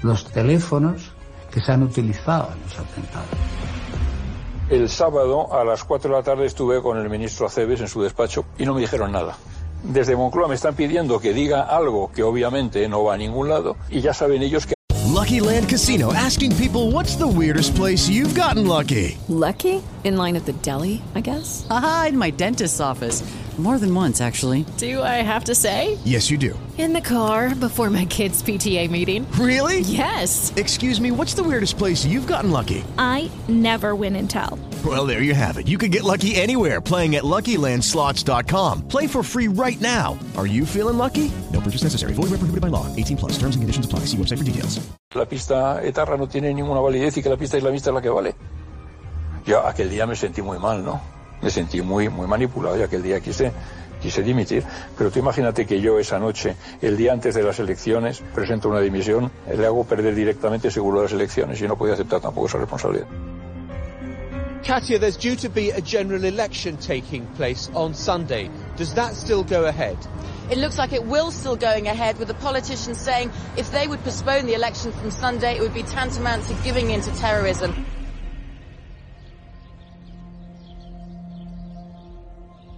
los 0.03 0.31
teléfonos 0.31 1.13
que 1.51 1.61
se 1.61 1.71
han 1.71 1.81
utilizado 1.81 2.51
en 2.53 2.61
los 2.61 2.79
atentados. 2.79 3.29
El 4.69 4.89
sábado 4.89 5.53
a 5.53 5.63
las 5.63 5.83
4 5.83 6.09
de 6.09 6.17
la 6.17 6.23
tarde 6.23 6.45
estuve 6.47 6.81
con 6.81 6.97
el 6.97 7.07
ministro 7.07 7.45
Aceves 7.45 7.81
en 7.81 7.87
su 7.87 8.01
despacho 8.01 8.45
y 8.57 8.65
no 8.65 8.73
me 8.73 8.81
dijeron 8.81 9.11
nada. 9.11 9.37
Desde 9.83 10.15
Moncloa 10.15 10.47
me 10.47 10.55
están 10.55 10.75
pidiendo 10.75 11.19
que 11.19 11.33
diga 11.33 11.61
algo 11.61 12.11
que 12.11 12.23
obviamente 12.23 12.89
no 12.89 13.03
va 13.03 13.13
a 13.13 13.17
ningún 13.17 13.47
lado 13.47 13.77
y 13.91 14.01
ya 14.01 14.13
saben 14.13 14.41
ellos 14.41 14.65
que 14.65 14.73
Lucky 15.13 15.39
Land 15.39 15.69
Casino 15.69 16.11
asking 16.13 16.51
people 16.57 16.91
what's 16.91 17.15
the 17.15 17.27
weirdest 17.27 17.75
place 17.75 18.09
you've 18.09 18.33
gotten 18.33 18.67
lucky? 18.67 19.17
Lucky? 19.29 19.83
In 20.03 20.17
line 20.17 20.35
at 20.35 20.45
the 20.45 20.53
deli, 20.63 21.01
I 21.13 21.21
guess. 21.21 21.65
Aha, 21.69 22.07
in 22.09 22.17
my 22.17 22.31
dentist's 22.31 22.81
office. 22.81 23.23
More 23.57 23.79
than 23.79 23.95
once, 23.95 24.19
actually. 24.19 24.65
Do 24.75 25.01
I 25.01 25.23
have 25.23 25.45
to 25.45 25.55
say? 25.55 25.97
Yes, 26.03 26.29
you 26.29 26.37
do. 26.37 26.59
In 26.77 26.91
the 26.91 26.99
car 26.99 27.55
before 27.55 27.89
my 27.89 28.03
kids' 28.03 28.43
PTA 28.43 28.91
meeting. 28.91 29.25
Really? 29.39 29.79
Yes. 29.79 30.51
Excuse 30.57 30.99
me, 30.99 31.11
what's 31.11 31.35
the 31.35 31.43
weirdest 31.43 31.77
place 31.77 32.05
you've 32.05 32.27
gotten 32.27 32.51
lucky? 32.51 32.83
I 32.97 33.31
never 33.47 33.95
win 33.95 34.17
and 34.17 34.29
tell. 34.29 34.59
Well, 34.85 35.05
there 35.05 35.21
you 35.21 35.33
have 35.33 35.57
it. 35.57 35.69
You 35.69 35.77
can 35.77 35.89
get 35.89 36.03
lucky 36.03 36.35
anywhere 36.35 36.81
playing 36.81 37.15
at 37.15 37.23
LuckyLandSlots.com. 37.23 38.89
Play 38.89 39.07
for 39.07 39.23
free 39.23 39.47
right 39.47 39.79
now. 39.79 40.19
Are 40.35 40.45
you 40.47 40.65
feeling 40.65 40.97
lucky? 40.97 41.31
No 41.53 41.61
purchase 41.61 41.83
necessary. 41.83 42.11
Void 42.11 42.31
where 42.31 42.39
prohibited 42.39 42.59
by 42.59 42.67
law. 42.67 42.93
18 42.93 43.15
plus. 43.15 43.31
Terms 43.39 43.55
and 43.55 43.63
conditions 43.63 43.85
apply. 43.85 43.99
See 44.11 44.17
website 44.17 44.39
for 44.39 44.43
details. 44.43 44.85
La 45.13 45.25
pista 45.25 45.81
etarra 45.81 46.17
no 46.17 46.27
tiene 46.27 46.53
ninguna 46.53 46.81
validez 46.81 47.15
y 47.15 47.23
que 47.23 47.29
la 47.29 47.37
pista 47.37 47.57
islamista 47.57 47.89
es 47.89 47.93
la 47.93 48.01
que 48.01 48.09
vale. 48.09 48.35
Yo 49.45 49.65
aquel 49.65 49.89
día 49.89 50.05
me 50.05 50.15
sentí 50.17 50.41
muy 50.41 50.59
mal, 50.59 50.83
¿no? 50.83 51.14
Me 51.45 51.51
sentí 51.51 51.79
muy, 51.79 52.09
muy 52.09 52.25
manipulado 52.25 52.75
y 52.75 52.81
aquel 52.81 53.03
día 53.03 53.19
quise, 53.19 53.51
quise 54.01 54.23
dimitir. 54.23 54.63
Pero 54.97 55.11
tú 55.11 55.19
imagínate 55.19 55.63
que 55.67 55.79
yo 55.79 55.99
esa 55.99 56.17
noche, 56.17 56.55
el 56.81 56.97
día 56.97 57.13
antes 57.13 57.35
de 57.35 57.43
las 57.43 57.59
elecciones, 57.59 58.23
presento 58.33 58.67
una 58.67 58.79
dimisión, 58.79 59.31
le 59.55 59.63
hago 59.63 59.83
perder 59.83 60.15
directamente 60.15 60.71
seguro 60.71 61.03
las 61.03 61.11
elecciones 61.11 61.61
y 61.61 61.67
no 61.67 61.77
podía 61.77 61.93
aceptar 61.93 62.19
tampoco 62.19 62.47
esa 62.47 62.57
responsabilidad. 62.57 63.05
Katia, 64.63 64.97
there's 64.97 65.17
due 65.17 65.35
to 65.35 65.47
be 65.47 65.69
a 65.69 65.81
general 65.81 66.23
election 66.23 66.77
taking 66.77 67.27
place 67.37 67.69
on 67.75 67.93
Sunday. 67.93 68.49
Does 68.75 68.95
that 68.95 69.13
still 69.13 69.43
go 69.43 69.65
ahead? 69.65 69.95
It 70.49 70.57
looks 70.57 70.79
like 70.79 70.93
it 70.93 71.05
will 71.05 71.29
still 71.29 71.55
going 71.55 71.87
ahead 71.87 72.17
with 72.17 72.27
the 72.27 72.33
politicians 72.33 72.99
saying 72.99 73.29
if 73.55 73.69
they 73.71 73.85
would 73.85 74.03
postpone 74.03 74.47
the 74.47 74.55
election 74.55 74.91
from 74.93 75.11
Sunday, 75.11 75.57
it 75.57 75.61
would 75.61 75.75
be 75.75 75.83
tantamount 75.83 76.47
to 76.47 76.55
giving 76.63 76.89
in 76.89 77.01
to 77.01 77.11
terrorism. 77.17 77.85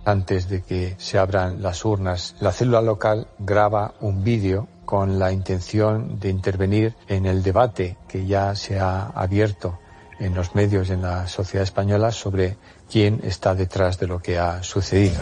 Antes 0.08 0.48
de 0.48 0.62
que 0.62 0.96
se 1.00 1.20
abran 1.20 1.62
las 1.62 1.84
urnas, 1.84 2.38
la 2.40 2.54
célula 2.54 2.80
local 2.82 3.28
graba 3.40 3.96
un 4.00 4.24
vídeo 4.24 4.70
con 4.86 5.20
la 5.20 5.34
intención 5.34 6.18
de 6.18 6.30
intervenir 6.30 6.96
en 7.10 7.26
el 7.26 7.44
debate 7.44 7.98
que 8.08 8.26
ya 8.26 8.56
se 8.56 8.80
ha 8.80 9.08
abierto 9.08 9.80
en 10.18 10.34
los 10.34 10.56
medios 10.56 10.88
y 10.88 10.94
en 10.94 11.02
la 11.02 11.28
sociedad 11.28 11.64
española 11.64 12.14
sobre 12.14 12.56
quién 12.90 13.20
está 13.22 13.54
detrás 13.54 14.00
de 14.00 14.08
lo 14.08 14.20
que 14.20 14.40
ha 14.40 14.64
sucedido. 14.64 15.20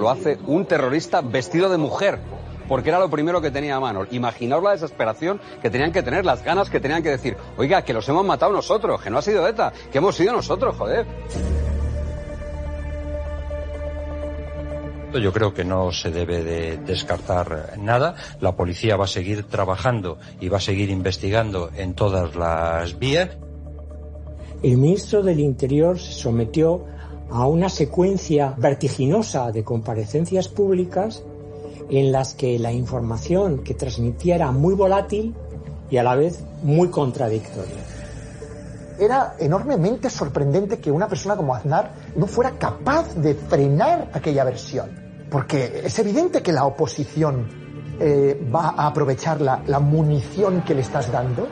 Lo 0.00 0.10
hace 0.10 0.38
un 0.48 0.66
terrorista 0.66 1.20
vestido 1.20 1.68
de 1.68 1.78
mujer, 1.78 2.18
porque 2.70 2.90
era 2.90 3.00
lo 3.00 3.10
primero 3.10 3.40
que 3.40 3.50
tenía 3.50 3.74
a 3.74 3.80
mano. 3.80 4.06
Imaginaos 4.12 4.62
la 4.62 4.70
desesperación 4.70 5.40
que 5.60 5.70
tenían 5.70 5.90
que 5.90 6.04
tener, 6.04 6.24
las 6.24 6.44
ganas 6.44 6.70
que 6.70 6.78
tenían 6.78 7.02
que 7.02 7.08
decir, 7.08 7.36
oiga, 7.56 7.82
que 7.82 7.92
los 7.92 8.08
hemos 8.08 8.24
matado 8.24 8.52
nosotros, 8.52 9.02
que 9.02 9.10
no 9.10 9.18
ha 9.18 9.22
sido 9.22 9.44
ETA, 9.48 9.72
que 9.90 9.98
hemos 9.98 10.14
sido 10.14 10.32
nosotros, 10.34 10.76
joder. 10.76 11.04
Yo 15.20 15.32
creo 15.32 15.52
que 15.52 15.64
no 15.64 15.90
se 15.90 16.12
debe 16.12 16.44
de 16.44 16.76
descartar 16.76 17.76
nada. 17.76 18.14
La 18.38 18.54
policía 18.54 18.96
va 18.96 19.06
a 19.06 19.08
seguir 19.08 19.42
trabajando 19.48 20.18
y 20.40 20.48
va 20.48 20.58
a 20.58 20.60
seguir 20.60 20.90
investigando 20.90 21.70
en 21.76 21.94
todas 21.94 22.36
las 22.36 22.96
vías. 23.00 23.30
El 24.62 24.76
ministro 24.76 25.24
del 25.24 25.40
Interior 25.40 25.98
se 25.98 26.12
sometió 26.12 26.84
a 27.32 27.48
una 27.48 27.68
secuencia 27.68 28.54
vertiginosa 28.56 29.50
de 29.50 29.64
comparecencias 29.64 30.46
públicas 30.46 31.24
en 31.90 32.12
las 32.12 32.34
que 32.34 32.58
la 32.58 32.72
información 32.72 33.64
que 33.64 33.74
transmitía 33.74 34.36
era 34.36 34.52
muy 34.52 34.74
volátil 34.74 35.34
y 35.90 35.96
a 35.96 36.02
la 36.02 36.14
vez 36.14 36.42
muy 36.62 36.88
contradictoria. 36.88 37.84
Era 38.98 39.34
enormemente 39.38 40.08
sorprendente 40.10 40.78
que 40.78 40.90
una 40.90 41.08
persona 41.08 41.36
como 41.36 41.54
Aznar 41.54 41.92
no 42.14 42.26
fuera 42.26 42.52
capaz 42.58 43.14
de 43.14 43.34
frenar 43.34 44.10
aquella 44.12 44.44
versión. 44.44 44.90
Porque 45.30 45.82
es 45.84 45.98
evidente 45.98 46.42
que 46.42 46.52
la 46.52 46.64
oposición 46.64 47.48
eh, 47.98 48.40
va 48.54 48.74
a 48.76 48.86
aprovechar 48.86 49.40
la, 49.40 49.62
la 49.66 49.80
munición 49.80 50.62
que 50.62 50.74
le 50.74 50.82
estás 50.82 51.10
dando 51.10 51.48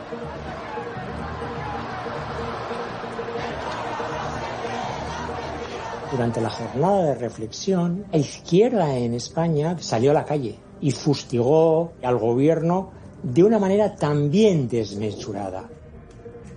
Durante 6.11 6.41
la 6.41 6.49
jornada 6.49 7.03
de 7.05 7.15
reflexión, 7.17 8.07
la 8.11 8.19
izquierda 8.19 8.97
en 8.97 9.13
España 9.13 9.77
salió 9.79 10.13
a 10.13 10.15
la 10.15 10.25
calle 10.25 10.59
y 10.81 10.91
fustigó 10.91 11.93
al 12.03 12.17
gobierno 12.17 12.93
de 13.23 13.45
una 13.45 13.59
manera 13.59 13.95
también 13.95 14.69
desmesurada. 14.69 15.69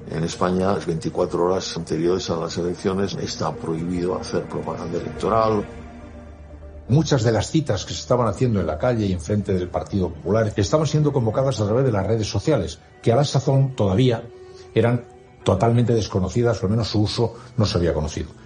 En 0.10 0.24
España, 0.24 0.74
las 0.74 0.86
24 0.86 1.46
horas 1.46 1.76
anteriores 1.76 2.30
a 2.30 2.38
las 2.38 2.58
elecciones 2.58 3.16
está 3.16 3.54
prohibido 3.54 4.16
hacer 4.16 4.44
propaganda 4.44 5.00
electoral. 5.00 5.66
Muchas 6.88 7.24
de 7.24 7.32
las 7.32 7.50
citas 7.50 7.86
que 7.86 7.94
se 7.94 8.02
estaban 8.02 8.28
haciendo 8.28 8.62
en 8.62 8.68
la 8.68 8.78
calle 8.78 9.06
y 9.06 9.14
enfrente 9.14 9.54
del 9.54 9.70
Partido 9.70 10.10
Popular 10.10 10.52
estaban 10.56 10.88
siendo 10.88 11.12
convocadas 11.12 11.60
a 11.60 11.66
través 11.66 11.86
de 11.86 11.92
las 11.92 12.08
redes 12.08 12.28
sociales, 12.28 12.80
que 13.02 13.12
a 13.12 13.16
la 13.16 13.24
sazón 13.24 13.76
todavía 13.76 14.24
eran 14.74 15.06
totalmente 15.44 15.94
desconocidas, 15.94 16.62
o 16.62 16.66
al 16.66 16.72
menos 16.72 16.88
su 16.88 17.02
uso 17.02 17.36
no 17.58 17.66
se 17.66 17.78
había 17.78 17.94
conocido. 17.94 18.41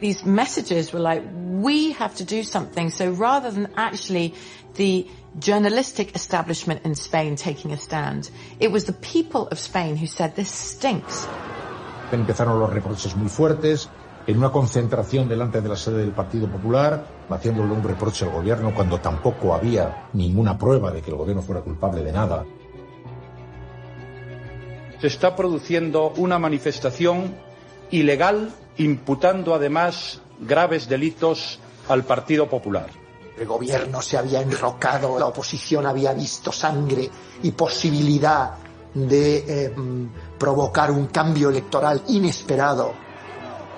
These 0.00 0.24
messages 0.24 0.92
were 0.92 1.00
like, 1.00 1.22
we 1.34 1.92
have 1.92 2.14
to 2.16 2.24
do 2.24 2.42
something. 2.42 2.90
So 2.90 3.10
rather 3.10 3.50
than 3.50 3.68
actually 3.76 4.34
the 4.74 5.06
journalistic 5.38 6.14
establishment 6.14 6.82
in 6.84 6.94
Spain 6.94 7.36
taking 7.36 7.72
a 7.72 7.76
stand, 7.76 8.30
it 8.60 8.70
was 8.70 8.84
the 8.84 8.92
people 8.92 9.48
of 9.48 9.58
Spain 9.58 9.96
who 9.96 10.06
said, 10.06 10.36
this 10.36 10.50
stinks. 10.50 11.26
Empezaron 12.12 12.58
los 12.58 12.72
reproches 12.72 13.16
muy 13.16 13.28
fuertes, 13.28 13.88
en 14.26 14.36
una 14.36 14.50
concentración 14.52 15.28
delante 15.28 15.60
de 15.62 15.68
la 15.68 15.76
sede 15.76 16.00
del 16.00 16.12
Partido 16.12 16.48
Popular, 16.48 17.06
haciéndole 17.30 17.72
un 17.72 17.82
reproche 17.82 18.26
al 18.26 18.32
gobierno 18.32 18.74
cuando 18.74 19.00
tampoco 19.00 19.54
había 19.54 20.08
ninguna 20.12 20.58
prueba 20.58 20.90
de 20.90 21.00
que 21.00 21.10
el 21.10 21.16
gobierno 21.16 21.42
fuera 21.42 21.62
culpable 21.62 22.02
de 22.02 22.12
nada. 22.12 22.44
Se 25.00 25.06
está 25.06 25.34
produciendo 25.34 26.12
una 26.16 26.38
manifestación 26.38 27.36
ilegal 27.90 28.52
imputando 28.78 29.54
además 29.54 30.20
graves 30.40 30.88
delitos 30.88 31.58
al 31.88 32.04
Partido 32.04 32.48
Popular. 32.48 32.88
El 33.38 33.46
gobierno 33.46 34.02
se 34.02 34.18
había 34.18 34.40
enrocado, 34.40 35.18
la 35.18 35.26
oposición 35.26 35.86
había 35.86 36.12
visto 36.12 36.50
sangre 36.50 37.08
y 37.42 37.52
posibilidad 37.52 38.54
de 38.94 39.36
eh, 39.36 39.74
provocar 40.38 40.90
un 40.90 41.06
cambio 41.06 41.50
electoral 41.50 42.02
inesperado. 42.08 42.94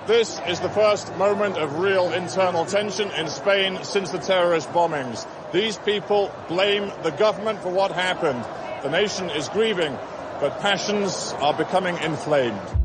This 0.07 0.41
is 0.47 0.59
the 0.59 0.69
first 0.69 1.15
moment 1.15 1.57
of 1.57 1.77
real 1.79 2.11
internal 2.13 2.65
tension 2.65 3.11
in 3.19 3.27
Spain 3.27 3.77
since 3.83 4.11
the 4.11 4.17
terrorist 4.17 4.67
bombings. 4.73 5.27
These 5.53 5.77
people 5.85 6.31
blame 6.47 6.91
the 7.03 7.11
government 7.11 7.59
for 7.59 7.69
what 7.69 7.91
happened. 7.91 8.43
The 8.81 8.89
nation 8.89 9.29
is 9.29 9.47
grieving, 9.49 9.95
but 10.39 10.59
passions 10.59 11.35
are 11.39 11.53
becoming 11.53 11.97
inflamed. 11.99 12.80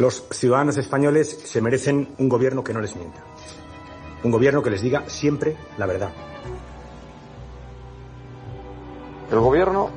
Los 0.00 0.24
ciudadanos 0.30 0.78
españoles 0.78 1.28
se 1.44 1.60
merecen 1.60 2.14
un 2.16 2.30
gobierno 2.30 2.64
que 2.64 2.72
no 2.72 2.80
les 2.80 2.96
mienta. 2.96 3.20
Un 4.24 4.30
gobierno 4.30 4.62
que 4.62 4.70
les 4.70 4.80
diga 4.80 5.04
siempre 5.10 5.58
la 5.76 5.84
verdad. 5.84 6.10
El 9.30 9.40
gobierno, 9.40 9.90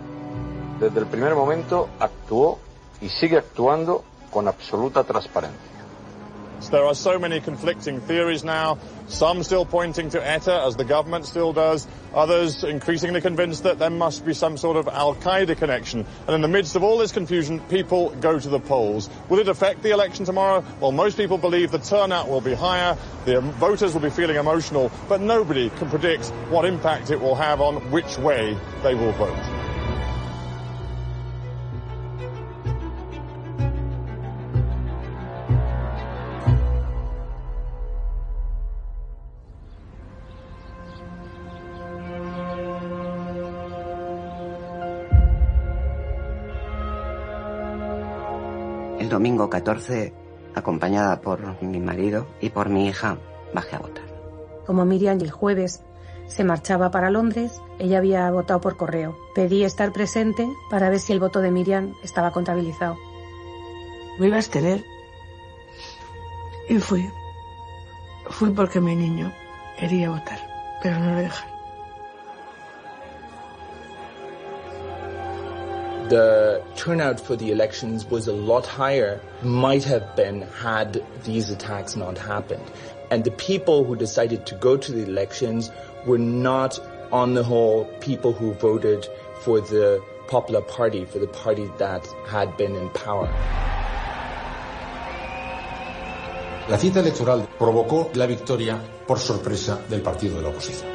desde 0.82 0.99
el 0.99 1.06
primer 1.06 1.36
momento, 1.36 1.88
actuó 2.01 2.60
y 2.99 3.08
sigue 3.08 3.38
actuando 3.38 4.04
con 4.30 4.49
absoluta 4.49 5.06
transparencia. 5.06 5.72
There 6.70 6.86
are 6.86 6.95
so 6.95 7.20
many 7.20 7.39
conflicting 7.39 7.99
theories 8.01 8.43
now, 8.43 8.80
some 9.07 9.43
still 9.43 9.66
pointing 9.66 10.09
to 10.09 10.26
ETA, 10.26 10.64
as 10.66 10.76
the 10.76 10.86
government 10.86 11.26
still 11.26 11.53
does, 11.53 11.88
others 12.14 12.64
increasingly 12.64 13.22
convinced 13.22 13.64
that 13.64 13.80
there 13.80 13.89
must 13.89 14.26
be 14.26 14.34
some 14.34 14.57
sort 14.57 14.78
of 14.78 14.88
Al-Qaeda 14.88 15.57
connection. 15.57 16.05
And 16.26 16.36
in 16.36 16.41
the 16.41 16.47
midst 16.47 16.76
of 16.76 16.84
all 16.84 16.97
this 16.97 17.11
confusion, 17.11 17.59
people 17.61 18.09
go 18.16 18.39
to 18.39 18.49
the 18.49 18.59
polls. 18.59 19.09
Will 19.30 19.39
it 19.39 19.47
affect 19.47 19.84
the 19.84 19.91
election 19.91 20.26
tomorrow? 20.26 20.64
Well, 20.80 20.91
most 20.91 21.18
people 21.18 21.38
believe 21.38 21.72
the 21.72 21.80
turnout 21.80 22.30
will 22.30 22.41
be 22.41 22.53
higher, 22.53 22.97
the 23.26 23.41
voters 23.41 23.93
will 23.93 24.01
be 24.01 24.09
feeling 24.09 24.38
emotional, 24.38 24.91
but 25.07 25.22
nobody 25.22 25.70
can 25.70 25.89
predict 25.89 26.30
what 26.49 26.66
impact 26.66 27.11
it 27.11 27.20
will 27.22 27.36
have 27.36 27.61
on 27.61 27.91
which 27.91 28.18
way 28.18 28.57
they 28.82 28.95
will 28.95 29.11
vote. 29.14 29.53
Domingo 49.24 49.49
14, 49.49 50.13
acompañada 50.53 51.21
por 51.21 51.63
mi 51.63 51.80
marido 51.80 52.28
y 52.41 52.49
por 52.49 52.67
mi 52.67 52.88
hija, 52.88 53.17
bajé 53.53 53.78
a 53.78 53.80
votar. 53.80 54.03
Como 54.65 54.84
Miriam 54.84 55.17
el 55.21 55.32
jueves 55.32 55.82
se 56.28 56.43
marchaba 56.43 56.91
para 56.91 57.09
Londres, 57.09 57.61
ella 57.80 57.99
había 57.99 58.30
votado 58.32 58.59
por 58.59 58.76
correo. 58.76 59.15
Pedí 59.34 59.63
estar 59.63 59.93
presente 59.93 60.45
para 60.69 60.89
ver 60.89 60.99
si 60.99 61.13
el 61.13 61.21
voto 61.21 61.39
de 61.39 61.51
Miriam 61.51 61.93
estaba 62.03 62.32
contabilizado. 62.32 62.97
Me 64.19 64.28
iba 64.28 64.36
a 64.36 64.39
abstener. 64.39 64.84
Y 66.67 66.80
fui. 66.80 67.09
Fui 68.30 68.49
porque 68.49 68.82
mi 68.82 68.93
niño 68.93 69.32
quería 69.80 70.09
votar, 70.09 70.39
pero 70.82 70.99
no 70.99 71.11
lo 71.13 71.19
dejaron. 71.19 71.53
The 76.10 76.64
turnout 76.76 77.20
for 77.20 77.36
the 77.36 77.51
elections 77.51 78.06
was 78.06 78.28
a 78.28 78.34
lot 78.34 78.66
higher, 78.66 79.22
might 79.41 79.84
have 79.84 80.16
been 80.16 80.41
had 80.41 81.04
these 81.24 81.49
attacks 81.49 81.95
not 81.95 82.18
happened. 82.18 82.64
And 83.12 83.24
the 83.24 83.32
people 83.32 83.84
who 83.84 83.95
decided 83.95 84.45
to 84.47 84.56
go 84.56 84.78
to 84.78 84.91
the 84.91 85.04
elections 85.04 85.72
were 86.06 86.18
not, 86.18 86.80
on 87.12 87.36
the 87.36 87.43
whole, 87.43 87.86
people 88.01 88.34
who 88.34 88.54
voted 88.54 89.08
for 89.41 89.62
the 89.62 90.04
Popular 90.28 90.62
Party, 90.62 91.06
for 91.06 91.20
the 91.20 91.28
party 91.28 91.70
that 91.78 92.08
had 92.28 92.56
been 92.58 92.76
in 92.76 92.89
power. 92.89 93.28
La 96.70 96.78
cita 96.78 97.01
electoral 97.01 97.47
provocó 97.60 98.10
la 98.16 98.26
victoria 98.26 98.82
por 99.06 99.20
sorpresa 99.20 99.82
del 99.89 100.01
partido 100.01 100.38
de 100.38 100.41
la 100.43 100.49
oposición. 100.49 100.88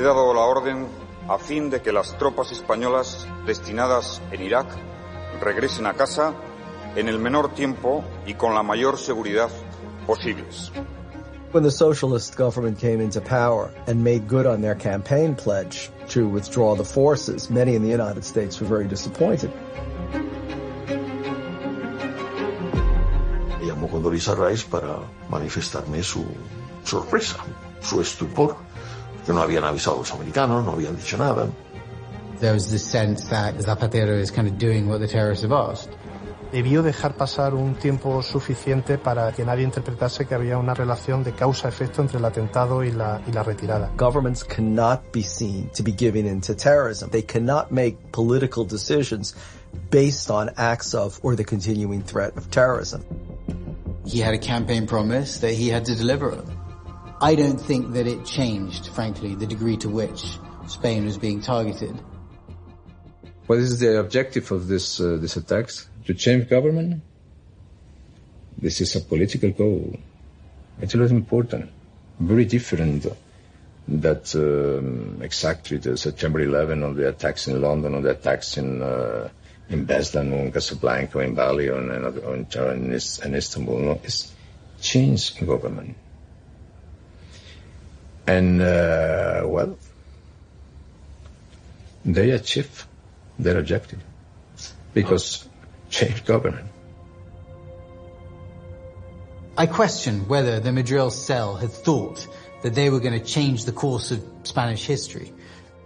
He 0.00 0.02
dado 0.02 0.32
la 0.32 0.40
orden 0.40 0.86
a 1.28 1.36
fin 1.36 1.68
de 1.68 1.82
que 1.82 1.92
las 1.92 2.16
tropas 2.16 2.50
españolas 2.52 3.26
destinadas 3.44 4.22
en 4.32 4.40
Irak 4.40 4.66
regresen 5.42 5.84
a 5.84 5.92
casa 5.92 6.32
en 6.96 7.06
el 7.06 7.18
menor 7.18 7.52
tiempo 7.52 8.02
y 8.24 8.32
con 8.32 8.54
la 8.54 8.62
mayor 8.62 8.96
seguridad 8.96 9.50
posibles. 10.06 10.72
When 11.52 11.64
the 11.64 11.70
socialist 11.70 12.34
government 12.34 12.78
came 12.78 13.02
into 13.02 13.20
power 13.20 13.70
and 13.86 14.02
made 14.02 14.26
good 14.26 14.46
on 14.46 14.62
their 14.62 14.74
campaign 14.74 15.34
pledge 15.34 15.90
to 16.14 16.26
withdraw 16.26 16.74
the 16.74 16.84
forces, 16.84 17.50
many 17.50 17.74
in 17.74 17.82
the 17.82 17.90
United 17.90 18.24
States 18.24 18.58
were 18.58 18.68
very 18.68 18.88
disappointed. 18.88 19.52
Llamó 23.60 23.90
Condoleezza 23.90 24.34
Rice 24.34 24.64
para 24.64 25.00
manifestarme 25.28 26.02
su 26.02 26.24
sorpresa, 26.84 27.36
su 27.82 28.00
estupor, 28.00 28.56
que 29.24 29.32
no 29.32 29.42
habían 29.42 29.64
avisado 29.64 29.96
a 29.96 29.98
los 30.00 30.12
americanos, 30.12 30.64
no 30.64 30.72
habían 30.72 30.96
dicho 30.96 31.16
nada. 31.16 31.46
There 32.40 32.52
was 32.52 32.70
this 32.70 32.82
sense 32.82 33.28
that 33.28 33.54
Zapatero 33.56 34.18
is 34.18 34.30
kind 34.30 34.48
of 34.48 34.56
doing 34.58 34.88
what 34.88 35.00
the 35.00 35.08
terrorists 35.08 35.42
have 35.42 35.52
asked. 35.52 35.90
Debió 36.52 36.82
dejar 36.82 37.14
pasar 37.14 37.54
un 37.54 37.74
tiempo 37.74 38.22
suficiente 38.22 38.98
para 38.98 39.30
que 39.30 39.44
nadie 39.44 39.62
interpretase 39.62 40.26
que 40.26 40.34
había 40.34 40.58
una 40.58 40.74
relación 40.74 41.22
de 41.22 41.32
causa-efecto 41.32 42.02
entre 42.02 42.18
el 42.18 42.24
atentado 42.24 42.82
y 42.82 42.90
la, 42.90 43.20
y 43.28 43.32
la 43.32 43.44
retirada. 43.44 43.92
Governments 43.96 44.42
cannot 44.42 45.12
be 45.12 45.22
seen 45.22 45.70
to 45.76 45.84
be 45.84 45.92
giving 45.92 46.26
in 46.26 46.40
to 46.40 46.54
terrorism. 46.54 47.10
They 47.10 47.22
cannot 47.22 47.70
make 47.70 47.96
political 48.10 48.64
decisions 48.64 49.36
based 49.90 50.28
on 50.30 50.50
acts 50.56 50.94
of 50.94 51.20
or 51.22 51.36
the 51.36 51.44
continuing 51.44 52.02
threat 52.02 52.36
of 52.36 52.50
terrorism. 52.50 53.04
He 54.04 54.18
had 54.18 54.34
a 54.34 54.38
campaign 54.38 54.88
promise 54.88 55.38
that 55.40 55.52
he 55.52 55.68
had 55.68 55.84
to 55.84 55.94
deliver 55.94 56.32
on. 56.32 56.59
I 57.22 57.34
don't 57.34 57.60
think 57.60 57.92
that 57.92 58.06
it 58.06 58.24
changed, 58.24 58.88
frankly, 58.88 59.34
the 59.34 59.46
degree 59.46 59.76
to 59.78 59.90
which 59.90 60.38
Spain 60.66 61.04
was 61.04 61.18
being 61.18 61.42
targeted. 61.42 62.00
What 63.46 63.58
is 63.58 63.78
the 63.78 63.98
objective 64.00 64.50
of 64.52 64.68
this 64.68 65.00
uh, 65.00 65.18
these 65.20 65.36
attacks? 65.36 65.88
To 66.06 66.14
change 66.14 66.48
government? 66.48 67.02
This 68.56 68.80
is 68.80 68.96
a 68.96 69.00
political 69.00 69.50
goal. 69.50 69.98
It's 70.80 70.94
a 70.94 70.98
lot 70.98 71.10
important. 71.10 71.70
Very 72.20 72.46
different 72.46 73.06
that 73.88 74.34
um, 74.34 75.20
exactly 75.20 75.76
the 75.76 75.96
September 75.98 76.40
11 76.40 76.82
or 76.82 76.94
the 76.94 77.08
attacks 77.08 77.48
in 77.48 77.60
London 77.60 77.96
or 77.96 78.02
the 78.02 78.10
attacks 78.10 78.56
in 78.56 78.80
uh, 78.80 79.28
in 79.68 79.86
Beslan 79.86 80.52
Casablanca 80.52 81.18
in 81.18 81.34
Bali 81.34 81.68
or 81.68 81.80
in, 81.80 81.90
in, 81.90 82.94
in 83.24 83.34
Istanbul. 83.34 83.78
No, 83.78 84.00
it's 84.04 84.32
change 84.80 85.38
government. 85.44 85.96
And 88.26 88.60
uh, 88.60 89.42
well, 89.46 89.76
they 92.04 92.30
achieve 92.30 92.86
their 93.38 93.58
objective 93.58 94.00
because 94.94 95.48
change 95.90 96.24
government. 96.24 96.66
I 99.56 99.66
question 99.66 100.26
whether 100.28 100.60
the 100.60 100.72
Madrid 100.72 101.12
cell 101.12 101.56
had 101.56 101.70
thought 101.70 102.26
that 102.62 102.74
they 102.74 102.88
were 102.88 103.00
going 103.00 103.18
to 103.18 103.24
change 103.24 103.64
the 103.64 103.72
course 103.72 104.10
of 104.10 104.22
Spanish 104.44 104.86
history. 104.86 105.32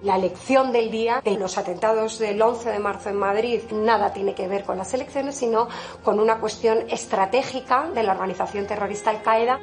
La 0.03 0.17
elección 0.17 0.71
del 0.71 0.91
día 0.91 1.23
de 1.25 1.39
los 1.39 1.57
atentados 1.57 2.19
del 2.19 2.41
11 2.41 2.71
de 2.71 2.79
marzo 2.79 3.09
en 3.09 3.17
Madrid 3.17 3.63
nada 3.73 4.13
tiene 4.13 4.35
que 4.35 4.47
ver 4.49 4.65
con 4.65 4.77
las 4.77 4.93
elecciones, 4.93 5.35
sino 5.35 5.69
con 6.05 6.21
una 6.21 6.39
cuestión 6.41 6.85
estratégica 6.91 7.89
de 7.89 8.03
la 8.03 8.13
organización 8.13 8.67
terrorista 8.67 9.11
Al-Qaeda. 9.11 9.59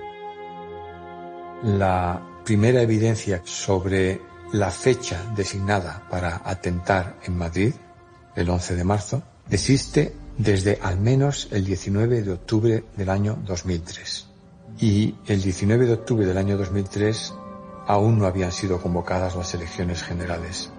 La 1.63 2.30
primera 2.43 2.81
evidencia 2.81 3.41
sobre 3.45 4.21
la 4.53 4.71
fecha 4.71 5.31
designada 5.35 6.07
para 6.09 6.41
atentar 6.43 7.17
en 7.23 7.37
Madrid, 7.37 7.73
el 8.35 8.49
11 8.49 8.75
de 8.75 8.83
marzo, 8.83 9.23
existe 9.49 10.13
desde 10.37 10.79
al 10.81 10.99
menos 10.99 11.47
el 11.51 11.65
19 11.65 12.23
de 12.23 12.31
octubre 12.31 12.83
del 12.95 13.09
año 13.09 13.37
2003. 13.45 14.27
Y 14.79 15.15
el 15.27 15.41
19 15.41 15.85
de 15.85 15.93
octubre 15.93 16.25
del 16.25 16.37
año 16.37 16.57
2003 16.57 17.33
aún 17.87 18.19
no 18.19 18.25
habían 18.25 18.51
sido 18.51 18.81
convocadas 18.81 19.35
las 19.35 19.53
elecciones 19.53 20.03
generales 20.03 20.69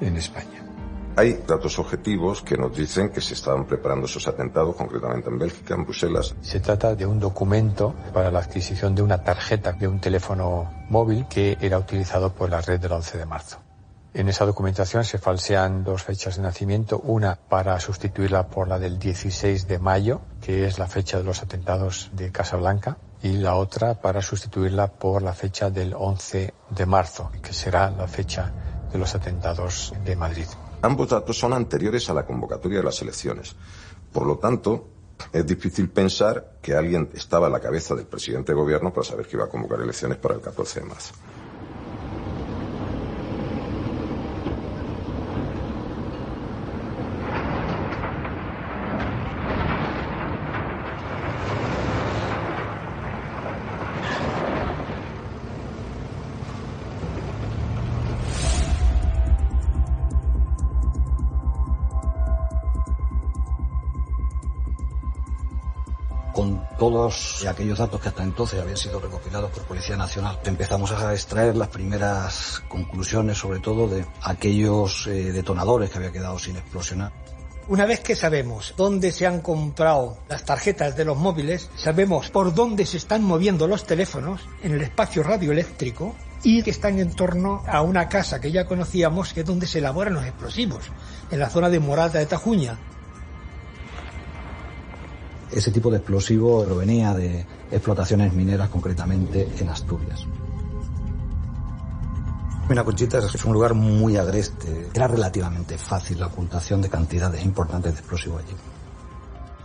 en 0.00 0.16
España. 0.16 0.57
Hay 1.18 1.42
datos 1.48 1.80
objetivos 1.80 2.42
que 2.42 2.56
nos 2.56 2.76
dicen 2.76 3.10
que 3.10 3.20
se 3.20 3.34
estaban 3.34 3.66
preparando 3.66 4.06
esos 4.06 4.28
atentados, 4.28 4.76
concretamente 4.76 5.28
en 5.28 5.36
Bélgica, 5.36 5.74
en 5.74 5.82
Bruselas. 5.82 6.32
Se 6.42 6.60
trata 6.60 6.94
de 6.94 7.06
un 7.06 7.18
documento 7.18 7.92
para 8.14 8.30
la 8.30 8.38
adquisición 8.38 8.94
de 8.94 9.02
una 9.02 9.24
tarjeta 9.24 9.72
de 9.72 9.88
un 9.88 9.98
teléfono 9.98 10.70
móvil 10.88 11.26
que 11.28 11.58
era 11.60 11.76
utilizado 11.76 12.32
por 12.32 12.50
la 12.50 12.60
red 12.60 12.78
del 12.78 12.92
11 12.92 13.18
de 13.18 13.26
marzo. 13.26 13.58
En 14.14 14.28
esa 14.28 14.46
documentación 14.46 15.04
se 15.04 15.18
falsean 15.18 15.82
dos 15.82 16.04
fechas 16.04 16.36
de 16.36 16.42
nacimiento, 16.42 17.00
una 17.00 17.34
para 17.34 17.80
sustituirla 17.80 18.46
por 18.46 18.68
la 18.68 18.78
del 18.78 19.00
16 19.00 19.66
de 19.66 19.80
mayo, 19.80 20.20
que 20.40 20.66
es 20.66 20.78
la 20.78 20.86
fecha 20.86 21.18
de 21.18 21.24
los 21.24 21.42
atentados 21.42 22.12
de 22.12 22.30
Casablanca, 22.30 22.96
y 23.24 23.32
la 23.38 23.56
otra 23.56 24.00
para 24.00 24.22
sustituirla 24.22 24.86
por 24.86 25.22
la 25.22 25.32
fecha 25.32 25.68
del 25.68 25.94
11 25.94 26.54
de 26.70 26.86
marzo, 26.86 27.32
que 27.42 27.52
será 27.52 27.90
la 27.90 28.06
fecha 28.06 28.52
de 28.92 28.98
los 28.98 29.16
atentados 29.16 29.92
de 30.04 30.14
Madrid. 30.14 30.46
Ambos 30.82 31.08
datos 31.08 31.36
son 31.36 31.52
anteriores 31.52 32.08
a 32.08 32.14
la 32.14 32.24
convocatoria 32.24 32.78
de 32.78 32.84
las 32.84 33.02
elecciones. 33.02 33.56
Por 34.12 34.26
lo 34.26 34.38
tanto, 34.38 34.86
es 35.32 35.46
difícil 35.46 35.88
pensar 35.90 36.58
que 36.62 36.74
alguien 36.74 37.10
estaba 37.14 37.48
a 37.48 37.50
la 37.50 37.60
cabeza 37.60 37.94
del 37.94 38.06
presidente 38.06 38.52
de 38.52 38.58
gobierno 38.58 38.92
para 38.92 39.04
saber 39.04 39.26
que 39.26 39.36
iba 39.36 39.46
a 39.46 39.48
convocar 39.48 39.80
elecciones 39.80 40.18
para 40.18 40.34
el 40.34 40.40
14 40.40 40.80
de 40.80 40.86
marzo. 40.86 41.14
Todos 67.08 67.46
aquellos 67.46 67.78
datos 67.78 68.00
que 68.00 68.08
hasta 68.08 68.22
entonces 68.22 68.60
habían 68.60 68.76
sido 68.76 69.00
recopilados 69.00 69.50
por 69.50 69.62
Policía 69.62 69.96
Nacional, 69.96 70.38
empezamos 70.44 70.92
a 70.92 71.12
extraer 71.14 71.56
las 71.56 71.68
primeras 71.68 72.62
conclusiones, 72.68 73.38
sobre 73.38 73.60
todo 73.60 73.88
de 73.88 74.04
aquellos 74.22 75.06
eh, 75.06 75.32
detonadores 75.32 75.88
que 75.88 75.96
había 75.96 76.12
quedado 76.12 76.38
sin 76.38 76.56
explosionar. 76.56 77.12
Una 77.68 77.86
vez 77.86 78.00
que 78.00 78.14
sabemos 78.14 78.74
dónde 78.76 79.10
se 79.12 79.26
han 79.26 79.40
comprado 79.40 80.18
las 80.28 80.44
tarjetas 80.44 80.96
de 80.96 81.04
los 81.06 81.16
móviles, 81.16 81.70
sabemos 81.76 82.30
por 82.30 82.54
dónde 82.54 82.84
se 82.84 82.98
están 82.98 83.22
moviendo 83.24 83.66
los 83.66 83.84
teléfonos 83.84 84.42
en 84.62 84.72
el 84.72 84.82
espacio 84.82 85.22
radioeléctrico 85.22 86.14
y 86.42 86.62
que 86.62 86.70
están 86.70 86.98
en 86.98 87.14
torno 87.14 87.62
a 87.66 87.80
una 87.82 88.08
casa 88.08 88.40
que 88.40 88.52
ya 88.52 88.66
conocíamos, 88.66 89.32
que 89.32 89.40
es 89.40 89.46
donde 89.46 89.66
se 89.66 89.78
elaboran 89.78 90.14
los 90.14 90.24
explosivos, 90.24 90.84
en 91.30 91.40
la 91.40 91.48
zona 91.48 91.70
de 91.70 91.80
Morata 91.80 92.18
de 92.18 92.26
Tajuña. 92.26 92.78
Ese 95.50 95.70
tipo 95.70 95.90
de 95.90 95.98
explosivo 95.98 96.64
provenía 96.64 97.14
de 97.14 97.46
explotaciones 97.70 98.32
mineras, 98.32 98.68
concretamente 98.68 99.48
en 99.58 99.68
Asturias. 99.68 100.26
Conchita 102.84 103.18
es 103.18 103.44
un 103.44 103.54
lugar 103.54 103.72
muy 103.72 104.16
agreste. 104.18 104.90
Era 104.92 105.08
relativamente 105.08 105.78
fácil 105.78 106.20
la 106.20 106.26
ocultación 106.26 106.82
de 106.82 106.90
cantidades 106.90 107.42
importantes 107.44 107.94
de 107.94 108.00
explosivos 108.00 108.42
allí. 108.44 108.54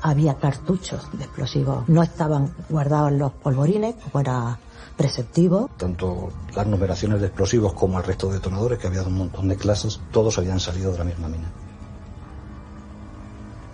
Había 0.01 0.35
cartuchos 0.35 1.09
de 1.13 1.25
explosivos. 1.25 1.87
No 1.89 2.01
estaban 2.01 2.53
guardados 2.69 3.11
en 3.11 3.19
los 3.19 3.31
polvorines, 3.33 3.95
como 3.95 4.21
era 4.21 4.57
preceptivo. 4.95 5.69
Tanto 5.77 6.29
las 6.55 6.65
numeraciones 6.65 7.19
de 7.19 7.27
explosivos 7.27 7.73
como 7.73 7.97
el 7.97 8.05
resto 8.05 8.27
de 8.27 8.35
detonadores, 8.35 8.79
que 8.79 8.87
había 8.87 9.03
un 9.03 9.17
montón 9.17 9.49
de 9.49 9.57
clases, 9.57 9.99
todos 10.11 10.37
habían 10.37 10.59
salido 10.59 10.91
de 10.91 10.97
la 10.97 11.03
misma 11.03 11.27
mina. 11.27 11.51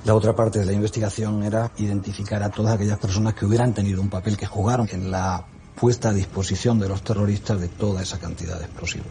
La 0.06 0.16
otra 0.16 0.34
parte 0.34 0.60
de 0.60 0.66
la 0.66 0.72
investigación 0.72 1.44
era 1.44 1.72
identificar 1.78 2.42
a 2.42 2.50
todas 2.50 2.76
aquellas 2.76 2.98
personas 2.98 3.34
que 3.34 3.46
hubieran 3.46 3.74
tenido 3.74 4.02
un 4.02 4.10
papel 4.10 4.38
que 4.38 4.46
jugaron 4.46 4.88
en 4.92 5.12
la 5.12 5.46
puesta 5.76 6.10
a 6.10 6.14
disposición 6.14 6.80
de 6.80 6.88
los 6.88 7.02
terroristas 7.04 7.60
de 7.60 7.68
toda 7.68 8.02
esa 8.02 8.18
cantidad 8.18 8.58
de 8.58 8.66
explosivos. 8.66 9.08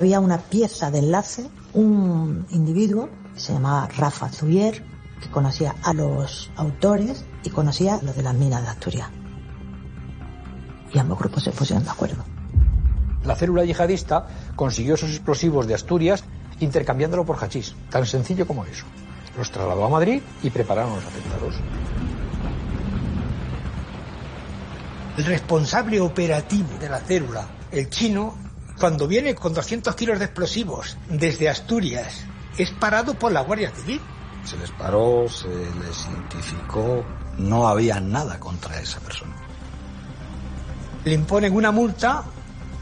Había 0.00 0.20
una 0.20 0.38
pieza 0.38 0.90
de 0.90 1.00
enlace, 1.00 1.48
un 1.74 2.46
individuo 2.50 3.10
que 3.34 3.40
se 3.40 3.52
llamaba 3.52 3.88
Rafa 3.88 4.30
Zubier, 4.30 4.82
que 5.20 5.30
conocía 5.30 5.74
a 5.82 5.92
los 5.92 6.50
autores 6.56 7.26
y 7.44 7.50
conocía 7.50 7.96
a 7.96 8.02
los 8.02 8.16
de 8.16 8.22
las 8.22 8.34
minas 8.34 8.62
de 8.62 8.68
Asturias. 8.68 9.08
Y 10.94 10.98
ambos 10.98 11.18
grupos 11.18 11.44
se 11.44 11.50
pusieron 11.52 11.84
de 11.84 11.90
acuerdo. 11.90 12.24
La 13.24 13.36
célula 13.36 13.64
yihadista 13.64 14.26
consiguió 14.56 14.94
esos 14.94 15.10
explosivos 15.10 15.66
de 15.66 15.74
Asturias 15.74 16.24
intercambiándolo 16.60 17.26
por 17.26 17.36
hachís, 17.36 17.74
tan 17.90 18.06
sencillo 18.06 18.46
como 18.46 18.64
eso. 18.64 18.86
Los 19.36 19.50
trasladó 19.50 19.84
a 19.84 19.88
Madrid 19.88 20.22
y 20.42 20.50
prepararon 20.50 20.96
los 20.96 21.04
atentados. 21.04 21.54
El 25.16 25.24
responsable 25.24 26.00
operativo 26.00 26.70
de 26.78 26.88
la 26.88 27.00
célula, 27.00 27.46
el 27.70 27.90
chino, 27.90 28.34
cuando 28.78 29.06
viene 29.06 29.34
con 29.34 29.52
200 29.52 29.94
kilos 29.94 30.18
de 30.18 30.24
explosivos 30.26 30.96
desde 31.08 31.48
Asturias, 31.48 32.24
es 32.56 32.70
parado 32.70 33.14
por 33.14 33.32
la 33.32 33.42
Guardia 33.42 33.70
Civil. 33.70 34.00
Se 34.44 34.56
les 34.56 34.70
paró, 34.70 35.26
se 35.28 35.48
les 35.48 36.06
identificó, 36.06 37.04
no 37.38 37.68
había 37.68 38.00
nada 38.00 38.40
contra 38.40 38.80
esa 38.80 39.00
persona. 39.00 39.34
Le 41.04 41.14
imponen 41.14 41.54
una 41.54 41.70
multa, 41.70 42.24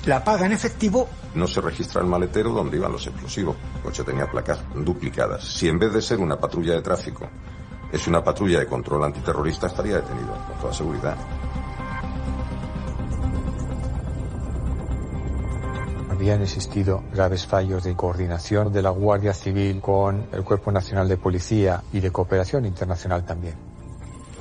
la 0.07 0.23
paga 0.23 0.47
en 0.47 0.53
efectivo. 0.53 1.09
No 1.35 1.47
se 1.47 1.61
registra 1.61 2.01
el 2.01 2.09
maletero 2.09 2.53
donde 2.53 2.77
iban 2.77 2.93
los 2.93 3.07
explosivos. 3.07 3.57
El 3.77 3.83
coche 3.83 4.05
tenía 4.05 4.31
placas 4.31 4.61
duplicadas. 4.75 5.45
Si 5.45 5.69
en 5.69 5.79
vez 5.79 5.93
de 5.93 6.03
ser 6.03 6.19
una 6.19 6.39
patrulla 6.39 6.75
de 6.75 6.83
tráfico 6.83 7.29
es 7.93 8.07
una 8.07 8.23
patrulla 8.23 8.59
de 8.59 8.67
control 8.67 9.05
antiterrorista, 9.05 9.67
estaría 9.67 9.97
detenido, 9.97 10.33
con 10.47 10.59
toda 10.59 10.75
seguridad. 10.75 11.17
habían 16.19 16.43
existido 16.43 17.05
graves 17.13 17.47
fallos 17.47 17.85
de 17.85 17.95
coordinación 17.95 18.73
de 18.73 18.83
la 18.83 18.91
Guardia 18.91 19.33
Civil 19.33 19.81
con 19.81 20.27
el 20.33 20.43
Cuerpo 20.43 20.73
Nacional 20.73 21.09
de 21.09 21.17
Policía 21.17 21.85
y 21.93 22.01
de 22.01 22.11
cooperación 22.11 22.67
internacional 22.67 23.25
también. 23.25 23.55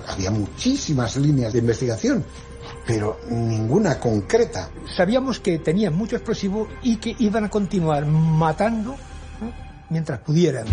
Había 0.08 0.32
muchísimas 0.32 1.18
líneas 1.18 1.54
de 1.54 1.60
investigación, 1.60 2.26
pero 2.88 3.20
ninguna 3.30 4.00
concreta. 4.00 4.70
Sabíamos 4.96 5.42
que 5.42 5.60
tenían 5.60 5.94
mucho 5.94 6.16
explosivo 6.16 6.70
y 6.82 6.96
que 6.96 7.16
iban 7.20 7.44
a 7.44 7.50
continuar 7.50 8.06
matando 8.06 8.96
¿no? 9.42 9.52
mientras 9.90 10.20
pudieran. 10.20 10.66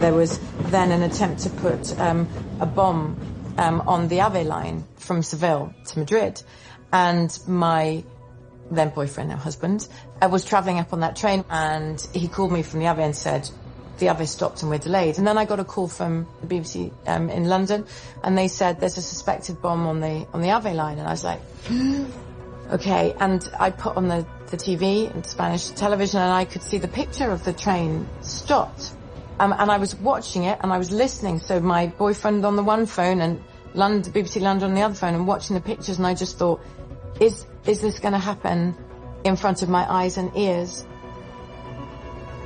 There 0.00 0.12
was 0.12 0.40
then 0.72 0.90
an 0.90 1.04
attempt 1.04 1.44
to 1.44 1.50
put 1.50 1.96
um, 2.00 2.26
a 2.58 2.66
bomb 2.66 3.16
um, 3.56 3.80
on 3.86 4.08
the 4.08 4.20
Ave 4.20 4.42
line 4.42 4.82
from 4.96 5.22
Seville 5.22 5.72
to 5.86 5.98
Madrid. 6.00 6.42
And 6.92 7.30
my 7.46 8.02
then 8.72 8.90
boyfriend, 8.90 9.30
now 9.30 9.36
husband, 9.36 9.88
uh, 10.22 10.28
was 10.28 10.44
travelling 10.44 10.78
up 10.78 10.92
on 10.92 11.00
that 11.00 11.16
train 11.16 11.44
and 11.50 12.00
he 12.14 12.28
called 12.28 12.52
me 12.52 12.62
from 12.62 12.80
the 12.80 12.86
Ave 12.86 13.02
and 13.02 13.16
said, 13.16 13.48
the 13.98 14.08
Ave 14.08 14.26
stopped 14.26 14.62
and 14.62 14.70
we're 14.70 14.78
delayed. 14.78 15.18
And 15.18 15.26
then 15.26 15.38
I 15.38 15.44
got 15.44 15.60
a 15.60 15.64
call 15.64 15.88
from 15.88 16.26
the 16.40 16.46
BBC 16.46 16.92
um, 17.06 17.30
in 17.30 17.48
London 17.48 17.86
and 18.22 18.36
they 18.36 18.48
said 18.48 18.80
there's 18.80 18.98
a 18.98 19.02
suspected 19.02 19.60
bomb 19.60 19.86
on 19.86 20.00
the 20.00 20.26
on 20.32 20.40
the 20.40 20.50
Ave 20.50 20.72
line. 20.74 20.98
And 20.98 21.06
I 21.06 21.10
was 21.10 21.24
like, 21.24 21.40
okay. 22.72 23.14
And 23.20 23.48
I 23.58 23.70
put 23.70 23.96
on 23.96 24.08
the, 24.08 24.26
the 24.48 24.56
TV, 24.56 25.12
and 25.12 25.24
Spanish 25.24 25.70
television, 25.70 26.20
and 26.20 26.32
I 26.32 26.44
could 26.44 26.62
see 26.62 26.78
the 26.78 26.88
picture 26.88 27.30
of 27.30 27.44
the 27.44 27.52
train 27.52 28.08
stopped. 28.22 28.92
Um, 29.38 29.54
and 29.56 29.70
I 29.70 29.78
was 29.78 29.94
watching 29.94 30.44
it 30.44 30.58
and 30.62 30.72
I 30.72 30.78
was 30.78 30.90
listening. 30.90 31.38
So 31.38 31.58
my 31.60 31.86
boyfriend 31.86 32.44
on 32.44 32.56
the 32.56 32.62
one 32.62 32.86
phone 32.86 33.20
and 33.20 33.42
London, 33.74 34.12
BBC 34.12 34.40
London 34.40 34.70
on 34.70 34.74
the 34.74 34.82
other 34.82 34.94
phone 34.94 35.14
and 35.14 35.26
watching 35.26 35.54
the 35.54 35.62
pictures. 35.62 35.98
And 35.98 36.06
I 36.06 36.14
just 36.14 36.38
thought, 36.38 36.60
is, 37.20 37.46
is 37.66 37.80
this 37.80 37.98
going 37.98 38.12
to 38.12 38.18
happen 38.18 38.76
in 39.24 39.36
front 39.36 39.62
of 39.62 39.68
my 39.68 39.84
eyes 39.88 40.18
and 40.18 40.30
ears? 40.36 40.86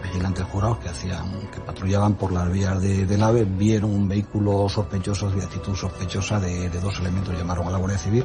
Vigilantes 0.03 0.47
jurados 0.47 0.79
que 0.79 0.89
hacían, 0.89 1.49
que 1.53 1.61
patrullaban 1.61 2.15
por 2.15 2.33
las 2.33 2.51
vías 2.51 2.81
de, 2.81 3.07
del 3.07 3.23
AVE 3.23 3.45
vieron 3.45 3.91
un 3.91 4.09
vehículo 4.09 4.69
sospechoso 4.69 5.31
de 5.31 5.45
actitud 5.45 5.75
sospechosa 5.75 6.39
de, 6.39 6.71
de 6.71 6.81
dos 6.81 6.99
elementos, 7.01 7.37
llamaron 7.37 7.67
a 7.67 7.71
la 7.71 7.79
Guardia 7.79 7.99
Civil. 7.99 8.25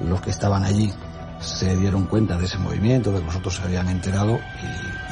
Los 0.00 0.20
que 0.20 0.30
estaban 0.30 0.64
allí 0.64 0.92
se 1.40 1.76
dieron 1.76 2.06
cuenta 2.06 2.36
de 2.36 2.44
ese 2.44 2.58
movimiento, 2.58 3.12
de 3.12 3.18
que 3.18 3.26
nosotros 3.26 3.56
se 3.56 3.62
habían 3.62 3.88
enterado 3.88 4.38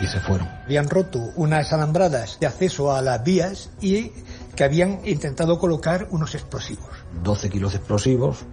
y, 0.01 0.05
y 0.05 0.07
se 0.07 0.21
fueron. 0.21 0.49
Habían 0.65 0.89
roto 0.89 1.19
unas 1.37 1.73
alambradas 1.73 2.39
de 2.41 2.47
acceso 2.47 2.95
a 2.95 3.03
las 3.03 3.23
vías 3.25 3.71
y 3.81 4.13
que 4.55 4.65
habían 4.65 5.01
intentado 5.05 5.59
colocar 5.59 6.07
unos 6.11 6.35
explosivos. 6.35 6.87
12 7.23 7.51
kilos 7.51 7.73
de 7.73 7.79
explosivos 7.79 8.45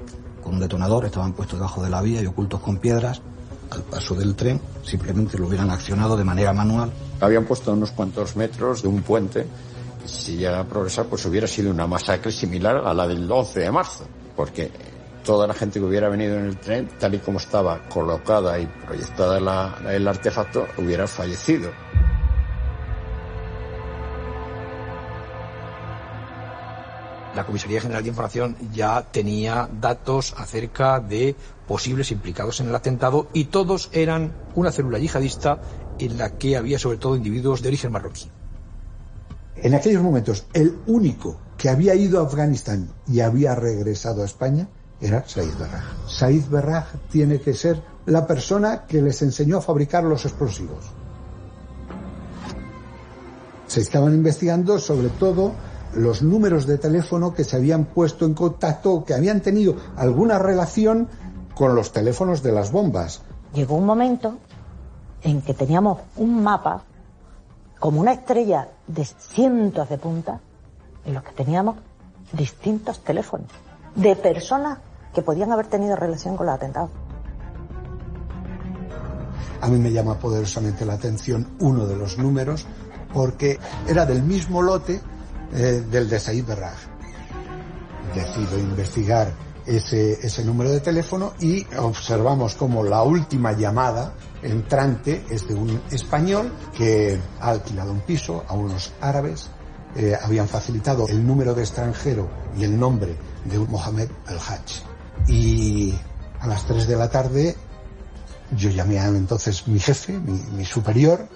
con 0.43 0.55
un 0.55 0.60
detonador 0.60 1.05
estaban 1.05 1.34
puestos 1.34 1.60
debajo 1.60 1.84
de 1.84 1.89
la 1.89 2.01
vía 2.01 2.22
y 2.22 2.26
ocultos 2.26 2.62
con 2.62 2.78
piedras. 2.78 3.22
Al 3.70 3.84
paso 3.84 4.15
del 4.15 4.36
tren 4.36 4.61
simplemente 4.84 5.38
lo 5.38 5.47
hubieran 5.47 5.70
accionado 5.70 6.15
de 6.15 6.24
manera 6.24 6.53
manual. 6.53 6.91
Habían 7.20 7.45
puesto 7.45 7.74
unos 7.74 7.91
cuantos 7.91 8.36
metros 8.36 8.82
de 8.82 8.88
un 8.88 9.01
puente. 9.01 9.45
Si 10.05 10.38
llegara 10.38 10.61
a 10.61 10.63
progresar, 10.63 11.07
pues 11.07 11.26
hubiera 11.26 11.47
sido 11.47 11.72
una 11.72 11.88
masacre 11.88 12.32
similar 12.32 12.78
a 12.78 12.93
la 12.93 13.07
del 13.07 13.30
11 13.30 13.59
de 13.59 13.72
marzo, 13.72 14.05
porque 14.36 14.72
toda 15.26 15.45
la 15.45 15.53
gente 15.53 15.80
que 15.80 15.86
hubiera 15.86 16.07
venido 16.07 16.38
en 16.38 16.45
el 16.45 16.57
tren, 16.57 16.88
tal 16.97 17.15
y 17.15 17.20
como 17.20 17.39
estaba 17.39 17.80
colocada 17.89 18.57
y 18.57 18.65
proyectada 18.65 19.41
la, 19.41 19.78
el 19.91 20.07
artefacto, 20.07 20.65
hubiera 20.78 21.05
fallecido. 21.05 21.70
La 27.38 27.45
Comisaría 27.45 27.79
General 27.79 28.01
de 28.01 28.09
Información 28.09 28.57
ya 28.73 29.11
tenía 29.11 29.69
datos 29.79 30.33
acerca 30.39 30.99
de 30.99 31.35
posibles 31.67 32.11
implicados 32.11 32.59
en 32.61 32.69
el 32.69 32.75
atentado 32.75 33.27
y 33.31 33.45
todos 33.45 33.91
eran 33.93 34.33
una 34.55 34.71
célula 34.71 34.97
yihadista 34.97 35.61
en 35.99 36.17
la 36.17 36.31
que 36.31 36.57
había 36.57 36.79
sobre 36.79 36.97
todo 36.97 37.15
individuos 37.15 37.61
de 37.61 37.67
origen 37.67 37.91
marroquí. 37.91 38.31
En 39.57 39.75
aquellos 39.75 40.01
momentos, 40.01 40.47
el 40.51 40.79
único 40.88 41.39
que 41.59 41.69
había 41.69 41.93
ido 41.93 42.19
a 42.19 42.25
Afganistán 42.25 42.89
y 43.05 43.19
había 43.19 43.53
regresado 43.53 44.23
a 44.23 44.25
España 44.25 44.67
era 44.99 45.23
Said 45.27 45.53
Berraj. 45.59 45.83
Said 46.07 46.45
Berraj 46.49 46.88
tiene 47.11 47.39
que 47.39 47.53
ser 47.53 47.79
la 48.07 48.25
persona 48.25 48.88
que 48.88 48.99
les 48.99 49.21
enseñó 49.21 49.57
a 49.57 49.61
fabricar 49.61 50.03
los 50.03 50.25
explosivos. 50.25 50.85
Se 53.67 53.81
estaban 53.81 54.15
investigando 54.15 54.79
sobre 54.79 55.09
todo 55.09 55.53
los 55.98 56.22
números 56.22 56.66
de 56.68 56.78
teléfono 56.78 57.34
que 57.34 57.43
se 57.43 57.56
habían 57.56 57.86
puesto 57.86 58.26
en 58.26 58.34
contacto, 58.34 59.04
que 59.04 59.14
habían 59.14 59.41
tenido 59.41 59.76
alguna 59.95 60.38
relación 60.38 61.08
con 61.56 61.76
los 61.76 61.91
teléfonos 61.91 62.43
de 62.43 62.52
las 62.52 62.72
bombas. 62.72 63.22
Llegó 63.54 63.76
un 63.76 63.86
momento 63.86 64.38
en 65.24 65.41
que 65.41 65.54
teníamos 65.54 66.00
un 66.16 66.43
mapa 66.43 66.84
como 67.80 68.02
una 68.02 68.14
estrella 68.14 68.70
de 68.88 69.06
cientos 69.06 69.89
de 69.89 69.98
puntas 69.98 70.39
en 71.06 71.14
los 71.14 71.24
que 71.24 71.32
teníamos 71.32 71.78
distintos 72.32 73.00
teléfonos 73.00 73.48
de 73.95 74.16
personas 74.16 74.80
que 75.14 75.22
podían 75.22 75.52
haber 75.52 75.68
tenido 75.68 75.95
relación 75.95 76.38
con 76.38 76.45
los 76.45 76.56
atentados. 76.56 76.91
A 79.62 79.68
mí 79.68 79.80
me 79.80 79.91
llama 79.91 80.20
poderosamente 80.20 80.86
la 80.86 80.93
atención 80.93 81.48
uno 81.60 81.88
de 81.88 81.95
los 81.95 82.18
números 82.20 82.68
porque 83.14 83.58
era 83.88 84.06
del 84.06 84.22
mismo 84.22 84.62
lote 84.62 85.02
eh, 85.54 85.84
del 85.89 86.10
de 86.10 86.20
Said 86.20 86.45
Berraj. 86.45 86.78
Decido 88.14 88.58
investigar 88.58 89.34
ese, 89.66 90.14
ese 90.26 90.43
número 90.45 90.72
de 90.72 90.80
teléfono 90.80 91.34
y 91.39 91.66
observamos 91.78 92.56
como 92.56 92.84
la 92.84 93.04
última 93.04 93.52
llamada 93.52 94.14
entrante 94.41 95.26
es 95.30 95.48
de 95.48 95.56
un 95.56 95.82
español 95.91 96.52
que 96.76 97.20
ha 97.39 97.50
alquilado 97.50 97.91
un 97.91 98.02
piso 98.02 98.43
a 98.48 98.54
unos 98.54 98.93
árabes, 99.02 99.50
eh, 99.95 100.16
habían 100.22 100.48
facilitado 100.48 101.08
el 101.08 101.26
número 101.26 101.54
de 101.54 101.64
extranjero 101.64 102.30
y 102.58 102.64
el 102.64 102.80
nombre 102.80 103.16
de 103.45 103.58
un 103.58 103.70
Mohamed 103.70 104.10
El-Hajj. 104.30 104.84
Y 105.28 105.93
a 106.39 106.48
las 106.48 106.66
3 106.66 106.88
de 106.88 106.95
la 106.95 107.10
tarde 107.10 107.56
yo 108.56 108.70
llamé 108.70 109.00
a 109.00 109.08
entonces 109.08 109.68
mi 109.68 109.80
jefe, 109.80 110.14
mi, 110.14 110.39
mi 110.56 110.66
superior, 110.66 111.28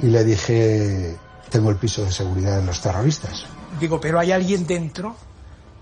y 0.00 0.06
le 0.06 0.24
dije, 0.24 1.16
tengo 1.50 1.70
el 1.70 1.76
piso 1.76 2.04
de 2.04 2.10
seguridad 2.10 2.60
de 2.60 2.66
los 2.66 2.80
terroristas. 2.80 3.46
Digo, 3.80 4.00
pero 4.00 4.18
hay 4.18 4.32
alguien 4.32 4.66
dentro. 4.66 5.16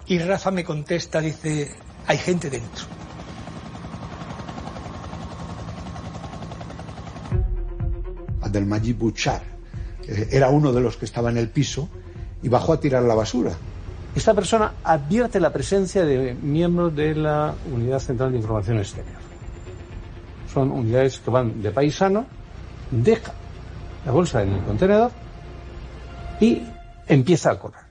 Y 0.07 0.19
Rafa 0.19 0.51
me 0.51 0.65
contesta, 0.65 1.21
dice, 1.21 1.75
hay 2.07 2.19
gente 2.19 2.51
dentro. 2.51 2.85
Abdelmajid 8.41 8.97
Bouchar 8.97 9.43
eh, 10.07 10.29
era 10.33 10.51
uno 10.51 10.73
de 10.73 10.81
los 10.81 10.97
que 10.97 11.05
estaba 11.05 11.31
en 11.31 11.39
el 11.39 11.49
piso 11.49 11.89
y 12.43 12.49
bajó 12.49 12.73
a 12.73 12.81
tirar 12.81 13.03
la 13.05 13.15
basura. 13.15 13.53
Esta 14.15 14.35
persona 14.35 14.75
advierte 14.85 15.41
la 15.41 15.53
presencia 15.53 16.05
de 16.05 16.35
miembros 16.35 16.95
de 16.95 17.15
la 17.15 17.55
Unidad 17.73 18.01
Central 18.01 18.33
de 18.33 18.39
Información 18.39 18.79
Exterior. 18.79 19.17
Son 20.53 20.71
unidades 20.71 21.19
que 21.19 21.31
van 21.31 21.63
de 21.63 21.71
paisano, 21.71 22.27
deja 22.91 23.33
la 24.05 24.13
bolsa 24.13 24.43
en 24.43 24.53
el 24.53 24.65
contenedor 24.65 25.13
y 26.43 26.61
empieza 27.07 27.53
a 27.53 27.59
correr. 27.59 27.85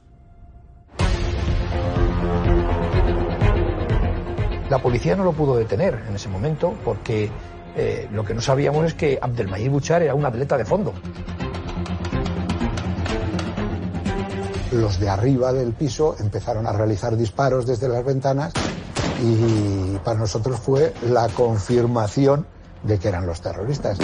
La 4.69 4.79
policía 4.79 5.15
no 5.15 5.23
lo 5.23 5.31
pudo 5.31 5.55
detener 5.55 6.03
en 6.07 6.15
ese 6.15 6.27
momento 6.27 6.73
porque 6.83 7.29
eh, 7.75 8.09
lo 8.11 8.25
que 8.25 8.33
no 8.33 8.41
sabíamos 8.41 8.85
es 8.85 8.93
que 8.93 9.17
Abdelmajid 9.21 9.69
Bouchar 9.69 10.03
era 10.03 10.15
un 10.15 10.25
atleta 10.25 10.57
de 10.57 10.65
fondo. 10.65 10.93
Los 14.73 14.99
de 14.99 15.09
arriba 15.09 15.53
del 15.53 15.71
piso 15.71 16.15
empezaron 16.19 16.67
a 16.67 16.73
realizar 16.73 17.15
disparos 17.15 17.65
desde 17.65 17.87
las 17.87 18.03
ventanas 18.03 18.53
y 19.23 19.97
para 20.03 20.19
nosotros 20.19 20.59
fue 20.59 20.93
la 21.09 21.29
confirmación 21.29 22.45
de 22.83 22.99
que 22.99 23.07
eran 23.07 23.25
los 23.25 23.39
terroristas. 23.39 23.97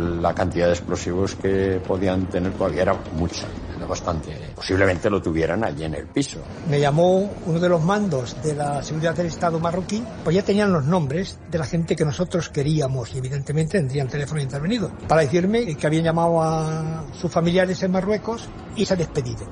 La 0.00 0.34
cantidad 0.34 0.66
de 0.66 0.72
explosivos 0.72 1.34
que 1.34 1.80
podían 1.86 2.26
tener 2.26 2.52
todavía 2.52 2.82
era 2.82 2.94
mucha, 3.16 3.46
era 3.76 3.86
bastante. 3.86 4.34
Posiblemente 4.54 5.10
lo 5.10 5.20
tuvieran 5.20 5.62
allí 5.62 5.84
en 5.84 5.94
el 5.94 6.06
piso. 6.06 6.40
Me 6.68 6.80
llamó 6.80 7.30
uno 7.44 7.60
de 7.60 7.68
los 7.68 7.82
mandos 7.82 8.36
de 8.42 8.54
la 8.54 8.82
seguridad 8.82 9.14
del 9.14 9.26
Estado 9.26 9.60
marroquí, 9.60 10.02
pues 10.24 10.34
ya 10.34 10.42
tenían 10.42 10.72
los 10.72 10.84
nombres 10.84 11.38
de 11.50 11.58
la 11.58 11.66
gente 11.66 11.94
que 11.96 12.04
nosotros 12.04 12.48
queríamos 12.48 13.14
y 13.14 13.18
evidentemente 13.18 13.78
tendrían 13.78 14.08
teléfono 14.08 14.40
intervenido, 14.40 14.90
para 15.06 15.20
decirme 15.20 15.76
que 15.76 15.86
habían 15.86 16.04
llamado 16.04 16.42
a 16.42 17.04
sus 17.12 17.30
familiares 17.30 17.82
en 17.82 17.92
Marruecos 17.92 18.48
y 18.76 18.86
se 18.86 18.94
han 18.94 18.98
despedido. 18.98 19.46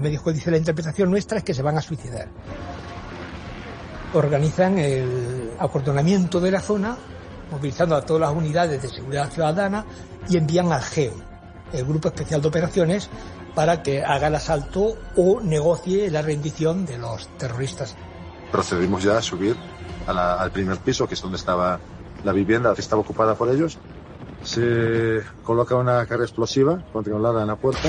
Me 0.00 0.08
dijo, 0.08 0.32
dice, 0.32 0.50
la 0.50 0.56
interpretación 0.56 1.10
nuestra 1.10 1.38
es 1.38 1.44
que 1.44 1.54
se 1.54 1.62
van 1.62 1.78
a 1.78 1.82
suicidar. 1.82 2.28
Organizan 4.14 4.78
el 4.78 5.52
acordonamiento 5.58 6.40
de 6.40 6.50
la 6.50 6.60
zona, 6.60 6.96
movilizando 7.50 7.96
a 7.96 8.02
todas 8.02 8.20
las 8.20 8.32
unidades 8.32 8.82
de 8.82 8.88
seguridad 8.88 9.30
ciudadana 9.30 9.84
y 10.28 10.36
envían 10.36 10.72
al 10.72 10.82
GEO, 10.82 11.14
el 11.72 11.84
Grupo 11.84 12.08
Especial 12.08 12.40
de 12.42 12.48
Operaciones, 12.48 13.08
para 13.54 13.82
que 13.82 14.02
haga 14.04 14.28
el 14.28 14.34
asalto 14.34 14.96
o 15.16 15.40
negocie 15.40 16.10
la 16.10 16.22
rendición 16.22 16.86
de 16.86 16.98
los 16.98 17.28
terroristas. 17.36 17.96
Procedimos 18.52 19.02
ya 19.02 19.18
a 19.18 19.22
subir 19.22 19.56
al 20.06 20.50
primer 20.50 20.78
piso, 20.78 21.06
que 21.06 21.14
es 21.14 21.22
donde 21.22 21.36
estaba 21.36 21.78
la 22.24 22.32
vivienda 22.32 22.74
que 22.74 22.80
estaba 22.80 23.02
ocupada 23.02 23.34
por 23.34 23.48
ellos. 23.48 23.78
Se 24.42 25.20
coloca 25.44 25.76
una 25.76 26.06
carga 26.06 26.24
explosiva 26.24 26.82
controlada 26.92 27.42
en 27.42 27.48
la 27.48 27.56
puerta. 27.56 27.88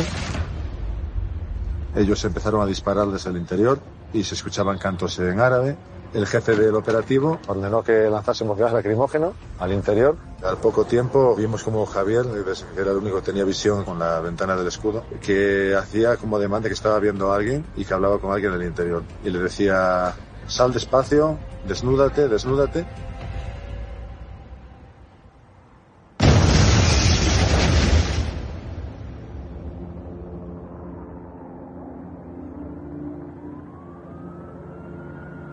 Ellos 1.96 2.24
empezaron 2.24 2.62
a 2.62 2.66
disparar 2.66 3.08
desde 3.08 3.30
el 3.30 3.38
interior 3.38 3.80
y 4.14 4.24
se 4.24 4.36
escuchaban 4.36 4.78
cantos 4.78 5.18
en 5.20 5.40
árabe. 5.40 5.78
El 6.14 6.28
jefe 6.28 6.56
del 6.56 6.76
operativo 6.76 7.40
ordenó 7.48 7.84
que 7.84 8.10
lanzásemos 8.10 8.58
gas 8.58 8.74
lacrimógeno 8.74 9.34
al 9.60 9.72
interior. 9.72 10.18
Al 10.44 10.58
poco 10.58 10.84
tiempo 10.84 11.36
vimos 11.36 11.64
como 11.64 11.86
Javier, 11.86 12.26
que 12.26 12.82
era 12.82 12.92
el 12.92 12.98
único 12.98 13.18
que 13.18 13.22
tenía 13.22 13.46
visión 13.46 13.86
con 13.86 13.98
la 13.98 14.20
ventana 14.20 14.58
del 14.58 14.68
escudo, 14.68 15.06
que 15.22 15.74
hacía 15.74 16.18
como 16.18 16.38
demanda 16.38 16.68
que 16.68 16.74
estaba 16.74 17.00
viendo 17.00 17.32
a 17.32 17.38
alguien 17.38 17.66
y 17.78 17.86
que 17.86 17.94
hablaba 17.94 18.20
con 18.20 18.34
alguien 18.34 18.52
del 18.52 18.64
interior. 18.64 19.04
Y 19.24 19.30
le 19.30 19.40
decía, 19.40 20.14
sal 20.48 20.74
despacio, 20.74 21.38
desnúdate, 21.66 22.28
desnúdate. 22.28 22.86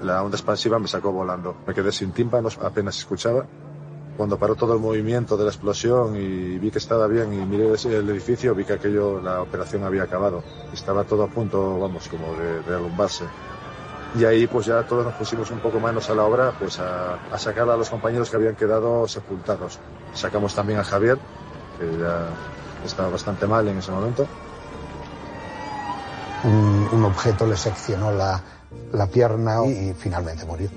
La 0.08 0.22
onda 0.22 0.38
expansiva 0.38 0.78
me 0.78 0.88
sacó 0.88 1.12
volando. 1.12 1.54
Me 1.66 1.74
quedé 1.74 1.92
sin 1.92 2.12
tímpanos, 2.12 2.58
apenas 2.62 2.96
escuchaba. 2.96 3.44
Cuando 4.16 4.38
paró 4.38 4.54
todo 4.54 4.72
el 4.72 4.80
movimiento 4.80 5.36
de 5.36 5.44
la 5.44 5.50
explosión 5.50 6.16
y 6.16 6.58
vi 6.58 6.70
que 6.70 6.78
estaba 6.78 7.06
bien 7.06 7.30
y 7.34 7.44
miré 7.44 7.66
el 7.66 8.08
edificio, 8.08 8.54
vi 8.54 8.64
que 8.64 8.72
aquello, 8.72 9.20
la 9.20 9.42
operación 9.42 9.84
había 9.84 10.04
acabado. 10.04 10.42
Estaba 10.72 11.04
todo 11.04 11.24
a 11.24 11.26
punto, 11.26 11.78
vamos, 11.78 12.08
como 12.08 12.32
de, 12.36 12.62
de. 12.62 12.78
Y 14.18 14.24
ahí 14.24 14.46
pues 14.46 14.64
ya 14.64 14.82
todos 14.84 15.04
nos 15.04 15.12
pusimos 15.12 15.50
un 15.50 15.58
poco 15.58 15.78
manos 15.78 16.08
a 16.08 16.14
la 16.14 16.24
obra, 16.24 16.52
pues 16.58 16.80
a, 16.80 17.18
sacar 17.36 17.68
a 17.68 17.76
los 17.76 17.90
compañeros 17.90 18.30
que 18.30 18.36
habían 18.36 18.56
quedado 18.56 19.06
sepultados. 19.06 19.78
Sacamos 20.14 20.54
también 20.54 20.78
a 20.78 20.84
Javier, 20.84 21.18
que 21.78 21.98
ya 21.98 22.28
estaba 22.82 23.10
bastante 23.10 23.46
mal 23.46 23.68
en 23.68 23.76
ese 23.76 23.92
momento. 23.92 24.26
Un 26.44 27.04
objeto 27.04 27.46
le 27.46 27.56
seccionó 27.56 28.10
la, 28.10 28.40
la 28.92 29.06
pierna 29.06 29.64
y, 29.66 29.90
y 29.90 29.94
finalmente 29.94 30.44
murió. 30.44 30.70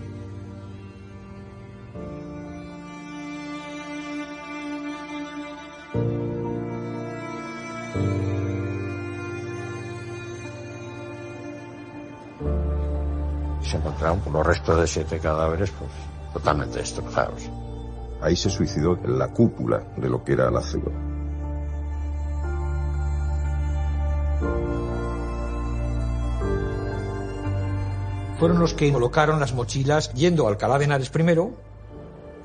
Se 13.64 13.78
encontraron 13.78 14.20
por 14.20 14.34
los 14.34 14.46
restos 14.46 14.80
de 14.80 14.88
siete 14.88 15.20
cadáveres, 15.20 15.72
pues 15.72 15.90
totalmente 16.34 16.80
destrozados. 16.80 17.50
Ahí 18.22 18.36
se 18.36 18.50
suicidó 18.50 18.98
en 19.04 19.18
la 19.18 19.30
cúpula 19.30 19.84
de 19.98 20.10
lo 20.10 20.24
que 20.24 20.34
era 20.34 20.52
la 20.52 20.62
célula. 20.62 21.12
fueron 28.42 28.58
los 28.58 28.74
que 28.74 28.92
colocaron 28.92 29.40
las 29.40 29.54
mochilas 29.54 30.12
yendo 30.14 30.48
al 30.48 30.54
Alcalá 30.54 30.80
de 30.80 30.86
Henares 30.86 31.12
primero, 31.12 31.52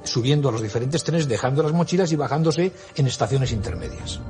subiendo 0.04 0.50
a 0.50 0.52
los 0.52 0.60
diferentes 0.60 1.02
trenes, 1.02 1.26
dejando 1.26 1.62
las 1.62 1.72
mochilas 1.72 2.12
y 2.12 2.16
bajándose 2.16 2.70
en 2.96 3.06
estaciones 3.06 3.50
intermedias. 3.50 4.20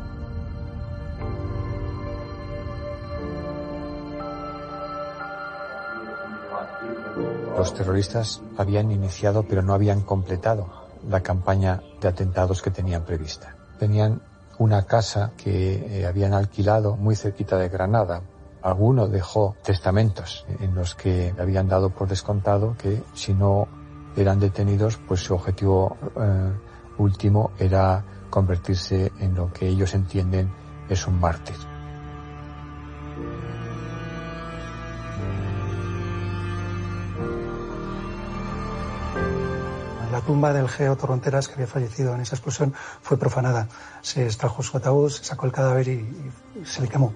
Los 7.58 7.74
terroristas 7.74 8.42
habían 8.56 8.92
iniciado 8.92 9.42
pero 9.42 9.62
no 9.62 9.74
habían 9.74 10.02
completado 10.02 10.70
la 11.08 11.24
campaña 11.24 11.82
de 12.00 12.06
atentados 12.06 12.62
que 12.62 12.70
tenían 12.70 13.04
prevista. 13.04 13.56
Tenían 13.80 14.22
una 14.58 14.86
casa 14.86 15.32
que 15.36 15.98
eh, 15.98 16.06
habían 16.06 16.32
alquilado 16.32 16.94
muy 16.94 17.16
cerquita 17.16 17.58
de 17.58 17.68
Granada 17.68 18.22
Alguno 18.62 19.08
dejó 19.08 19.56
testamentos 19.62 20.44
en 20.60 20.74
los 20.74 20.94
que 20.94 21.34
habían 21.38 21.68
dado 21.68 21.90
por 21.90 22.08
descontado 22.08 22.76
que 22.76 23.02
si 23.14 23.34
no 23.34 23.68
eran 24.16 24.40
detenidos, 24.40 24.96
pues 24.96 25.20
su 25.20 25.34
objetivo 25.34 25.96
eh, 26.16 26.52
último 26.98 27.52
era 27.58 28.04
convertirse 28.30 29.12
en 29.20 29.34
lo 29.34 29.52
que 29.52 29.68
ellos 29.68 29.94
entienden 29.94 30.50
es 30.88 31.06
un 31.06 31.20
mártir. 31.20 31.56
La 40.12 40.22
tumba 40.22 40.52
del 40.52 40.68
Geo 40.68 40.96
Torronteras, 40.96 41.46
que 41.46 41.54
había 41.54 41.66
fallecido 41.66 42.14
en 42.14 42.22
esa 42.22 42.36
explosión, 42.36 42.72
fue 43.02 43.18
profanada. 43.18 43.68
Se 44.00 44.24
extrajo 44.24 44.62
su 44.62 44.76
ataúd, 44.76 45.10
se 45.10 45.24
sacó 45.24 45.46
el 45.46 45.52
cadáver 45.52 45.88
y, 45.88 46.32
y 46.58 46.64
se 46.64 46.80
le 46.80 46.88
quemó. 46.88 47.12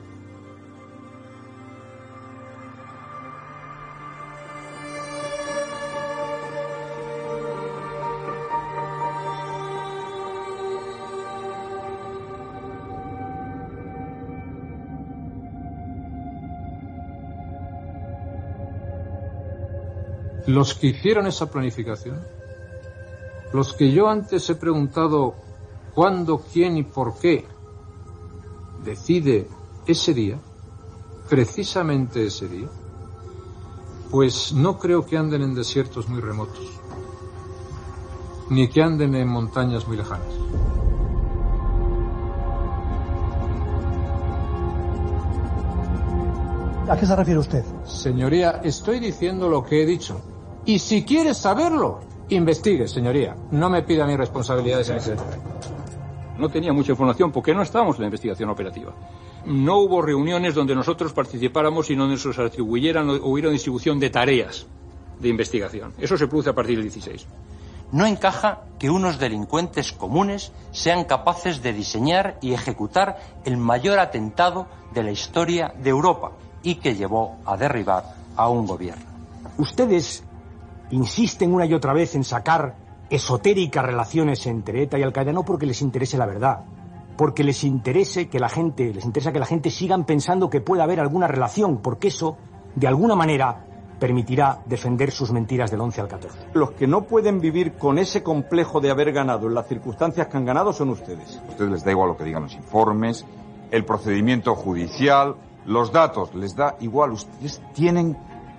Los 20.50 20.74
que 20.74 20.88
hicieron 20.88 21.28
esa 21.28 21.48
planificación, 21.48 22.18
los 23.52 23.72
que 23.72 23.92
yo 23.92 24.08
antes 24.08 24.50
he 24.50 24.56
preguntado 24.56 25.36
cuándo, 25.94 26.42
quién 26.52 26.76
y 26.76 26.82
por 26.82 27.16
qué 27.20 27.44
decide 28.84 29.46
ese 29.86 30.12
día, 30.12 30.40
precisamente 31.28 32.26
ese 32.26 32.48
día, 32.48 32.66
pues 34.10 34.52
no 34.52 34.76
creo 34.76 35.06
que 35.06 35.16
anden 35.16 35.42
en 35.42 35.54
desiertos 35.54 36.08
muy 36.08 36.20
remotos, 36.20 36.68
ni 38.48 38.68
que 38.68 38.82
anden 38.82 39.14
en 39.14 39.28
montañas 39.28 39.86
muy 39.86 39.98
lejanas. 39.98 40.34
¿A 46.88 46.96
qué 46.96 47.06
se 47.06 47.14
refiere 47.14 47.38
usted? 47.38 47.64
Señoría, 47.84 48.60
estoy 48.64 48.98
diciendo 48.98 49.48
lo 49.48 49.62
que 49.62 49.80
he 49.80 49.86
dicho. 49.86 50.20
Y 50.64 50.78
si 50.78 51.04
quieres 51.04 51.38
saberlo, 51.38 52.00
investigue, 52.28 52.86
señoría. 52.86 53.36
No 53.50 53.70
me 53.70 53.82
pida 53.82 54.06
mis 54.06 54.16
responsabilidades 54.16 54.90
en 54.90 54.96
ese. 54.96 55.16
No 56.38 56.48
tenía 56.48 56.72
mucha 56.72 56.92
información 56.92 57.32
porque 57.32 57.54
no 57.54 57.62
estábamos 57.62 57.96
en 57.96 58.02
la 58.02 58.06
investigación 58.06 58.48
operativa. 58.50 58.92
No 59.46 59.78
hubo 59.78 60.02
reuniones 60.02 60.54
donde 60.54 60.74
nosotros 60.74 61.12
participáramos 61.12 61.90
y 61.90 61.94
donde 61.94 62.14
nos 62.14 62.38
atribuyeran 62.38 63.08
o 63.08 63.14
hubiera 63.26 63.50
distribución 63.50 63.98
de 63.98 64.10
tareas 64.10 64.66
de 65.18 65.28
investigación. 65.28 65.92
Eso 65.98 66.16
se 66.16 66.26
produce 66.26 66.50
a 66.50 66.54
partir 66.54 66.76
del 66.76 66.84
16. 66.84 67.26
No 67.92 68.06
encaja 68.06 68.62
que 68.78 68.88
unos 68.88 69.18
delincuentes 69.18 69.92
comunes 69.92 70.52
sean 70.70 71.04
capaces 71.04 71.62
de 71.62 71.72
diseñar 71.72 72.38
y 72.40 72.52
ejecutar 72.52 73.18
el 73.44 73.56
mayor 73.56 73.98
atentado 73.98 74.68
de 74.94 75.02
la 75.02 75.10
historia 75.10 75.74
de 75.82 75.90
Europa 75.90 76.32
y 76.62 76.76
que 76.76 76.94
llevó 76.94 77.38
a 77.44 77.56
derribar 77.56 78.14
a 78.36 78.48
un 78.48 78.66
gobierno. 78.66 79.04
Ustedes 79.58 80.22
insisten 80.90 81.52
una 81.52 81.66
y 81.66 81.74
otra 81.74 81.92
vez 81.92 82.14
en 82.14 82.24
sacar 82.24 82.76
esotéricas 83.08 83.84
relaciones 83.84 84.46
entre 84.46 84.82
ETA 84.82 84.98
y 84.98 85.02
Al 85.02 85.12
Qaeda 85.12 85.32
no 85.32 85.44
porque 85.44 85.66
les 85.66 85.82
interese 85.82 86.16
la 86.16 86.26
verdad, 86.26 86.64
porque 87.16 87.44
les 87.44 87.64
interese 87.64 88.28
que 88.28 88.38
la 88.38 88.48
gente, 88.48 88.94
les 88.94 89.04
interesa 89.04 89.32
que 89.32 89.40
la 89.40 89.46
gente 89.46 89.70
sigan 89.70 90.04
pensando 90.04 90.48
que 90.48 90.60
puede 90.60 90.82
haber 90.82 91.00
alguna 91.00 91.26
relación, 91.26 91.78
porque 91.78 92.08
eso, 92.08 92.36
de 92.74 92.86
alguna 92.86 93.16
manera, 93.16 93.66
permitirá 93.98 94.62
defender 94.64 95.10
sus 95.10 95.30
mentiras 95.30 95.70
del 95.70 95.80
11 95.80 96.00
al 96.00 96.08
14. 96.08 96.38
Los 96.54 96.70
que 96.72 96.86
no 96.86 97.02
pueden 97.02 97.40
vivir 97.40 97.74
con 97.74 97.98
ese 97.98 98.22
complejo 98.22 98.80
de 98.80 98.90
haber 98.90 99.12
ganado 99.12 99.46
en 99.46 99.54
las 99.54 99.68
circunstancias 99.68 100.28
que 100.28 100.36
han 100.36 100.46
ganado 100.46 100.72
son 100.72 100.88
ustedes. 100.88 101.38
A 101.46 101.50
ustedes 101.50 101.70
les 101.70 101.84
da 101.84 101.90
igual 101.90 102.08
lo 102.08 102.16
que 102.16 102.24
digan 102.24 102.44
los 102.44 102.54
informes, 102.54 103.26
el 103.70 103.84
procedimiento 103.84 104.54
judicial, 104.54 105.36
los 105.66 105.92
datos, 105.92 106.34
les 106.34 106.56
da 106.56 106.76
igual. 106.80 107.12
Ustedes 107.12 107.60
tienen, 107.74 108.16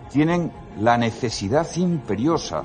tienen 0.09 0.51
la 0.79 0.97
necesidad 0.97 1.67
imperiosa, 1.75 2.63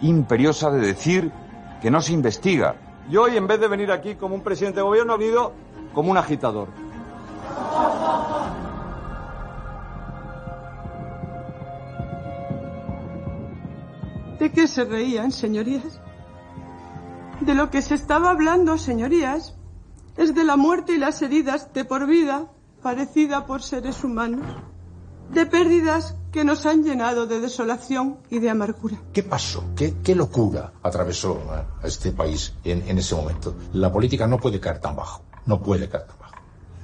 imperiosa 0.00 0.70
de 0.70 0.80
decir 0.80 1.32
que 1.80 1.90
no 1.90 2.00
se 2.00 2.12
investiga. 2.12 2.76
Y 3.10 3.16
hoy, 3.16 3.36
en 3.36 3.46
vez 3.46 3.60
de 3.60 3.68
venir 3.68 3.90
aquí 3.90 4.14
como 4.14 4.34
un 4.34 4.42
presidente 4.42 4.80
de 4.80 4.82
gobierno, 4.82 5.14
ha 5.14 5.16
venido 5.16 5.52
como 5.92 6.10
un 6.10 6.16
agitador. 6.16 6.68
¿De 14.38 14.50
qué 14.50 14.66
se 14.66 14.84
reían, 14.84 15.30
señorías? 15.30 16.00
De 17.40 17.54
lo 17.54 17.70
que 17.70 17.82
se 17.82 17.94
estaba 17.94 18.30
hablando, 18.30 18.78
señorías, 18.78 19.56
es 20.16 20.34
de 20.34 20.44
la 20.44 20.56
muerte 20.56 20.92
y 20.94 20.98
las 20.98 21.22
heridas 21.22 21.72
de 21.72 21.84
por 21.84 22.06
vida 22.06 22.46
parecida 22.82 23.46
por 23.46 23.62
seres 23.62 24.02
humanos, 24.02 24.44
de 25.30 25.46
pérdidas 25.46 26.16
que 26.32 26.44
nos 26.44 26.64
han 26.64 26.82
llenado 26.82 27.26
de 27.26 27.40
desolación 27.40 28.18
y 28.30 28.38
de 28.38 28.48
amargura. 28.48 28.96
¿Qué 29.12 29.22
pasó? 29.22 29.64
¿Qué, 29.76 29.94
qué 30.02 30.14
locura 30.14 30.72
atravesó 30.82 31.38
a 31.50 31.86
este 31.86 32.12
país 32.12 32.54
en, 32.64 32.88
en 32.88 32.98
ese 32.98 33.14
momento? 33.14 33.54
La 33.74 33.92
política 33.92 34.26
no 34.26 34.38
puede 34.38 34.58
caer 34.58 34.80
tan 34.80 34.96
bajo, 34.96 35.22
no 35.44 35.62
puede 35.62 35.88
caer 35.88 36.06
tan 36.06 36.18
bajo. 36.18 36.34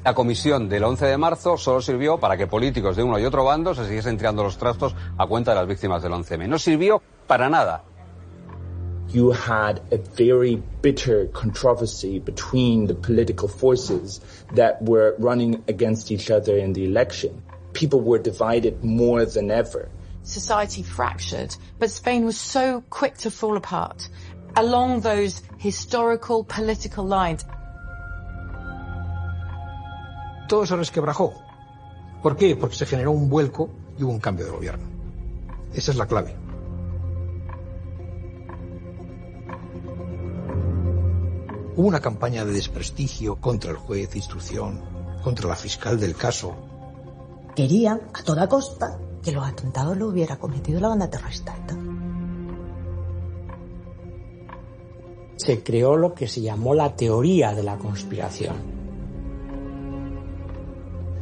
La 0.05 0.15
comisión 0.15 0.69
del 0.69 0.85
11 0.85 1.07
de 1.07 1.17
marzo 1.17 1.57
solo 1.57 1.81
sirvió 1.81 2.19
para 2.19 2.37
que 2.37 2.47
políticos 2.47 2.97
de 2.97 3.03
uno 3.03 3.19
y 3.19 3.25
otro 3.25 3.43
bando 3.45 3.75
se 3.75 3.85
siguiesen 3.87 4.19
tirando 4.19 4.43
los 4.43 4.59
trastos 4.59 4.95
a 5.17 5.27
cuenta 5.27 5.53
de 5.53 5.57
las 5.57 5.67
víctimas 5.67 6.03
del 6.03 6.13
11M. 6.13 6.47
No 6.47 6.59
sirvió 6.59 7.03
para 7.27 7.49
nada. 7.49 7.85
you 9.11 9.33
had 9.33 9.81
a 9.91 9.97
very 9.97 10.57
bitter 10.83 11.27
controversy 11.29 12.19
between 12.19 12.87
the 12.87 12.95
political 12.95 13.49
forces 13.49 14.21
that 14.53 14.83
were 14.83 15.17
running 15.19 15.65
against 15.67 16.11
each 16.11 16.31
other 16.31 16.59
in 16.59 16.75
the 16.75 16.85
election. 16.85 17.43
People 17.79 18.01
were 18.01 18.19
divided 18.19 18.83
more 18.83 19.25
than 19.25 19.53
ever. 19.53 19.89
Society 20.25 20.83
fractured, 20.83 21.55
but 21.79 21.91
Spain 21.91 22.25
was 22.25 22.37
so 22.37 22.83
quick 22.91 23.17
to 23.19 23.31
fall 23.31 23.57
apart 23.57 24.09
along 24.57 25.03
those 25.03 25.43
historical 25.59 26.43
political 26.43 27.07
lines. 27.07 27.47
Todo 30.49 30.67
se 30.67 30.75
resquebrajó. 30.75 31.35
¿Por 32.21 32.37
qué? 32.37 32.57
Porque 32.57 32.75
se 32.75 32.85
generó 32.85 33.13
un 33.13 33.29
vuelco 33.29 33.71
y 33.97 34.03
hubo 34.03 34.11
un 34.11 34.19
cambio 34.19 34.47
de 34.47 34.51
gobierno. 34.51 34.89
Esa 35.73 35.93
es 35.93 35.97
la 35.97 36.07
clave. 36.07 36.35
Hubo 41.77 41.87
una 41.87 42.01
campaña 42.01 42.45
de 42.45 42.53
desprestigio 42.55 43.37
contra 43.37 43.71
el 43.71 43.77
juez 43.77 44.11
de 44.11 44.19
instrucción, 44.19 44.83
contra 45.23 45.47
la 45.47 45.55
fiscal 45.55 46.01
del 46.01 46.17
caso. 46.17 46.68
Querían, 47.59 48.03
a 48.15 48.23
toda 48.23 48.49
costa, 48.49 49.01
que 49.21 49.33
los 49.33 49.45
atentados 49.45 49.97
lo 49.97 50.07
hubiera 50.07 50.37
cometido 50.37 50.79
la 50.79 50.91
banda 50.91 51.11
terrorista 51.11 51.57
ETA. 51.57 51.77
Se 55.39 55.65
creó 55.65 55.97
lo 55.97 56.15
que 56.15 56.29
se 56.29 56.41
llamó 56.41 56.73
la 56.73 56.95
teoría 56.95 57.53
de 57.57 57.65
la 57.65 57.77
conspiración. 57.77 58.55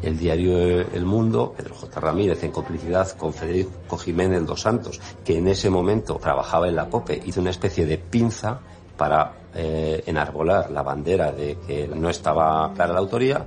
El 0.02 0.18
diario 0.18 0.58
El 0.58 1.06
Mundo, 1.06 1.54
Pedro 1.56 1.74
J. 1.74 2.00
Ramírez, 2.00 2.44
en 2.44 2.50
complicidad 2.50 3.10
con 3.12 3.32
Federico 3.32 3.96
Jiménez 3.96 4.44
dos 4.44 4.60
Santos, 4.60 5.00
que 5.24 5.38
en 5.38 5.48
ese 5.48 5.70
momento 5.70 6.16
trabajaba 6.16 6.68
en 6.68 6.76
la 6.76 6.90
COPE, 6.90 7.22
hizo 7.24 7.40
una 7.40 7.48
especie 7.48 7.86
de 7.86 7.96
pinza 7.96 8.60
para 8.98 9.32
eh, 9.54 10.04
enarbolar 10.04 10.70
la 10.70 10.82
bandera 10.82 11.32
de 11.32 11.56
que 11.66 11.88
no 11.88 12.10
estaba 12.10 12.74
clara 12.74 12.92
la 12.92 12.98
autoría. 12.98 13.46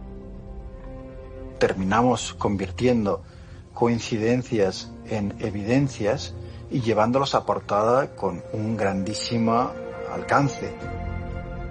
Terminamos 1.60 2.34
convirtiendo 2.34 3.22
coincidencias 3.74 4.92
en 5.10 5.36
evidencias 5.40 6.34
y 6.72 6.82
llevándolos 6.82 7.36
a 7.36 7.46
portada 7.46 8.16
con 8.16 8.42
un 8.54 8.78
grandísimo 8.78 9.72
alcance. 10.14 10.74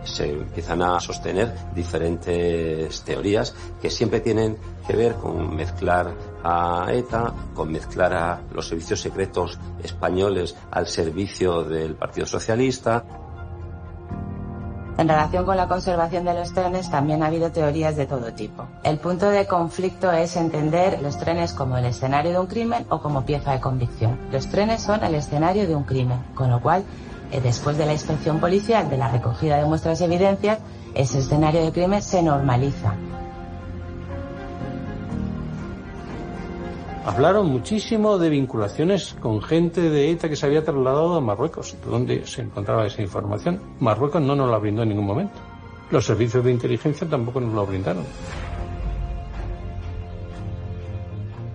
Se 0.04 0.30
empiezan 0.30 0.82
a 0.82 1.00
sostener 1.00 1.52
diferentes 1.74 3.02
teorías 3.02 3.54
que 3.80 3.90
siempre 3.90 4.20
tienen 4.20 4.56
que 4.86 4.96
ver 4.96 5.14
con 5.14 5.54
mezclar 5.54 6.14
a 6.42 6.86
ETA, 6.92 7.32
con 7.54 7.70
mezclar 7.70 8.14
a 8.14 8.40
los 8.52 8.68
servicios 8.68 9.00
secretos 9.00 9.58
españoles 9.82 10.56
al 10.70 10.86
servicio 10.86 11.62
del 11.64 11.94
Partido 11.94 12.26
Socialista. 12.26 13.04
En 14.98 15.08
relación 15.08 15.44
con 15.44 15.56
la 15.56 15.68
conservación 15.68 16.24
de 16.24 16.34
los 16.34 16.52
trenes 16.52 16.90
también 16.90 17.22
ha 17.22 17.26
habido 17.26 17.52
teorías 17.52 17.94
de 17.94 18.06
todo 18.06 18.32
tipo. 18.32 18.66
El 18.82 18.98
punto 18.98 19.30
de 19.30 19.46
conflicto 19.46 20.10
es 20.10 20.34
entender 20.34 21.00
los 21.00 21.16
trenes 21.18 21.52
como 21.52 21.78
el 21.78 21.84
escenario 21.84 22.32
de 22.32 22.38
un 22.40 22.48
crimen 22.48 22.84
o 22.88 23.00
como 23.00 23.24
pieza 23.24 23.52
de 23.52 23.60
convicción. 23.60 24.18
Los 24.32 24.48
trenes 24.48 24.82
son 24.82 25.04
el 25.04 25.14
escenario 25.14 25.68
de 25.68 25.76
un 25.76 25.84
crimen, 25.84 26.18
con 26.34 26.50
lo 26.50 26.60
cual, 26.60 26.82
eh, 27.30 27.40
después 27.40 27.78
de 27.78 27.86
la 27.86 27.92
inspección 27.92 28.40
policial, 28.40 28.90
de 28.90 28.96
la 28.96 29.06
recogida 29.06 29.58
de 29.58 29.66
muestras 29.66 30.00
y 30.00 30.04
evidencias, 30.04 30.58
ese 30.94 31.20
escenario 31.20 31.64
de 31.64 31.70
crimen 31.70 32.02
se 32.02 32.20
normaliza. 32.20 32.94
Hablaron 37.08 37.50
muchísimo 37.50 38.18
de 38.18 38.28
vinculaciones 38.28 39.16
con 39.18 39.40
gente 39.40 39.80
de 39.80 40.10
ETA 40.10 40.28
que 40.28 40.36
se 40.36 40.44
había 40.44 40.62
trasladado 40.62 41.14
a 41.14 41.22
Marruecos, 41.22 41.74
donde 41.90 42.26
se 42.26 42.42
encontraba 42.42 42.86
esa 42.86 43.00
información. 43.00 43.62
Marruecos 43.80 44.20
no 44.20 44.36
nos 44.36 44.50
la 44.50 44.58
brindó 44.58 44.82
en 44.82 44.90
ningún 44.90 45.06
momento. 45.06 45.32
Los 45.90 46.04
servicios 46.04 46.44
de 46.44 46.52
inteligencia 46.52 47.08
tampoco 47.08 47.40
nos 47.40 47.54
lo 47.54 47.64
brindaron. 47.64 48.04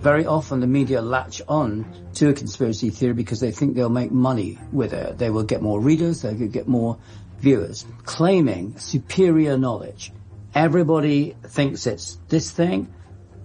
Very 0.02 0.26
often 0.26 0.58
the 0.58 0.66
media 0.66 1.00
latch 1.00 1.40
on 1.46 1.86
to 2.14 2.30
a 2.30 2.34
conspiracy 2.34 2.90
theory 2.90 3.14
because 3.14 3.38
they 3.38 3.52
think 3.52 3.76
they'll 3.76 3.88
make 3.88 4.10
money 4.10 4.58
with 4.72 4.92
it. 4.92 5.18
They 5.18 5.30
will 5.30 5.46
get 5.46 5.62
more 5.62 5.80
readers, 5.80 6.22
they 6.22 6.34
could 6.34 6.52
get 6.52 6.66
more 6.66 6.96
viewers, 7.38 7.86
claiming 8.04 8.76
superior 8.76 9.56
knowledge. 9.56 10.10
Everybody 10.52 11.36
thinks 11.46 11.86
it's 11.86 12.18
this 12.28 12.50
thing, 12.50 12.88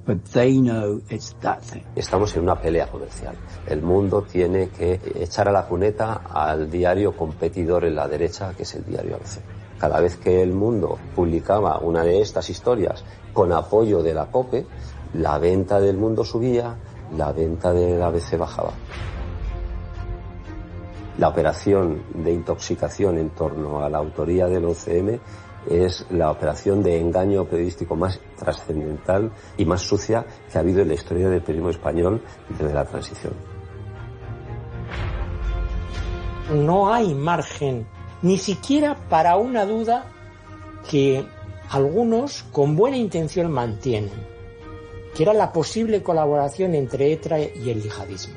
but 0.10 0.24
they 0.34 0.58
know 0.58 1.00
it's 1.12 1.36
that 1.42 1.62
thing. 1.62 1.84
Estamos 1.96 2.36
en 2.36 2.42
una 2.42 2.60
pelea 2.60 2.88
comercial. 2.88 3.36
El 3.68 3.84
mundo 3.84 4.24
tiene 4.24 4.70
que 4.70 5.00
echar 5.14 5.48
a 5.48 5.52
la 5.52 5.68
cuneta 5.68 6.24
al 6.34 6.68
diario 6.72 7.16
competidor 7.16 7.86
en 7.86 7.94
la 7.94 8.08
derecha, 8.08 8.56
que 8.58 8.64
es 8.64 8.74
el 8.74 8.86
diario 8.86 9.18
ABC. 9.18 9.40
Cada 9.78 10.02
vez 10.02 10.16
que 10.16 10.42
el 10.42 10.52
mundo 10.52 10.98
publicaba 11.16 11.78
una 11.78 12.04
de 12.04 12.22
estas 12.22 12.50
historias 12.50 13.04
con 13.34 13.54
apoyo 13.54 14.02
de 14.02 14.16
la 14.16 14.32
COPE, 14.32 14.66
la 15.14 15.38
venta 15.38 15.80
del 15.80 15.98
mundo 15.98 16.26
subía, 16.26 16.76
la 17.16 17.32
venta 17.32 17.72
del 17.72 18.02
ABC 18.02 18.36
bajaba. 18.36 18.72
La 21.20 21.28
operación 21.28 22.02
de 22.16 22.34
intoxicación 22.34 23.20
en 23.20 23.30
torno 23.30 23.84
a 23.84 23.90
la 23.90 24.00
autoría 24.00 24.48
del 24.48 24.66
OCM 24.66 25.20
es 25.70 26.06
la 26.10 26.32
operación 26.32 26.82
de 26.82 27.00
engaño 27.00 27.46
periodístico 27.46 27.96
más 27.96 28.20
trascendental 28.38 29.32
y 29.58 29.66
más 29.66 29.82
sucia 29.82 30.26
que 30.52 30.58
ha 30.58 30.62
habido 30.62 30.82
en 30.82 30.88
la 30.90 30.96
historia 30.96 31.30
del 31.30 31.42
periodismo 31.42 31.70
español 31.70 32.24
desde 32.50 32.74
la 32.74 32.86
transición. 32.86 33.34
No 36.54 36.92
hay 36.92 37.14
margen 37.14 37.86
ni 38.22 38.38
siquiera 38.38 38.98
para 39.10 39.38
una 39.38 39.66
duda 39.66 40.06
que 40.90 41.26
algunos 41.70 42.44
con 42.52 42.76
buena 42.76 42.98
intención 42.98 43.52
mantienen, 43.52 44.12
que 45.16 45.24
era 45.24 45.34
la 45.34 45.54
posible 45.54 46.02
colaboración 46.02 46.74
entre 46.74 47.14
ETRA 47.14 47.40
y 47.40 47.70
el 47.70 47.84
yihadismo. 47.84 48.36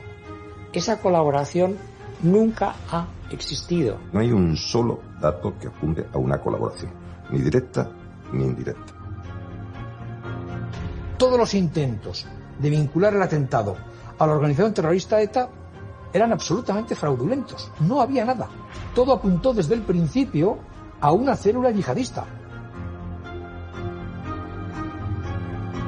Esa 0.72 1.00
colaboración 1.00 1.78
nunca 2.22 2.74
ha 2.90 3.06
existido. 3.30 3.98
No 4.12 4.20
hay 4.20 4.30
un 4.30 4.56
solo 4.56 5.00
dato 5.20 5.54
que 5.58 5.68
apunte 5.68 6.04
a 6.12 6.18
una 6.18 6.38
colaboración, 6.38 6.92
ni 7.32 7.40
directa 7.40 7.90
ni 8.32 8.44
indirecta. 8.44 8.92
Todos 11.18 11.38
los 11.38 11.54
intentos 11.54 12.26
de 12.58 12.70
vincular 12.70 13.14
el 13.14 13.22
atentado 13.22 13.76
a 14.18 14.26
la 14.26 14.32
organización 14.32 14.74
terrorista 14.74 15.20
ETA 15.20 15.48
eran 16.12 16.32
absolutamente 16.32 16.94
fraudulentos. 16.94 17.70
No 17.80 18.00
había 18.00 18.24
nada. 18.24 18.48
Todo 18.94 19.12
apuntó 19.12 19.54
desde 19.54 19.74
el 19.74 19.82
principio 19.82 20.58
a 21.00 21.12
una 21.12 21.34
célula 21.36 21.70
yihadista. 21.70 22.24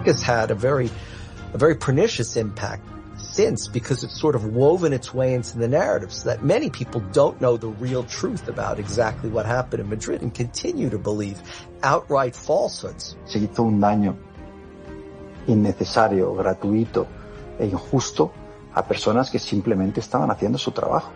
Has 0.07 0.23
had 0.23 0.51
a 0.51 0.55
very, 0.55 0.91
a 1.55 1.59
very 1.59 1.77
pernicious 1.77 2.37
impact 2.37 2.94
since 3.35 3.67
because 3.67 4.05
it's 4.05 4.19
sort 4.21 4.37
of 4.37 4.45
woven 4.55 4.93
its 4.93 5.13
way 5.13 5.35
into 5.35 5.59
the 5.59 5.67
narrative 5.67 6.13
so 6.13 6.29
that 6.29 6.45
many 6.45 6.71
people 6.71 7.01
don't 7.13 7.41
know 7.41 7.57
the 7.57 7.69
real 7.69 8.05
truth 8.05 8.49
about 8.49 8.79
exactly 8.79 9.29
what 9.29 9.45
happened 9.45 9.83
in 9.83 9.89
Madrid 9.89 10.23
and 10.23 10.33
continue 10.33 10.89
to 10.89 10.99
believe 10.99 11.43
outright 11.83 12.37
falsehoods. 12.37 13.17
Se 13.27 13.41
hizo 13.41 13.65
un 13.65 13.81
daño 13.81 14.17
innecesario, 15.49 16.33
gratuito 16.35 17.09
e 17.59 17.67
injusto 17.67 18.31
a 18.73 18.83
personas 18.83 19.31
que 19.31 19.41
simplemente 19.41 19.99
estaban 19.99 20.31
haciendo 20.31 20.57
su 20.59 20.71
trabajo. 20.71 21.11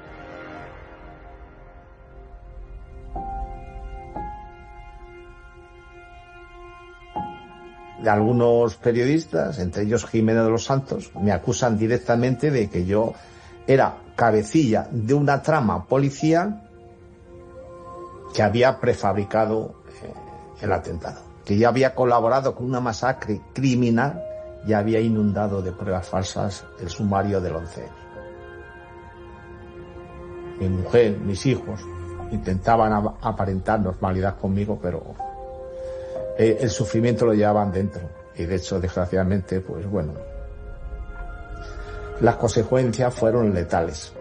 Algunos 8.06 8.76
periodistas, 8.76 9.58
entre 9.58 9.82
ellos 9.82 10.06
Jiménez 10.06 10.44
de 10.44 10.50
los 10.50 10.64
Santos, 10.64 11.10
me 11.20 11.32
acusan 11.32 11.78
directamente 11.78 12.50
de 12.50 12.68
que 12.68 12.84
yo 12.84 13.14
era 13.66 13.96
cabecilla 14.14 14.88
de 14.90 15.14
una 15.14 15.42
trama 15.42 15.84
policial 15.84 16.68
que 18.34 18.42
había 18.42 18.78
prefabricado 18.78 19.82
eh, 20.02 20.12
el 20.62 20.72
atentado, 20.72 21.20
que 21.44 21.56
ya 21.56 21.68
había 21.68 21.94
colaborado 21.94 22.54
con 22.54 22.66
una 22.66 22.80
masacre 22.80 23.40
criminal 23.52 24.22
y 24.66 24.72
había 24.72 25.00
inundado 25.00 25.62
de 25.62 25.72
pruebas 25.72 26.08
falsas 26.08 26.64
el 26.80 26.88
sumario 26.88 27.40
del 27.40 27.56
11. 27.56 27.88
Mi 30.60 30.68
mujer, 30.68 31.18
mis 31.18 31.46
hijos, 31.46 31.80
intentaban 32.30 32.92
aparentar 33.22 33.80
normalidad 33.80 34.38
conmigo, 34.38 34.78
pero 34.80 35.14
eh, 36.38 36.58
el 36.60 36.70
sufrimiento 36.70 37.26
lo 37.26 37.34
llevaban 37.34 37.72
dentro. 37.72 38.02
Y 38.36 38.44
de 38.44 38.54
hecho, 38.54 38.80
desgraciadamente, 38.80 39.60
pues 39.60 39.84
bueno, 39.86 40.14
las 42.20 42.36
consecuencias 42.36 43.12
fueron 43.12 43.52
letales. 43.52 44.12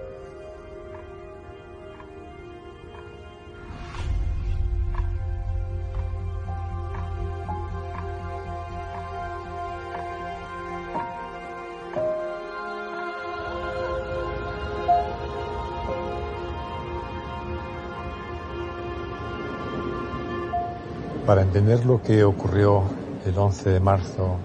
Para 21.27 21.41
entender 21.41 21.85
lo 21.85 22.01
que 22.01 22.23
ocurrió 22.23 22.85
el 23.25 23.37
11 23.37 23.71
de 23.71 23.79
marzo 23.81 24.37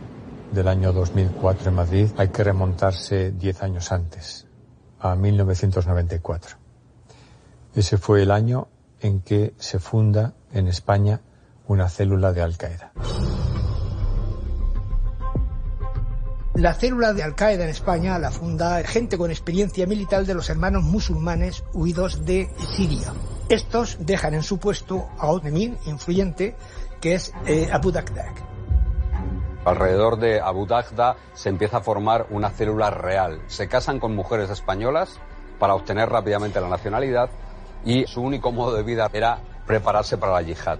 del 0.51 0.67
año 0.67 0.93
2004 0.93 1.69
en 1.69 1.77
Madrid 1.77 2.09
hay 2.17 2.31
que 2.31 2.43
remontarse 2.43 3.31
10 3.31 3.63
años 3.63 3.93
antes, 3.93 4.49
a 4.99 5.15
1994. 5.15 6.57
Ese 7.77 7.99
fue 7.99 8.25
el 8.25 8.33
año 8.33 8.67
en 9.01 9.21
que 9.21 9.55
se 9.59 9.79
funda 9.79 10.35
en 10.53 10.67
España 10.67 11.21
una 11.69 11.89
célula 11.89 12.33
de 12.33 12.43
Al-Qaeda. 12.43 12.93
La 16.55 16.75
célula 16.75 17.13
de 17.13 17.23
Al-Qaeda 17.23 17.63
en 17.63 17.71
España 17.71 18.19
la 18.19 18.33
funda 18.33 18.83
gente 18.83 19.17
con 19.17 19.31
experiencia 19.31 19.87
militar 19.87 20.27
de 20.27 20.35
los 20.35 20.51
hermanos 20.51 20.83
musulmanes 20.83 21.63
huidos 21.75 22.27
de 22.27 22.51
Siria. 22.75 23.13
Estos 23.49 23.99
dejan 24.01 24.35
en 24.35 24.43
su 24.43 24.59
puesto 24.59 25.09
a 25.19 25.29
otro 25.29 25.49
emir 25.49 25.77
influyente 25.87 26.57
que 27.01 27.15
es 27.15 27.33
eh, 27.47 27.69
Abu 27.73 27.91
Daqdak. 27.91 28.43
Alrededor 29.65 30.19
de 30.19 30.41
Abu 30.41 30.67
Daqda 30.67 31.17
se 31.35 31.49
empieza 31.49 31.79
a 31.79 31.81
formar 31.83 32.27
una 32.31 32.51
célula 32.51 32.91
real. 32.91 33.43
Se 33.47 33.69
casan 33.69 34.01
con 34.01 34.15
mujeres 34.15 34.51
españolas 34.51 35.21
para 35.59 35.75
obtener 35.75 36.09
rápidamente 36.09 36.61
la 36.61 36.69
nacionalidad 36.69 37.31
y 37.85 38.07
su 38.07 38.23
único 38.23 38.51
modo 38.53 38.75
de 38.75 38.83
vida 38.83 39.09
era 39.13 39.39
prepararse 39.67 40.17
para 40.17 40.33
la 40.33 40.43
yihad. 40.43 40.79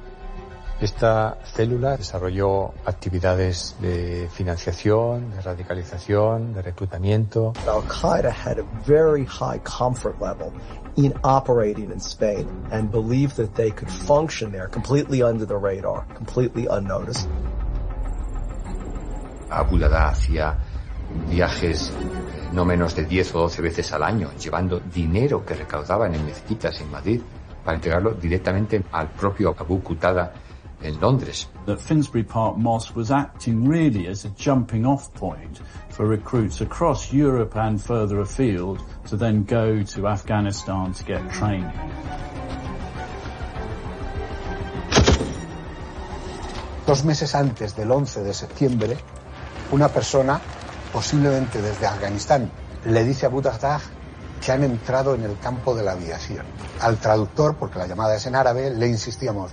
Esta 0.83 1.39
célula 1.45 1.97
desarrolló 1.97 2.75
actividades 2.85 3.77
de 3.81 4.29
financiación, 4.33 5.31
de 5.31 5.41
radicalización, 5.41 6.53
de 6.55 6.61
reclutamiento. 6.61 7.53
Al 7.69 7.85
Qaeda 7.87 8.33
had 8.33 8.59
a 8.59 8.65
very 8.85 9.25
high 9.25 9.61
comfort 9.63 10.21
level 10.21 10.53
in 10.97 11.15
operating 11.23 11.93
in 11.93 12.01
Spain 12.01 12.49
and 12.73 12.91
believed 12.91 13.37
that 13.37 13.55
they 13.55 13.71
could 13.71 13.89
function 13.89 14.51
there 14.51 14.67
completely 14.67 15.23
under 15.23 15.47
the 15.47 15.55
radar, 15.55 16.05
completely 16.17 16.67
unnoticed. 16.69 17.29
Abu 19.51 19.79
Dada 19.79 20.09
hacía 20.09 20.59
viajes 21.31 21.93
no 22.53 22.65
menos 22.65 22.97
de 22.97 23.05
10 23.05 23.37
o 23.37 23.39
12 23.43 23.63
veces 23.63 23.93
al 23.93 24.03
año, 24.03 24.33
llevando 24.37 24.81
dinero 24.81 25.47
que 25.47 25.55
recaudaban 25.55 26.13
en 26.17 26.27
mezquitas 26.27 26.81
en 26.81 26.91
Madrid 26.91 27.23
para 27.65 27.77
entregarlo 27.77 28.15
directamente 28.15 28.83
al 28.91 29.11
propio 29.11 29.55
Abu 29.57 29.81
Qatada 29.81 30.33
in 30.85 30.99
Londres. 31.01 31.47
That 31.67 31.81
Finsbury 31.81 32.25
Park 32.25 32.57
Mosque 32.57 32.95
was 32.97 33.11
acting 33.11 33.69
really 33.69 34.07
as 34.07 34.25
a 34.25 34.31
jumping 34.31 34.85
off 34.87 35.13
point 35.15 35.61
for 35.89 36.07
recruits 36.07 36.61
across 36.61 37.13
Europe 37.13 37.57
and 37.57 37.81
further 37.81 38.21
afield 38.21 38.83
to 39.07 39.17
then 39.17 39.45
go 39.45 39.83
to 39.83 40.09
Afghanistan 40.09 40.93
to 40.93 41.05
get 41.05 41.31
training. 41.33 41.73
Dos 46.87 47.05
meses 47.05 47.35
antes 47.35 47.77
del 47.77 47.91
11 47.93 48.25
de 48.25 48.35
septiembre, 48.35 48.97
una 49.71 49.89
persona, 49.89 50.41
posiblemente 50.93 51.63
desde 51.63 51.87
Afganistán, 51.87 52.51
le 52.85 53.05
dice 53.05 53.27
a 53.27 53.31
que 54.43 54.51
han 54.51 54.65
entrado 54.65 55.15
en 55.15 55.23
el 55.23 55.39
campo 55.39 55.75
de 55.75 55.85
la 55.85 55.93
aviación. 55.93 56.45
Al 56.81 56.99
traductor, 56.99 57.55
porque 57.57 57.79
la 57.79 57.87
llamada 57.87 58.17
es 58.17 58.27
en 58.27 58.35
árabe, 58.35 58.71
le 58.71 58.89
insistíamos, 58.89 59.53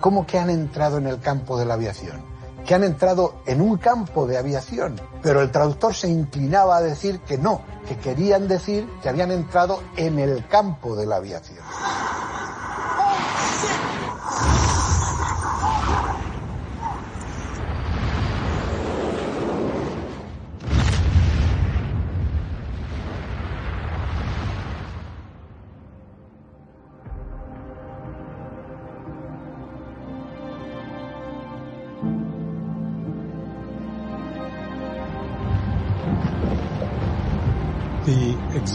¿cómo 0.00 0.26
que 0.26 0.38
han 0.38 0.50
entrado 0.50 0.98
en 0.98 1.06
el 1.06 1.20
campo 1.20 1.58
de 1.58 1.66
la 1.66 1.74
aviación? 1.74 2.22
Que 2.66 2.74
han 2.74 2.84
entrado 2.84 3.36
en 3.46 3.60
un 3.60 3.76
campo 3.76 4.26
de 4.26 4.38
aviación. 4.38 5.00
Pero 5.22 5.42
el 5.42 5.50
traductor 5.50 5.94
se 5.94 6.08
inclinaba 6.08 6.78
a 6.78 6.82
decir 6.82 7.20
que 7.20 7.36
no, 7.36 7.62
que 7.86 7.96
querían 7.96 8.48
decir 8.48 8.88
que 9.02 9.08
habían 9.08 9.30
entrado 9.30 9.82
en 9.96 10.18
el 10.18 10.46
campo 10.48 10.96
de 10.96 11.06
la 11.06 11.16
aviación. 11.16 11.64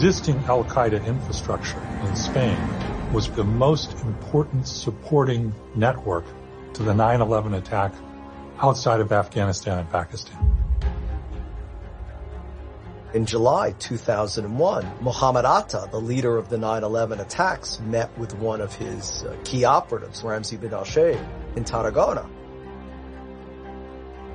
Existing 0.00 0.42
Al 0.48 0.64
Qaeda 0.64 1.04
infrastructure 1.04 1.78
in 2.08 2.16
Spain 2.16 2.56
was 3.12 3.28
the 3.32 3.44
most 3.44 3.92
important 4.00 4.66
supporting 4.66 5.52
network 5.74 6.24
to 6.72 6.82
the 6.82 6.94
9 6.94 7.20
11 7.20 7.52
attack 7.52 7.92
outside 8.62 9.00
of 9.00 9.12
Afghanistan 9.12 9.78
and 9.78 9.90
Pakistan. 9.90 10.38
In 13.12 13.26
July 13.26 13.72
2001, 13.72 14.90
Mohammed 15.02 15.44
Atta, 15.44 15.86
the 15.90 16.00
leader 16.00 16.38
of 16.38 16.48
the 16.48 16.56
9-11 16.56 17.20
attacks, 17.20 17.78
met 17.80 18.08
with 18.16 18.32
one 18.38 18.62
of 18.62 18.74
his 18.74 19.24
uh, 19.24 19.36
key 19.44 19.66
operatives, 19.66 20.22
Ramzi 20.22 20.58
bin 20.58 20.72
al-Sheikh, 20.72 21.20
in 21.56 21.64
Tarragona. 21.64 22.26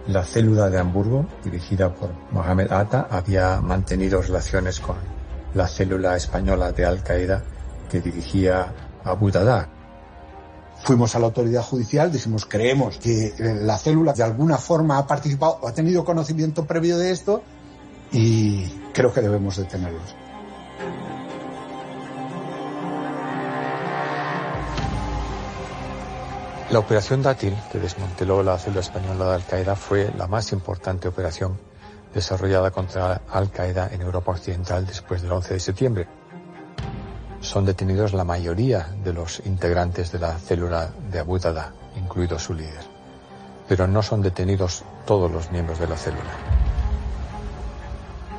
La 0.10 0.22
célula 0.22 0.70
de 0.70 0.78
Hamburgo, 0.78 1.26
dirigida 1.44 1.92
por 1.92 2.12
Mohamed 2.30 2.72
Atta, 2.72 3.08
había 3.10 3.60
mantenido 3.62 4.22
relaciones 4.22 4.80
con 4.80 5.15
la 5.56 5.68
célula 5.68 6.16
española 6.16 6.72
de 6.72 6.86
Al-Qaeda 6.86 7.42
que 7.90 8.02
dirigía 8.02 8.74
Abu 9.04 9.32
Dada. 9.32 9.70
Fuimos 10.84 11.16
a 11.16 11.20
la 11.20 11.28
autoridad 11.28 11.64
judicial, 11.64 12.12
decimos, 12.12 12.46
creemos 12.46 12.98
que 12.98 13.34
la 13.40 13.78
célula 13.78 14.14
de 14.14 14.24
alguna 14.24 14.58
forma 14.58 14.98
ha 14.98 15.08
participado 15.08 15.60
o 15.62 15.68
ha 15.68 15.74
tenido 15.74 16.04
conocimiento 16.04 16.66
previo 16.66 16.98
de 16.98 17.12
esto 17.12 17.42
y 18.12 18.68
creo 18.94 19.12
que 19.12 19.22
debemos 19.22 19.58
detenerlos. 19.58 20.16
La 26.70 26.80
operación 26.80 27.22
Dátil, 27.22 27.56
que 27.72 27.80
desmanteló 27.80 28.44
la 28.44 28.60
célula 28.60 28.82
española 28.82 29.30
de 29.30 29.36
Al-Qaeda, 29.36 29.76
fue 29.76 30.12
la 30.18 30.28
más 30.28 30.52
importante 30.52 31.08
operación 31.08 31.58
desarrollada 32.16 32.72
contra 32.72 33.22
Al-Qaeda 33.30 33.90
en 33.92 34.02
Europa 34.02 34.32
Occidental 34.32 34.88
después 34.88 35.22
del 35.22 35.34
11 35.34 35.54
de 35.54 35.60
septiembre. 35.60 36.08
Son 37.42 37.66
detenidos 37.66 38.14
la 38.14 38.24
mayoría 38.24 38.88
de 39.04 39.14
los 39.14 39.42
integrantes 39.46 40.14
de 40.14 40.20
la 40.20 40.40
célula 40.40 40.92
de 41.12 41.20
Abu 41.20 41.38
Dada, 41.38 41.74
incluido 41.98 42.40
su 42.40 42.54
líder. 42.54 42.84
Pero 43.68 43.86
no 43.88 44.02
son 44.02 44.22
detenidos 44.22 44.86
todos 45.06 45.30
los 45.30 45.52
miembros 45.52 45.78
de 45.78 45.88
la 45.88 45.98
célula. 45.98 46.32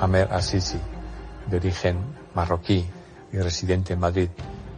Amer 0.00 0.32
Assisi, 0.32 0.80
de 1.46 1.56
origen 1.58 1.98
marroquí 2.34 2.88
y 3.30 3.38
residente 3.38 3.92
en 3.92 4.00
Madrid, 4.00 4.30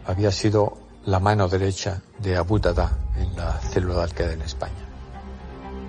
había 0.05 0.31
sido 0.31 0.77
la 1.05 1.19
mano 1.19 1.47
derecha 1.47 2.01
de 2.19 2.35
Abu 2.35 2.59
Dada 2.59 2.91
en 3.17 3.35
la 3.37 3.53
célula 3.59 3.95
de 3.95 4.03
Al-Qaeda 4.03 4.33
en 4.33 4.41
España. 4.41 4.88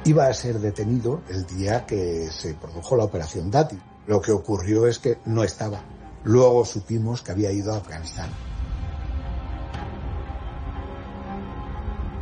Iba 0.05 0.27
a 0.27 0.35
ser 0.35 0.59
detenido 0.59 1.21
el 1.29 1.47
día 1.47 1.85
que 1.85 2.31
se 2.31 2.55
produjo 2.55 2.97
la 2.97 3.05
operación 3.05 3.51
Dátil. 3.51 3.81
Lo 4.07 4.21
que 4.21 4.33
ocurrió 4.33 4.87
es 4.87 4.99
que 4.99 5.19
no 5.27 5.45
estaba. 5.45 5.83
Luego 6.25 6.65
supimos 6.65 7.23
que 7.23 7.33
había 7.33 7.53
ido 7.53 7.75
a 7.75 7.77
Afganistán. 7.77 8.31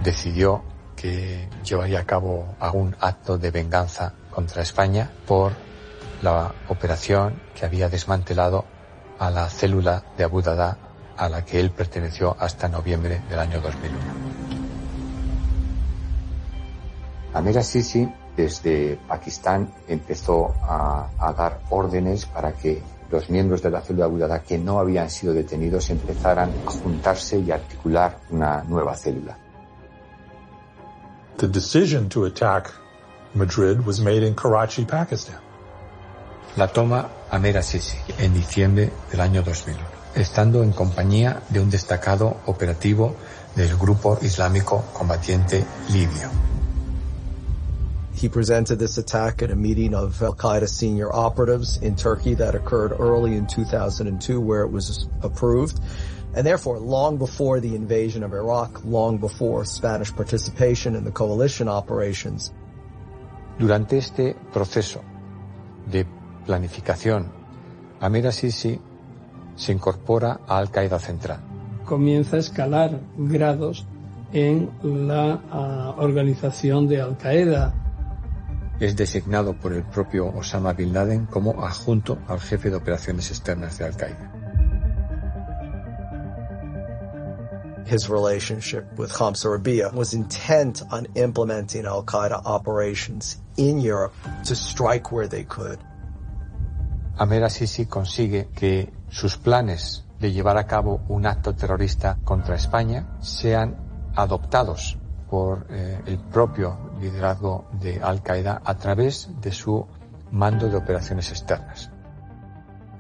Decidió 0.03 0.63
que 0.97 1.49
llevaría 1.65 2.01
a 2.01 2.05
cabo 2.05 2.57
algún 2.59 2.97
acto 3.01 3.39
de 3.39 3.53
venganza 3.53 4.13
contra 4.31 4.63
España 4.63 5.11
por 5.27 5.53
la 6.23 6.53
operación 6.69 7.41
que 7.55 7.65
había 7.65 7.89
desmantelado 7.89 8.65
a 9.21 9.31
la 9.31 9.49
célula 9.49 10.03
de 10.17 10.25
Abu 10.25 10.43
Dada 10.43 10.79
a 11.17 11.29
la 11.29 11.45
que 11.45 11.61
él 11.61 11.71
perteneció 11.71 12.37
hasta 12.39 12.69
noviembre 12.69 13.23
del 13.29 13.39
año 13.39 13.61
2001. 13.61 14.28
Amir 17.39 17.62
Sisi 17.62 18.09
desde 18.36 18.98
Pakistán 19.06 19.73
empezó 19.86 20.52
a, 20.60 21.09
a, 21.20 21.32
dar 21.32 21.60
órdenes 21.70 22.27
para 22.27 22.52
que 22.52 22.82
los 23.12 23.31
miembros 23.31 23.62
de 23.62 23.70
la 23.70 23.81
célula 23.81 24.06
Abu 24.06 24.19
Dada 24.19 24.43
que 24.43 24.59
no 24.59 24.81
habían 24.81 25.09
sido 25.09 25.32
detenidos 25.32 25.89
empezaran 25.90 26.51
a 26.66 26.70
juntarse 26.70 27.39
y 27.39 27.52
a 27.52 27.55
articular 27.55 28.19
una 28.31 28.65
nueva 28.65 28.97
célula. 28.97 29.39
The 31.36 31.47
decision 31.47 32.09
to 32.09 32.24
attack 32.24 32.73
Madrid 33.35 33.86
was 33.86 34.01
made 34.01 34.27
in 34.27 34.35
Karachi, 34.35 34.85
Pakistan. 34.85 35.36
La 36.56 36.66
toma 36.66 37.09
Amir 37.31 37.62
Sisi 37.62 37.98
en 38.19 38.35
diciembre 38.35 38.90
del 39.12 39.20
año 39.20 39.44
2001, 39.44 39.78
estando 40.16 40.65
en 40.65 40.73
compañía 40.73 41.40
de 41.51 41.60
un 41.60 41.70
destacado 41.70 42.39
operativo 42.47 43.15
del 43.55 43.77
grupo 43.77 44.19
islámico 44.23 44.86
combatiente 44.93 45.65
libio. 45.93 46.48
He 48.19 48.28
presented 48.28 48.81
this 48.81 48.99
attack 48.99 49.43
at 49.43 49.53
a 49.53 49.55
meeting 49.55 49.95
of 49.95 50.20
Al 50.20 50.35
Qaeda 50.35 50.69
senior 50.69 51.09
operatives 51.15 51.77
in 51.77 51.95
Turkey 51.95 52.35
that 52.35 52.57
occurred 52.57 52.90
early 52.99 53.36
in 53.36 53.47
2002 53.47 54.40
where 54.40 54.62
it 54.62 54.73
was 54.73 55.09
approved. 55.23 55.78
And 56.35 56.45
therefore, 56.45 56.81
long 56.81 57.19
before 57.19 57.61
the 57.61 57.77
invasion 57.77 58.24
of 58.24 58.32
Iraq, 58.32 58.85
long 58.85 59.19
before 59.19 59.65
Spanish 59.65 60.12
participation 60.12 60.97
in 60.97 61.05
the 61.05 61.12
coalition 61.12 61.69
operations. 61.69 62.53
Durante 63.57 63.99
este 63.99 64.35
proceso 64.53 65.05
de 65.89 66.05
planificación, 66.45 67.31
Amir 68.01 68.32
Sisi 68.32 68.81
se 69.55 69.73
incorpora 69.73 70.40
a 70.49 70.59
Al 70.59 70.73
Qaeda 70.73 70.99
Central. 70.99 71.39
Comienza 71.85 72.35
a 72.35 72.40
escalar 72.40 72.99
grados 73.16 73.86
en 74.32 74.73
la 74.82 75.36
uh, 75.36 76.03
organización 76.03 76.89
de 76.89 77.01
Al 77.01 77.16
Qaeda 77.16 77.85
es 78.81 78.97
designado 78.97 79.55
por 79.55 79.73
el 79.73 79.83
propio 79.83 80.27
Osama 80.29 80.73
Bin 80.73 80.93
Laden 80.93 81.27
como 81.27 81.65
adjunto 81.65 82.19
al 82.29 82.41
jefe 82.41 82.71
de 82.71 82.77
operaciones 82.77 83.31
externas 83.31 83.79
de 83.79 83.85
Al-Qaeda. 83.87 84.33
His 87.87 88.09
relationship 88.11 88.85
with 88.99 89.11
Khamsa 89.11 89.51
Rabia 89.51 89.91
was 89.95 90.13
intent 90.13 90.83
on 90.91 91.07
implementing 91.15 91.87
Al-Qaeda 91.87 92.43
operations 92.45 93.39
in 93.57 93.81
Europe 93.81 94.13
to 94.45 94.55
strike 94.55 95.11
where 95.11 95.27
they 95.27 95.45
could. 95.45 95.79
Amer 97.19 97.51
Sisi 97.51 97.87
consigue 97.87 98.49
que 98.55 98.93
sus 99.11 99.37
planes 99.37 100.05
de 100.21 100.33
llevar 100.33 100.57
a 100.59 100.67
cabo 100.67 101.01
un 101.09 101.27
acto 101.27 101.55
terrorista 101.55 102.19
contra 102.25 102.55
España 102.57 103.07
sean 103.21 103.77
adoptados 104.15 104.99
por 105.29 105.67
eh, 105.71 106.01
el 106.07 106.19
propio 106.19 106.88
liderazgo 107.01 107.65
de 107.81 108.01
Al 108.03 108.23
Qaeda 108.23 108.61
a 108.65 108.75
través 108.75 109.29
de 109.41 109.53
su 109.53 109.87
mando 110.31 110.69
de 110.69 110.77
operaciones 110.77 111.31
externas. 111.31 111.91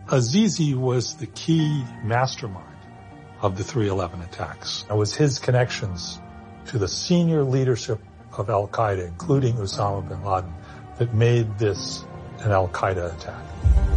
Azizi 0.06 0.74
was 0.74 1.16
the 1.16 1.26
key 1.26 1.84
mastermind 2.02 2.64
of 3.42 3.56
the 3.56 3.64
311 3.64 4.22
attacks. 4.22 4.84
It 4.88 4.96
was 4.96 5.14
his 5.14 5.38
connections 5.38 6.20
to 6.66 6.78
the 6.78 6.88
senior 6.88 7.44
leadership 7.44 8.00
of 8.36 8.48
Al 8.50 8.68
Qaeda, 8.68 9.06
including 9.06 9.56
Osama 9.56 10.08
bin 10.08 10.24
Laden, 10.24 10.52
that 10.98 11.14
made 11.14 11.58
this 11.58 12.04
an 12.40 12.52
Al 12.52 12.68
Qaeda 12.68 13.14
attack. 13.14 13.87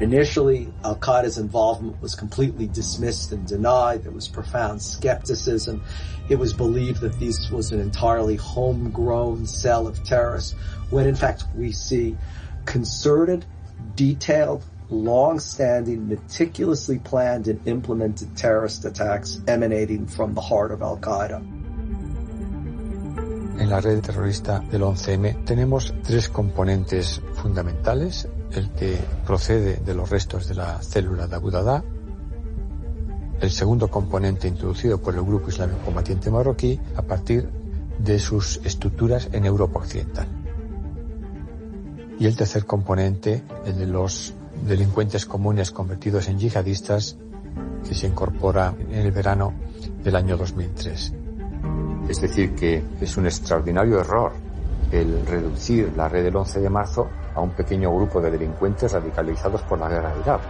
Initially, 0.00 0.72
Al 0.82 0.96
Qaeda's 0.96 1.38
involvement 1.38 2.02
was 2.02 2.16
completely 2.16 2.66
dismissed 2.66 3.30
and 3.30 3.46
denied. 3.46 4.02
There 4.02 4.12
was 4.12 4.26
profound 4.26 4.82
skepticism. 4.82 5.82
It 6.28 6.36
was 6.36 6.52
believed 6.52 7.00
that 7.02 7.18
this 7.20 7.50
was 7.50 7.70
an 7.70 7.80
entirely 7.80 8.36
homegrown 8.36 9.46
cell 9.46 9.86
of 9.86 10.02
terrorists, 10.02 10.52
when 10.90 11.06
in 11.06 11.14
fact 11.14 11.44
we 11.54 11.70
see 11.70 12.16
concerted, 12.64 13.44
detailed, 13.94 14.64
long-standing, 14.90 16.08
meticulously 16.08 16.98
planned 16.98 17.46
and 17.46 17.66
implemented 17.66 18.36
terrorist 18.36 18.84
attacks 18.84 19.40
emanating 19.46 20.06
from 20.06 20.34
the 20.34 20.40
heart 20.40 20.72
of 20.72 20.82
Al 20.82 20.98
Qaeda. 20.98 21.64
en 23.58 23.70
la 23.70 23.80
red 23.80 24.02
terrorista 24.02 24.58
del 24.70 24.82
11M 24.82 25.44
tenemos 25.44 25.94
tres 26.02 26.28
componentes 26.28 27.22
fundamentales. 27.34 28.28
El 28.54 28.70
que 28.70 28.98
procede 29.26 29.76
de 29.76 29.94
los 29.94 30.10
restos 30.10 30.46
de 30.46 30.54
la 30.54 30.80
célula 30.80 31.26
de 31.26 31.34
Abu 31.34 31.50
Dada, 31.50 31.82
el 33.40 33.50
segundo 33.50 33.88
componente 33.88 34.46
introducido 34.46 34.98
por 35.00 35.14
el 35.14 35.22
grupo 35.22 35.48
islámico 35.48 35.80
combatiente 35.84 36.30
marroquí 36.30 36.80
a 36.94 37.02
partir 37.02 37.48
de 37.98 38.18
sus 38.18 38.60
estructuras 38.64 39.28
en 39.32 39.44
Europa 39.44 39.80
Occidental. 39.80 40.28
Y 42.18 42.26
el 42.26 42.36
tercer 42.36 42.64
componente, 42.64 43.42
el 43.66 43.76
de 43.76 43.86
los 43.86 44.34
delincuentes 44.66 45.26
comunes 45.26 45.72
convertidos 45.72 46.28
en 46.28 46.38
yihadistas, 46.38 47.16
que 47.86 47.94
se 47.94 48.06
incorpora 48.06 48.74
en 48.78 48.94
el 48.94 49.10
verano 49.10 49.52
del 50.02 50.14
año 50.14 50.36
2003. 50.36 51.12
Es 52.08 52.20
decir, 52.20 52.54
que 52.54 52.84
es 53.00 53.16
un 53.16 53.26
extraordinario 53.26 53.98
error 54.00 54.43
el 54.94 55.26
reducir 55.26 55.92
la 55.96 56.08
red 56.08 56.24
del 56.24 56.36
11 56.36 56.60
de 56.60 56.70
marzo 56.70 57.08
a 57.34 57.40
un 57.40 57.50
pequeño 57.50 57.94
grupo 57.94 58.20
de 58.20 58.30
delincuentes 58.30 58.92
radicalizados 58.92 59.62
por 59.62 59.78
la 59.78 59.88
guerra 59.88 60.14
de 60.14 60.20
Irak. 60.20 60.40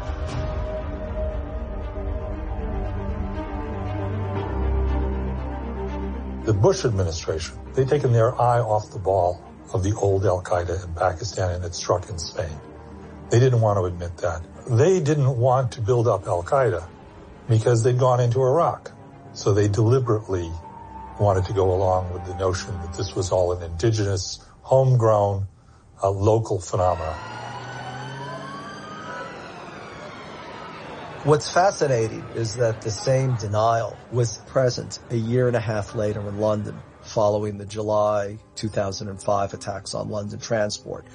The 6.45 6.53
Bush 6.53 6.85
administration, 6.85 7.59
they'd 7.73 7.89
taken 7.89 8.12
their 8.12 8.35
eye 8.39 8.61
off 8.61 8.91
the 8.91 8.99
ball 8.99 9.41
of 9.73 9.83
the 9.83 9.95
old 9.95 10.27
Al 10.27 10.43
Qaeda 10.43 10.85
in 10.85 10.95
Pakistan 10.95 11.53
and 11.53 11.65
it 11.65 11.75
struck 11.75 12.11
in 12.11 12.19
Spain. 12.19 12.61
They 13.31 13.41
didn't 13.41 13.62
want 13.62 13.79
to 13.79 13.87
admit 13.87 14.19
that. 14.19 14.43
They 14.69 15.01
didn't 15.01 15.39
want 15.39 15.73
to 15.73 15.81
build 15.81 16.07
up 16.07 16.27
Al 16.27 16.43
Qaeda 16.43 16.87
because 17.49 17.83
they'd 17.83 17.99
gone 17.99 18.21
into 18.21 18.43
Iraq. 18.43 18.93
So 19.33 19.55
they 19.55 19.69
deliberately 19.69 20.53
wanted 21.19 21.45
to 21.47 21.53
go 21.53 21.73
along 21.73 22.12
with 22.12 22.24
the 22.27 22.35
notion 22.36 22.77
that 22.82 22.95
this 22.95 23.15
was 23.15 23.31
all 23.31 23.53
an 23.53 23.62
indigenous, 23.62 24.45
homegrown, 24.62 25.47
uh, 26.03 26.11
local 26.11 26.61
phenomenon. 26.61 27.16
What's 31.24 31.51
fascinating 31.51 32.23
is 32.35 32.57
that 32.57 32.82
the 32.82 32.91
same 32.91 33.36
denial 33.36 33.97
was 34.12 34.39
present 34.47 34.99
a 35.11 35.16
year 35.16 35.47
and 35.47 35.57
a 35.57 35.61
half 35.61 35.95
later 35.95 36.20
in 36.20 36.39
London 36.39 36.78
following 37.01 37.57
the 37.57 37.65
July 37.65 38.39
2005 38.57 39.55
attacks 39.55 39.95
on 39.95 40.11
London 40.11 40.39
Transport, 40.39 41.07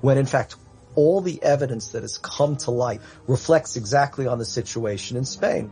when 0.00 0.18
in 0.18 0.26
fact 0.26 0.56
all 0.96 1.20
the 1.20 1.42
evidence 1.42 1.88
that 1.88 2.02
has 2.02 2.18
come 2.18 2.56
to 2.56 2.70
light 2.70 3.00
reflects 3.26 3.76
exactly 3.76 4.26
on 4.26 4.38
the 4.38 4.44
situation 4.44 5.16
in 5.16 5.24
Spain. 5.24 5.70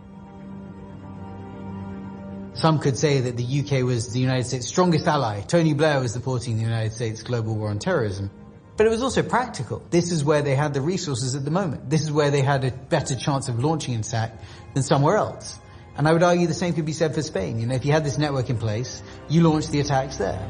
Some 2.54 2.80
could 2.80 2.98
say 2.98 3.20
that 3.20 3.36
the 3.36 3.60
UK 3.60 3.84
was 3.84 4.12
the 4.12 4.20
United 4.20 4.44
States' 4.44 4.68
strongest 4.68 5.06
ally. 5.06 5.40
Tony 5.40 5.72
Blair 5.72 6.00
was 6.00 6.12
supporting 6.12 6.56
the 6.56 6.62
United 6.62 6.92
States 6.92 7.22
global 7.22 7.56
war 7.56 7.70
on 7.70 7.78
terrorism. 7.78 8.30
But 8.76 8.86
it 8.86 8.90
was 8.90 9.02
also 9.02 9.22
practical. 9.22 9.82
This 9.90 10.12
is 10.12 10.24
where 10.24 10.42
they 10.42 10.54
had 10.54 10.74
the 10.74 10.80
resources 10.80 11.34
at 11.34 11.44
the 11.44 11.50
moment. 11.50 11.88
This 11.88 12.02
is 12.02 12.12
where 12.12 12.30
they 12.30 12.42
had 12.42 12.64
a 12.64 12.70
better 12.70 13.16
chance 13.16 13.48
of 13.48 13.62
launching 13.62 13.94
an 13.94 14.00
attack 14.00 14.32
than 14.74 14.82
somewhere 14.82 15.16
else. 15.16 15.58
And 15.96 16.08
I 16.08 16.12
would 16.12 16.22
argue 16.22 16.46
the 16.46 16.54
same 16.54 16.72
could 16.72 16.86
be 16.86 16.92
said 16.92 17.14
for 17.14 17.22
Spain. 17.22 17.60
You 17.60 17.66
know, 17.66 17.74
if 17.74 17.84
you 17.84 17.92
had 17.92 18.04
this 18.04 18.18
network 18.18 18.48
in 18.48 18.58
place, 18.58 19.02
you 19.28 19.42
launched 19.42 19.70
the 19.70 19.80
attacks 19.80 20.16
there. 20.16 20.40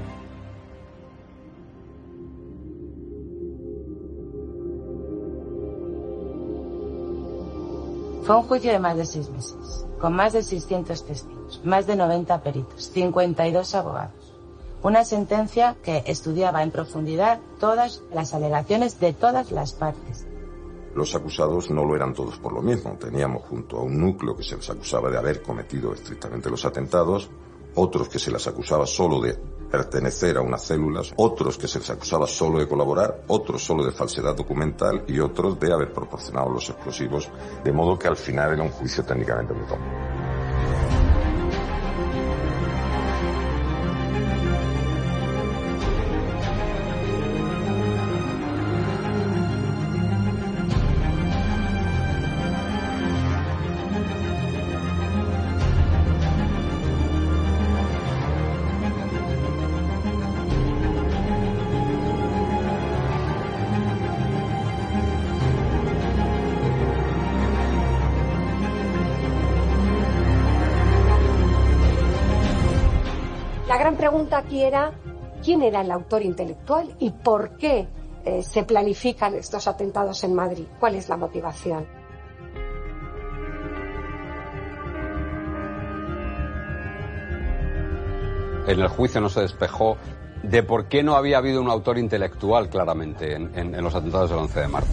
Fue 8.25 8.37
un 8.37 8.45
juicio 8.45 8.71
de 8.71 8.79
más 8.79 8.97
de 8.97 9.05
seis 9.05 9.29
meses, 9.31 9.85
con 10.01 10.15
más 10.15 10.33
de 10.33 10.45
600 10.45 11.05
testigos, 11.05 11.42
más 11.65 11.87
de 11.87 11.97
90 11.97 12.43
peritos, 12.43 12.91
52 12.93 13.75
abogados. 13.75 14.35
Una 14.83 15.05
sentencia 15.05 15.77
que 15.83 16.03
estudiaba 16.07 16.63
en 16.63 16.73
profundidad 16.73 17.41
todas 17.61 18.03
las 18.13 18.35
alegaciones 18.35 18.99
de 18.99 19.13
todas 19.13 19.53
las 19.53 19.73
partes. 19.73 20.27
Los 20.95 21.15
acusados 21.15 21.71
no 21.71 21.85
lo 21.85 21.97
eran 21.97 22.13
todos 22.13 22.39
por 22.39 22.53
lo 22.53 22.61
mismo. 22.61 22.97
Teníamos 22.99 23.45
junto 23.45 23.79
a 23.79 23.83
un 23.83 23.99
núcleo 23.99 24.37
que 24.37 24.43
se 24.43 24.57
les 24.57 24.69
acusaba 24.69 25.09
de 25.09 25.19
haber 25.19 25.41
cometido 25.41 25.95
estrictamente 25.95 26.51
los 26.51 26.65
atentados, 26.65 27.31
otros 27.77 28.09
que 28.09 28.19
se 28.19 28.31
les 28.31 28.47
acusaba 28.47 28.87
solo 28.87 29.21
de 29.21 29.39
pertenecer 29.71 30.37
a 30.37 30.43
unas 30.43 30.63
células, 30.63 31.15
otros 31.17 31.57
que 31.57 31.67
se 31.67 31.79
les 31.79 31.89
acusaba 31.89 32.27
solo 32.27 32.59
de 32.59 32.69
colaborar, 32.69 33.23
otros 33.29 33.65
solo 33.65 33.85
de 33.85 33.93
falsedad 33.93 34.37
documental 34.37 35.05
y 35.09 35.19
otros 35.19 35.59
de 35.59 35.73
haber 35.73 35.93
proporcionado 35.93 36.51
los 36.51 36.69
explosivos, 36.69 37.31
de 37.65 37.73
modo 37.73 37.99
que 37.99 38.09
al 38.09 38.17
final 38.17 38.53
era 38.53 38.63
un 38.63 38.71
juicio 38.71 39.03
técnicamente 39.03 39.55
muy 39.55 39.65
complejo. 39.65 40.22
Aquí 74.37 74.63
era 74.63 74.93
quién 75.43 75.63
era 75.63 75.81
el 75.81 75.91
autor 75.91 76.23
intelectual 76.23 76.95
y 76.99 77.11
por 77.11 77.57
qué 77.57 77.87
eh, 78.25 78.43
se 78.43 78.63
planifican 78.65 79.35
estos 79.35 79.67
atentados 79.67 80.23
en 80.25 80.35
Madrid. 80.35 80.65
¿Cuál 80.79 80.95
es 80.95 81.09
la 81.09 81.17
motivación? 81.17 81.87
En 88.67 88.81
el 88.81 88.89
juicio 88.89 89.21
no 89.21 89.29
se 89.29 89.41
despejó 89.41 89.97
de 90.43 90.63
por 90.63 90.87
qué 90.87 91.03
no 91.03 91.17
había 91.17 91.39
habido 91.39 91.61
un 91.61 91.69
autor 91.69 91.99
intelectual 91.99 92.69
claramente 92.69 93.35
en, 93.35 93.51
en- 93.59 93.75
en 93.75 93.85
los 93.85 93.95
atentados 93.95 94.31
del 94.31 94.39
11 94.39 94.61
de 94.61 94.69
marzo. 94.69 94.93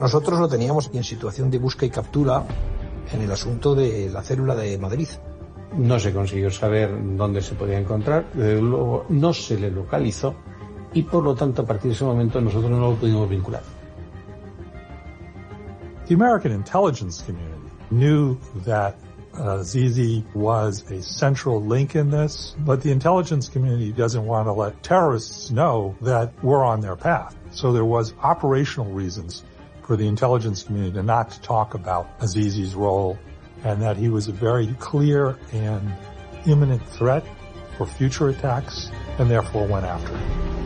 Nosotros 0.00 0.38
lo 0.38 0.48
teníamos 0.48 0.90
en 0.92 1.02
situación 1.02 1.50
de 1.50 1.58
busca 1.58 1.86
y 1.86 1.90
captura 1.90 2.44
en 3.12 3.22
el 3.22 3.30
asunto 3.30 3.74
de 3.74 4.10
la 4.10 4.22
célula 4.22 4.54
de 4.54 4.76
Madrid. 4.76 5.08
No 5.74 5.98
se 5.98 6.12
consiguió 6.12 6.50
saber 6.50 6.90
dónde 7.16 7.40
se 7.40 7.54
podía 7.54 7.78
encontrar, 7.78 8.26
desde 8.34 8.60
luego 8.60 9.06
no 9.08 9.32
se 9.32 9.58
le 9.58 9.70
localizó 9.70 10.34
y 10.92 11.02
por 11.02 11.24
lo 11.24 11.34
tanto 11.34 11.62
a 11.62 11.66
partir 11.66 11.90
de 11.90 11.94
ese 11.94 12.04
momento 12.04 12.40
nosotros 12.40 12.70
no 12.70 12.78
lo 12.78 12.94
pudimos 12.96 13.28
vincular. 13.28 13.62
The 16.06 16.14
American 16.14 16.52
intelligence 16.52 17.22
community 17.22 17.70
knew 17.90 18.38
that 18.64 18.96
uh, 19.34 19.62
Zizi 19.62 20.24
was 20.34 20.84
a 20.90 21.02
central 21.02 21.60
link 21.60 21.96
in 21.96 22.10
this, 22.10 22.54
but 22.64 22.82
the 22.82 22.90
intelligence 22.90 23.48
community 23.48 23.92
doesn't 23.92 24.24
want 24.24 24.46
to 24.46 24.52
let 24.52 24.82
terrorists 24.82 25.50
know 25.50 25.96
that 26.02 26.32
we're 26.42 26.64
on 26.64 26.80
their 26.80 26.96
path. 26.96 27.34
So 27.50 27.72
there 27.72 27.84
was 27.84 28.14
operational 28.22 28.92
reasons 28.92 29.42
for 29.86 29.96
the 29.96 30.06
intelligence 30.06 30.64
community 30.64 30.92
to 30.92 31.02
not 31.02 31.30
to 31.30 31.40
talk 31.42 31.74
about 31.74 32.18
Azizi's 32.18 32.74
role 32.74 33.18
and 33.64 33.80
that 33.80 33.96
he 33.96 34.08
was 34.08 34.28
a 34.28 34.32
very 34.32 34.66
clear 34.80 35.38
and 35.52 35.92
imminent 36.46 36.86
threat 36.88 37.24
for 37.76 37.86
future 37.86 38.28
attacks 38.28 38.90
and 39.18 39.30
therefore 39.30 39.66
went 39.66 39.86
after 39.86 40.16
him. 40.16 40.65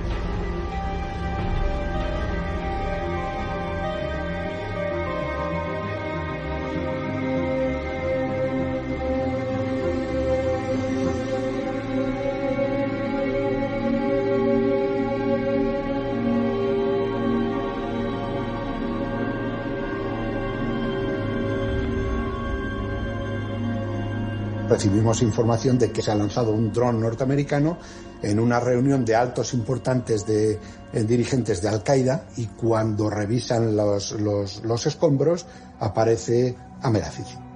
Recibimos 24.81 25.21
información 25.21 25.79
de 25.79 25.93
que 25.93 26.01
se 26.01 26.11
ha 26.11 26.15
lanzado 26.15 26.53
un 26.53 26.73
dron 26.73 27.03
norteamericano 27.03 27.77
en 28.23 28.41
una 28.41 28.61
reunión 28.61 29.05
de 29.05 29.15
altos 29.15 29.53
importantes 29.53 30.25
de 30.25 30.59
eh, 30.95 31.05
dirigentes 31.05 31.61
de 31.61 31.69
Al 31.69 31.83
Qaeda 31.83 32.25
y 32.39 32.47
cuando 32.47 33.11
revisan 33.11 33.77
los, 33.77 34.13
los, 34.13 34.65
los 34.65 34.87
escombros 34.87 35.45
aparece 35.81 36.57
Ahmed 36.81 37.03
Azizi. 37.03 37.50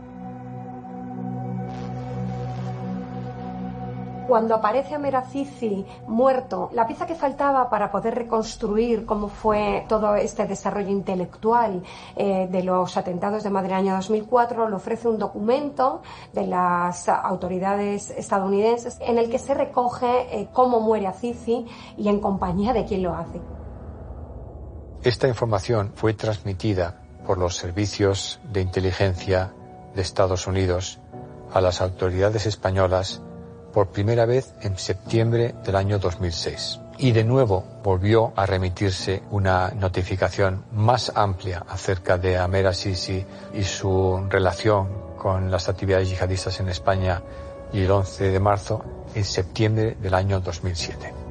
Cuando 4.35 4.57
aparece 4.57 4.97
Amerazizi 4.97 5.87
muerto, 6.09 6.69
la 6.73 6.89
pieza 6.89 7.07
que 7.07 7.15
faltaba 7.15 7.71
para 7.71 7.93
poder 7.93 8.17
reconstruir 8.17 9.07
cómo 9.07 9.29
fue 9.29 9.85
todo 9.89 10.17
este 10.17 10.45
desarrollo 10.45 10.91
intelectual 10.91 11.85
eh, 12.17 12.49
de 12.51 12.65
los 12.65 12.97
atentados 12.97 13.45
de 13.45 13.51
Madrid 13.51 13.75
año 13.75 13.95
2004 13.95 14.69
lo 14.69 14.75
ofrece 14.75 15.07
un 15.07 15.19
documento 15.19 16.03
de 16.33 16.49
las 16.49 17.09
autoridades 17.09 18.11
estadounidenses 18.11 18.99
en 19.03 19.19
el 19.19 19.31
que 19.31 19.39
se 19.39 19.55
recoge 19.55 20.27
eh, 20.33 20.49
cómo 20.53 20.81
muere 20.81 21.07
Azizi 21.07 21.65
y 21.97 22.09
en 22.09 22.19
compañía 22.19 22.73
de 22.73 22.85
quién 22.87 23.05
lo 23.05 23.15
hace. 23.15 23.41
Esta 25.05 25.29
información 25.29 25.93
fue 25.95 26.13
transmitida 26.13 27.03
por 27.25 27.39
los 27.39 27.55
servicios 27.55 28.41
de 28.53 28.63
inteligencia 28.63 29.55
de 29.95 30.03
Estados 30.03 30.49
Unidos 30.49 30.99
a 31.53 31.61
las 31.61 31.81
autoridades 31.81 32.47
españolas 32.47 33.23
por 33.75 33.89
primera 33.89 34.25
vez 34.25 34.55
en 34.63 34.79
septiembre 34.79 35.55
del 35.65 35.75
año 35.75 35.99
2006. 35.99 36.81
Y 36.97 37.11
de 37.11 37.25
nuevo 37.25 37.65
volvió 37.83 38.33
a 38.37 38.47
remitirse 38.47 39.23
una 39.33 39.71
notificación 39.71 40.65
más 40.73 41.11
amplia 41.15 41.67
acerca 41.69 42.17
de 42.17 42.39
Amer 42.39 42.73
Sisi 42.73 43.27
y 43.53 43.65
su 43.65 44.25
relación 44.31 45.17
con 45.19 45.51
las 45.51 45.69
actividades 45.69 46.09
yihadistas 46.09 46.61
en 46.61 46.69
España 46.69 47.21
y 47.73 47.83
el 47.83 47.91
11 47.91 48.31
de 48.31 48.41
marzo 48.41 48.85
en 49.15 49.25
septiembre 49.25 49.97
del 50.01 50.15
año 50.15 50.39
2007. 50.39 51.24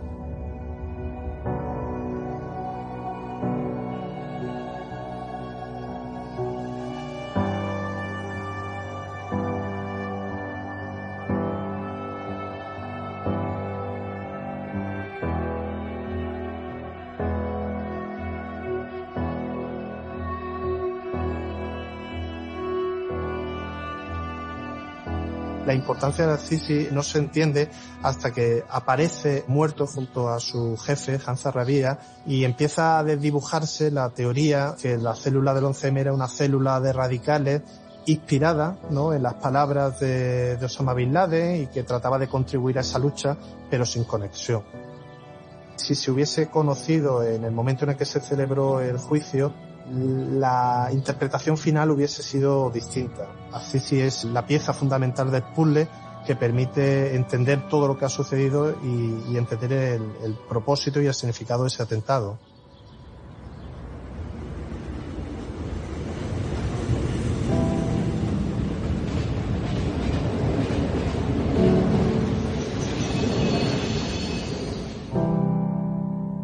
Importancia 25.84 26.26
de 26.26 26.38
Sisi 26.38 26.88
no 26.92 27.04
se 27.04 27.20
entiende 27.20 27.70
hasta 28.02 28.32
que 28.32 28.64
aparece 28.70 29.44
muerto 29.48 29.86
junto 29.86 30.30
a 30.30 30.40
su 30.40 30.78
jefe, 30.78 31.20
Hans 31.26 31.44
Rabia, 31.44 32.00
y 32.26 32.46
empieza 32.46 33.00
a 33.00 33.04
desdibujarse 33.04 33.92
la 33.92 34.10
teoría 34.10 34.76
que 34.82 34.98
la 34.98 35.14
célula 35.14 35.54
del 35.54 35.66
11M 35.66 36.00
era 36.00 36.14
una 36.14 36.30
célula 36.30 36.80
de 36.80 36.94
radicales 36.94 37.62
inspirada 38.06 38.78
¿no? 38.90 39.14
en 39.14 39.24
las 39.24 39.36
palabras 39.36 40.00
de, 40.00 40.56
de 40.56 40.66
Osama 40.66 40.94
Bin 40.94 41.14
Laden 41.14 41.64
y 41.64 41.68
que 41.68 41.84
trataba 41.84 42.18
de 42.18 42.28
contribuir 42.28 42.78
a 42.78 42.82
esa 42.82 42.98
lucha, 42.98 43.38
pero 43.70 43.86
sin 43.86 44.06
conexión. 44.06 44.64
Si 45.76 45.96
se 45.96 46.12
hubiese 46.12 46.50
conocido 46.50 47.24
en 47.24 47.44
el 47.44 47.52
momento 47.52 47.84
en 47.84 47.92
el 47.92 47.98
que 47.98 48.06
se 48.06 48.22
celebró 48.22 48.80
el 48.80 48.98
juicio, 48.98 49.54
la 49.92 50.90
interpretación 50.92 51.58
final 51.58 51.92
hubiese 51.92 52.24
sido 52.24 52.70
distinta. 52.70 53.28
Así 53.52 54.00
es 54.00 54.24
la 54.26 54.46
pieza 54.46 54.74
fundamental 54.74 55.32
del 55.32 55.44
puzzle 55.44 55.88
que 56.26 56.36
permite 56.36 57.16
entender 57.16 57.68
todo 57.68 57.88
lo 57.88 57.98
que 57.98 58.06
ha 58.06 58.10
sucedido 58.10 58.76
y, 58.82 59.38
entender 59.38 59.74
el 59.74 60.36
propósito 60.48 61.02
y 61.02 61.08
el 61.08 61.14
significado 61.14 61.64
de 61.64 61.68
ese 61.68 61.84
atentado. 61.84 62.40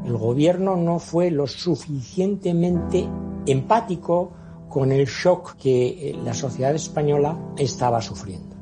El 0.06 0.18
gobierno 0.18 0.76
no 0.76 1.00
fue 1.00 1.32
lo 1.32 1.48
suficientemente 1.48 3.08
empático 3.52 4.32
con 4.70 4.92
el 4.92 5.06
shock 5.06 5.56
que 5.56 5.88
eh, 5.88 6.20
la 6.24 6.34
sociedad 6.34 6.74
española 6.76 7.38
estaba 7.58 8.02
sufriendo. 8.02 8.56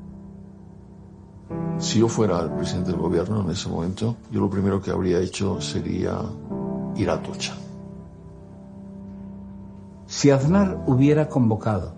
Si 1.80 2.00
yo 2.00 2.08
fuera 2.08 2.40
el 2.42 2.52
presidente 2.52 2.92
del 2.92 3.00
gobierno 3.00 3.42
en 3.42 3.52
ese 3.52 3.70
momento, 3.70 4.16
yo 4.32 4.40
lo 4.40 4.50
primero 4.50 4.82
que 4.82 4.92
habría 4.92 5.20
hecho 5.20 5.62
sería 5.62 6.20
ir 6.96 7.10
a 7.10 7.22
Tocha. 7.22 7.56
Si 10.08 10.32
Aznar 10.32 10.84
hubiera 10.88 11.30
convocado 11.30 11.98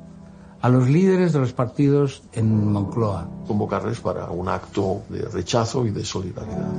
a 0.61 0.69
los 0.69 0.89
líderes 0.89 1.33
de 1.33 1.39
los 1.39 1.53
partidos 1.53 2.23
en 2.33 2.71
Moncloa. 2.71 3.27
Convocarles 3.47 3.99
para 4.01 4.29
un 4.29 4.49
acto 4.49 5.03
de 5.09 5.21
rechazo 5.21 5.85
y 5.85 5.91
de 5.91 6.03
solidaridad. 6.03 6.71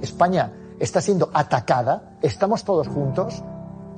España 0.00 0.52
está 0.78 1.00
siendo 1.00 1.30
atacada, 1.32 2.18
estamos 2.22 2.64
todos 2.64 2.88
juntos 2.88 3.42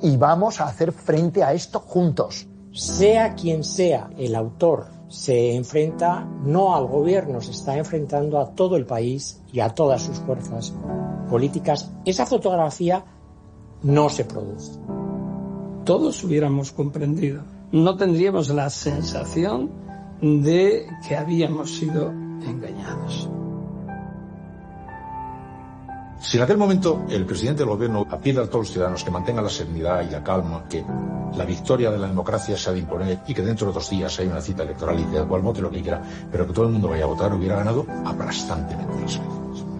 y 0.01 0.17
vamos 0.17 0.61
a 0.61 0.65
hacer 0.65 0.91
frente 0.91 1.43
a 1.43 1.53
esto 1.53 1.79
juntos. 1.79 2.47
Sea 2.71 3.35
quien 3.35 3.63
sea 3.63 4.09
el 4.17 4.35
autor, 4.35 4.87
se 5.07 5.55
enfrenta 5.55 6.27
no 6.43 6.75
al 6.75 6.87
gobierno, 6.87 7.39
se 7.41 7.51
está 7.51 7.77
enfrentando 7.77 8.39
a 8.39 8.51
todo 8.51 8.75
el 8.75 8.85
país 8.85 9.41
y 9.51 9.59
a 9.59 9.69
todas 9.69 10.01
sus 10.01 10.17
fuerzas 10.19 10.73
políticas. 11.29 11.91
Esa 12.03 12.25
fotografía 12.25 13.05
no 13.83 14.09
se 14.09 14.25
produce. 14.25 14.79
Todos 15.85 16.23
hubiéramos 16.23 16.71
comprendido. 16.71 17.43
No 17.71 17.95
tendríamos 17.95 18.49
la 18.49 18.69
sensación 18.69 19.69
de 20.21 20.87
que 21.07 21.15
habíamos 21.15 21.75
sido 21.75 22.09
engañados. 22.09 23.29
Si 26.19 26.37
en 26.37 26.43
aquel 26.43 26.57
momento 26.57 27.05
el 27.09 27.25
presidente 27.25 27.59
del 27.59 27.69
gobierno 27.69 28.07
pide 28.21 28.41
a 28.41 28.45
todos 28.45 28.65
los 28.65 28.71
ciudadanos 28.71 29.03
que 29.03 29.11
mantengan 29.11 29.43
la 29.43 29.49
serenidad 29.49 30.01
y 30.01 30.11
la 30.11 30.23
calma, 30.23 30.63
que 30.67 30.83
la 31.35 31.45
victoria 31.45 31.91
de 31.91 31.97
la 31.97 32.07
democracia 32.07 32.57
se 32.57 32.69
ha 32.69 32.73
de 32.73 32.79
imponer 32.79 33.19
y 33.27 33.33
que 33.33 33.41
dentro 33.41 33.67
de 33.67 33.73
dos 33.73 33.89
días 33.89 34.17
hay 34.19 34.27
una 34.27 34.41
cita 34.41 34.63
electoral 34.63 34.99
y 34.99 35.03
que 35.03 35.21
cual 35.23 35.41
vote 35.41 35.61
lo 35.61 35.69
que 35.69 35.81
quiera, 35.81 36.01
pero 36.31 36.47
que 36.47 36.53
todo 36.53 36.65
el 36.65 36.71
mundo 36.71 36.89
vaya 36.89 37.03
a 37.03 37.07
votar, 37.07 37.33
hubiera 37.33 37.57
ganado 37.57 37.85
aplastantemente 38.05 39.01
las. 39.01 39.19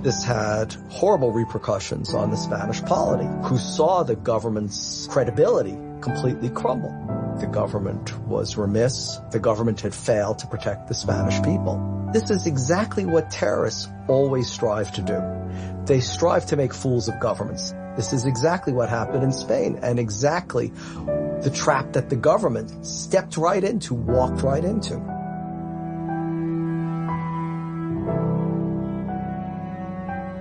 This 0.04 0.24
had 0.24 0.76
horrible 0.92 1.32
repercussions 1.32 2.14
on 2.14 2.30
the 2.30 2.38
Spanish 2.38 2.80
polity, 2.84 3.28
who 3.42 3.58
saw 3.58 4.04
the 4.04 4.16
government's 4.16 5.08
credibility 5.12 5.76
completely 6.06 6.50
crumble. 6.50 6.94
The 7.42 7.48
government 7.48 8.18
was 8.28 8.56
remiss. 8.56 9.20
The 9.32 9.40
government 9.40 9.82
had 9.82 9.94
failed 9.94 10.40
to 10.40 10.48
protect 10.48 10.88
the 10.88 10.94
Spanish 10.94 11.42
people. 11.44 12.10
This 12.14 12.30
is 12.30 12.48
exactly 12.48 13.06
what 13.06 13.30
terrorists 13.30 13.90
always 14.08 14.50
strive 14.50 14.94
to 14.94 15.02
do. 15.02 15.20
They 15.86 16.00
strive 16.00 16.46
to 16.48 16.56
make 16.56 16.74
fools 16.74 17.10
of 17.10 17.20
governments. 17.20 17.74
This 17.98 18.14
is 18.14 18.26
exactly 18.26 18.72
what 18.72 18.88
happened 18.88 19.24
in 19.24 19.32
Spain 19.32 19.80
and 19.82 20.00
exactly 20.00 20.68
the 21.42 21.52
trap 21.54 21.94
that 21.94 22.10
the 22.10 22.16
government 22.16 22.86
stepped 22.86 23.36
right 23.36 23.64
into, 23.64 23.94
walked 23.94 24.42
right 24.44 24.64
into. 24.64 25.15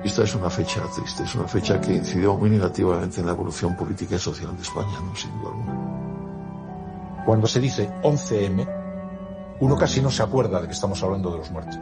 Esta 0.04 0.22
es 0.22 0.34
una 0.34 0.50
fecha 0.50 0.82
triste, 0.94 1.22
es 1.22 1.34
una 1.34 1.48
fecha 1.48 1.80
que 1.80 1.94
incidió 1.94 2.36
muy 2.36 2.50
negativamente 2.50 3.20
en 3.20 3.26
la 3.26 3.32
evolución 3.32 3.74
política 3.74 4.16
y 4.16 4.18
social 4.18 4.54
de 4.54 4.62
España, 4.62 5.00
¿no? 5.02 5.16
sin 5.16 5.30
duda 5.40 5.48
alguna. 5.48 7.24
Cuando 7.24 7.46
se 7.46 7.58
dice 7.58 7.90
11M, 8.02 8.68
uno 9.60 9.76
casi 9.78 10.02
no 10.02 10.10
se 10.10 10.22
acuerda 10.22 10.60
de 10.60 10.66
que 10.66 10.74
estamos 10.74 11.02
hablando 11.02 11.30
de 11.30 11.38
los 11.38 11.50
muertos. 11.50 11.78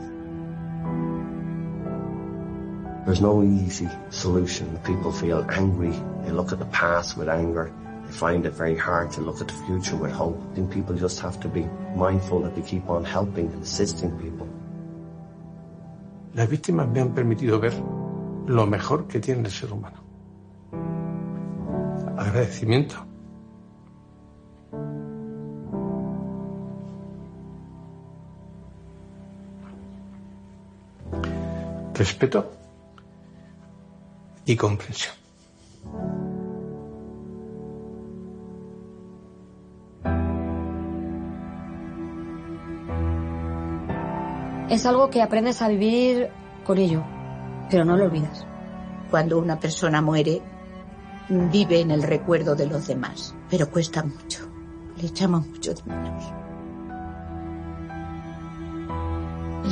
There's 3.06 3.20
no 3.20 3.42
easy 3.42 3.88
solution. 4.10 4.78
People 4.84 5.10
feel 5.10 5.44
angry. 5.50 5.92
They 6.24 6.30
look 6.30 6.52
at 6.52 6.60
the 6.60 6.66
past 6.66 7.16
with 7.18 7.28
anger. 7.28 7.72
They 8.06 8.12
find 8.12 8.46
it 8.46 8.52
very 8.52 8.78
hard 8.78 9.10
to 9.14 9.20
look 9.20 9.40
at 9.40 9.48
the 9.48 9.54
future 9.66 9.96
with 9.96 10.12
hope. 10.12 10.40
I 10.52 10.54
think 10.54 10.70
people 10.70 10.94
just 10.94 11.18
have 11.20 11.40
to 11.40 11.48
be 11.48 11.66
mindful 11.96 12.42
that 12.42 12.54
they 12.54 12.62
keep 12.62 12.88
on 12.88 13.04
helping 13.04 13.50
and 13.52 13.62
assisting 13.64 14.12
people. 14.12 14.46
Las 16.34 16.48
víctimas 16.48 16.88
me 16.88 17.00
han 17.00 17.12
permitido 17.12 17.58
ver 17.58 17.72
lo 18.46 18.66
mejor 18.66 19.06
que 19.06 19.20
tiene 19.20 19.42
el 19.42 19.50
ser 19.50 19.72
humano. 19.72 19.98
Agradecimiento. 22.16 22.96
Respeto 31.94 32.50
y 34.46 34.56
comprensión. 34.56 35.14
Es 44.68 44.86
algo 44.86 45.10
que 45.10 45.20
aprendes 45.20 45.60
a 45.60 45.68
vivir 45.68 46.30
con 46.64 46.78
ello, 46.78 47.04
pero 47.72 47.86
no 47.86 47.96
lo 47.96 48.04
olvidas. 48.04 48.46
Cuando 49.10 49.38
una 49.38 49.58
persona 49.58 50.02
muere, 50.02 50.42
vive 51.30 51.80
en 51.80 51.90
el 51.90 52.02
recuerdo 52.02 52.54
de 52.54 52.66
los 52.66 52.86
demás, 52.86 53.34
pero 53.48 53.70
cuesta 53.70 54.02
mucho. 54.02 54.46
Le 54.98 55.06
echamos 55.06 55.46
mucho 55.46 55.72
de 55.72 55.82
menos. 55.86 56.24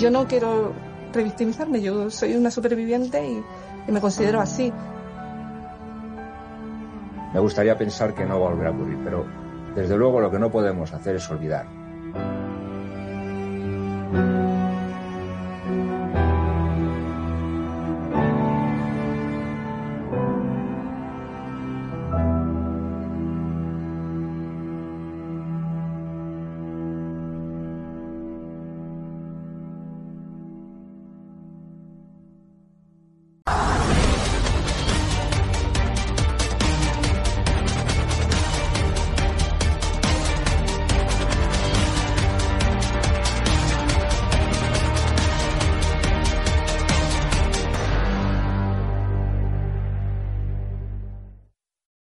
Yo 0.01 0.11
no 0.11 0.27
quiero 0.27 0.73
revictimizarme. 1.13 1.83
Yo 1.83 2.09
soy 2.11 2.35
una 2.35 2.51
superviviente 2.51 3.23
y, 3.23 3.45
y 3.87 3.93
me 3.93 4.01
considero 4.01 4.41
así. 4.41 4.73
Me 7.35 7.41
gustaría 7.41 7.77
pensar 7.77 8.15
que 8.15 8.25
no 8.25 8.39
volverá 8.39 8.71
a 8.71 8.73
ocurrir, 8.73 8.99
pero 9.05 9.27
desde 9.75 9.97
luego 9.99 10.21
lo 10.21 10.31
que 10.31 10.39
no 10.39 10.51
podemos 10.51 10.91
hacer 10.95 11.17
es 11.17 11.31
olvidar 11.31 11.80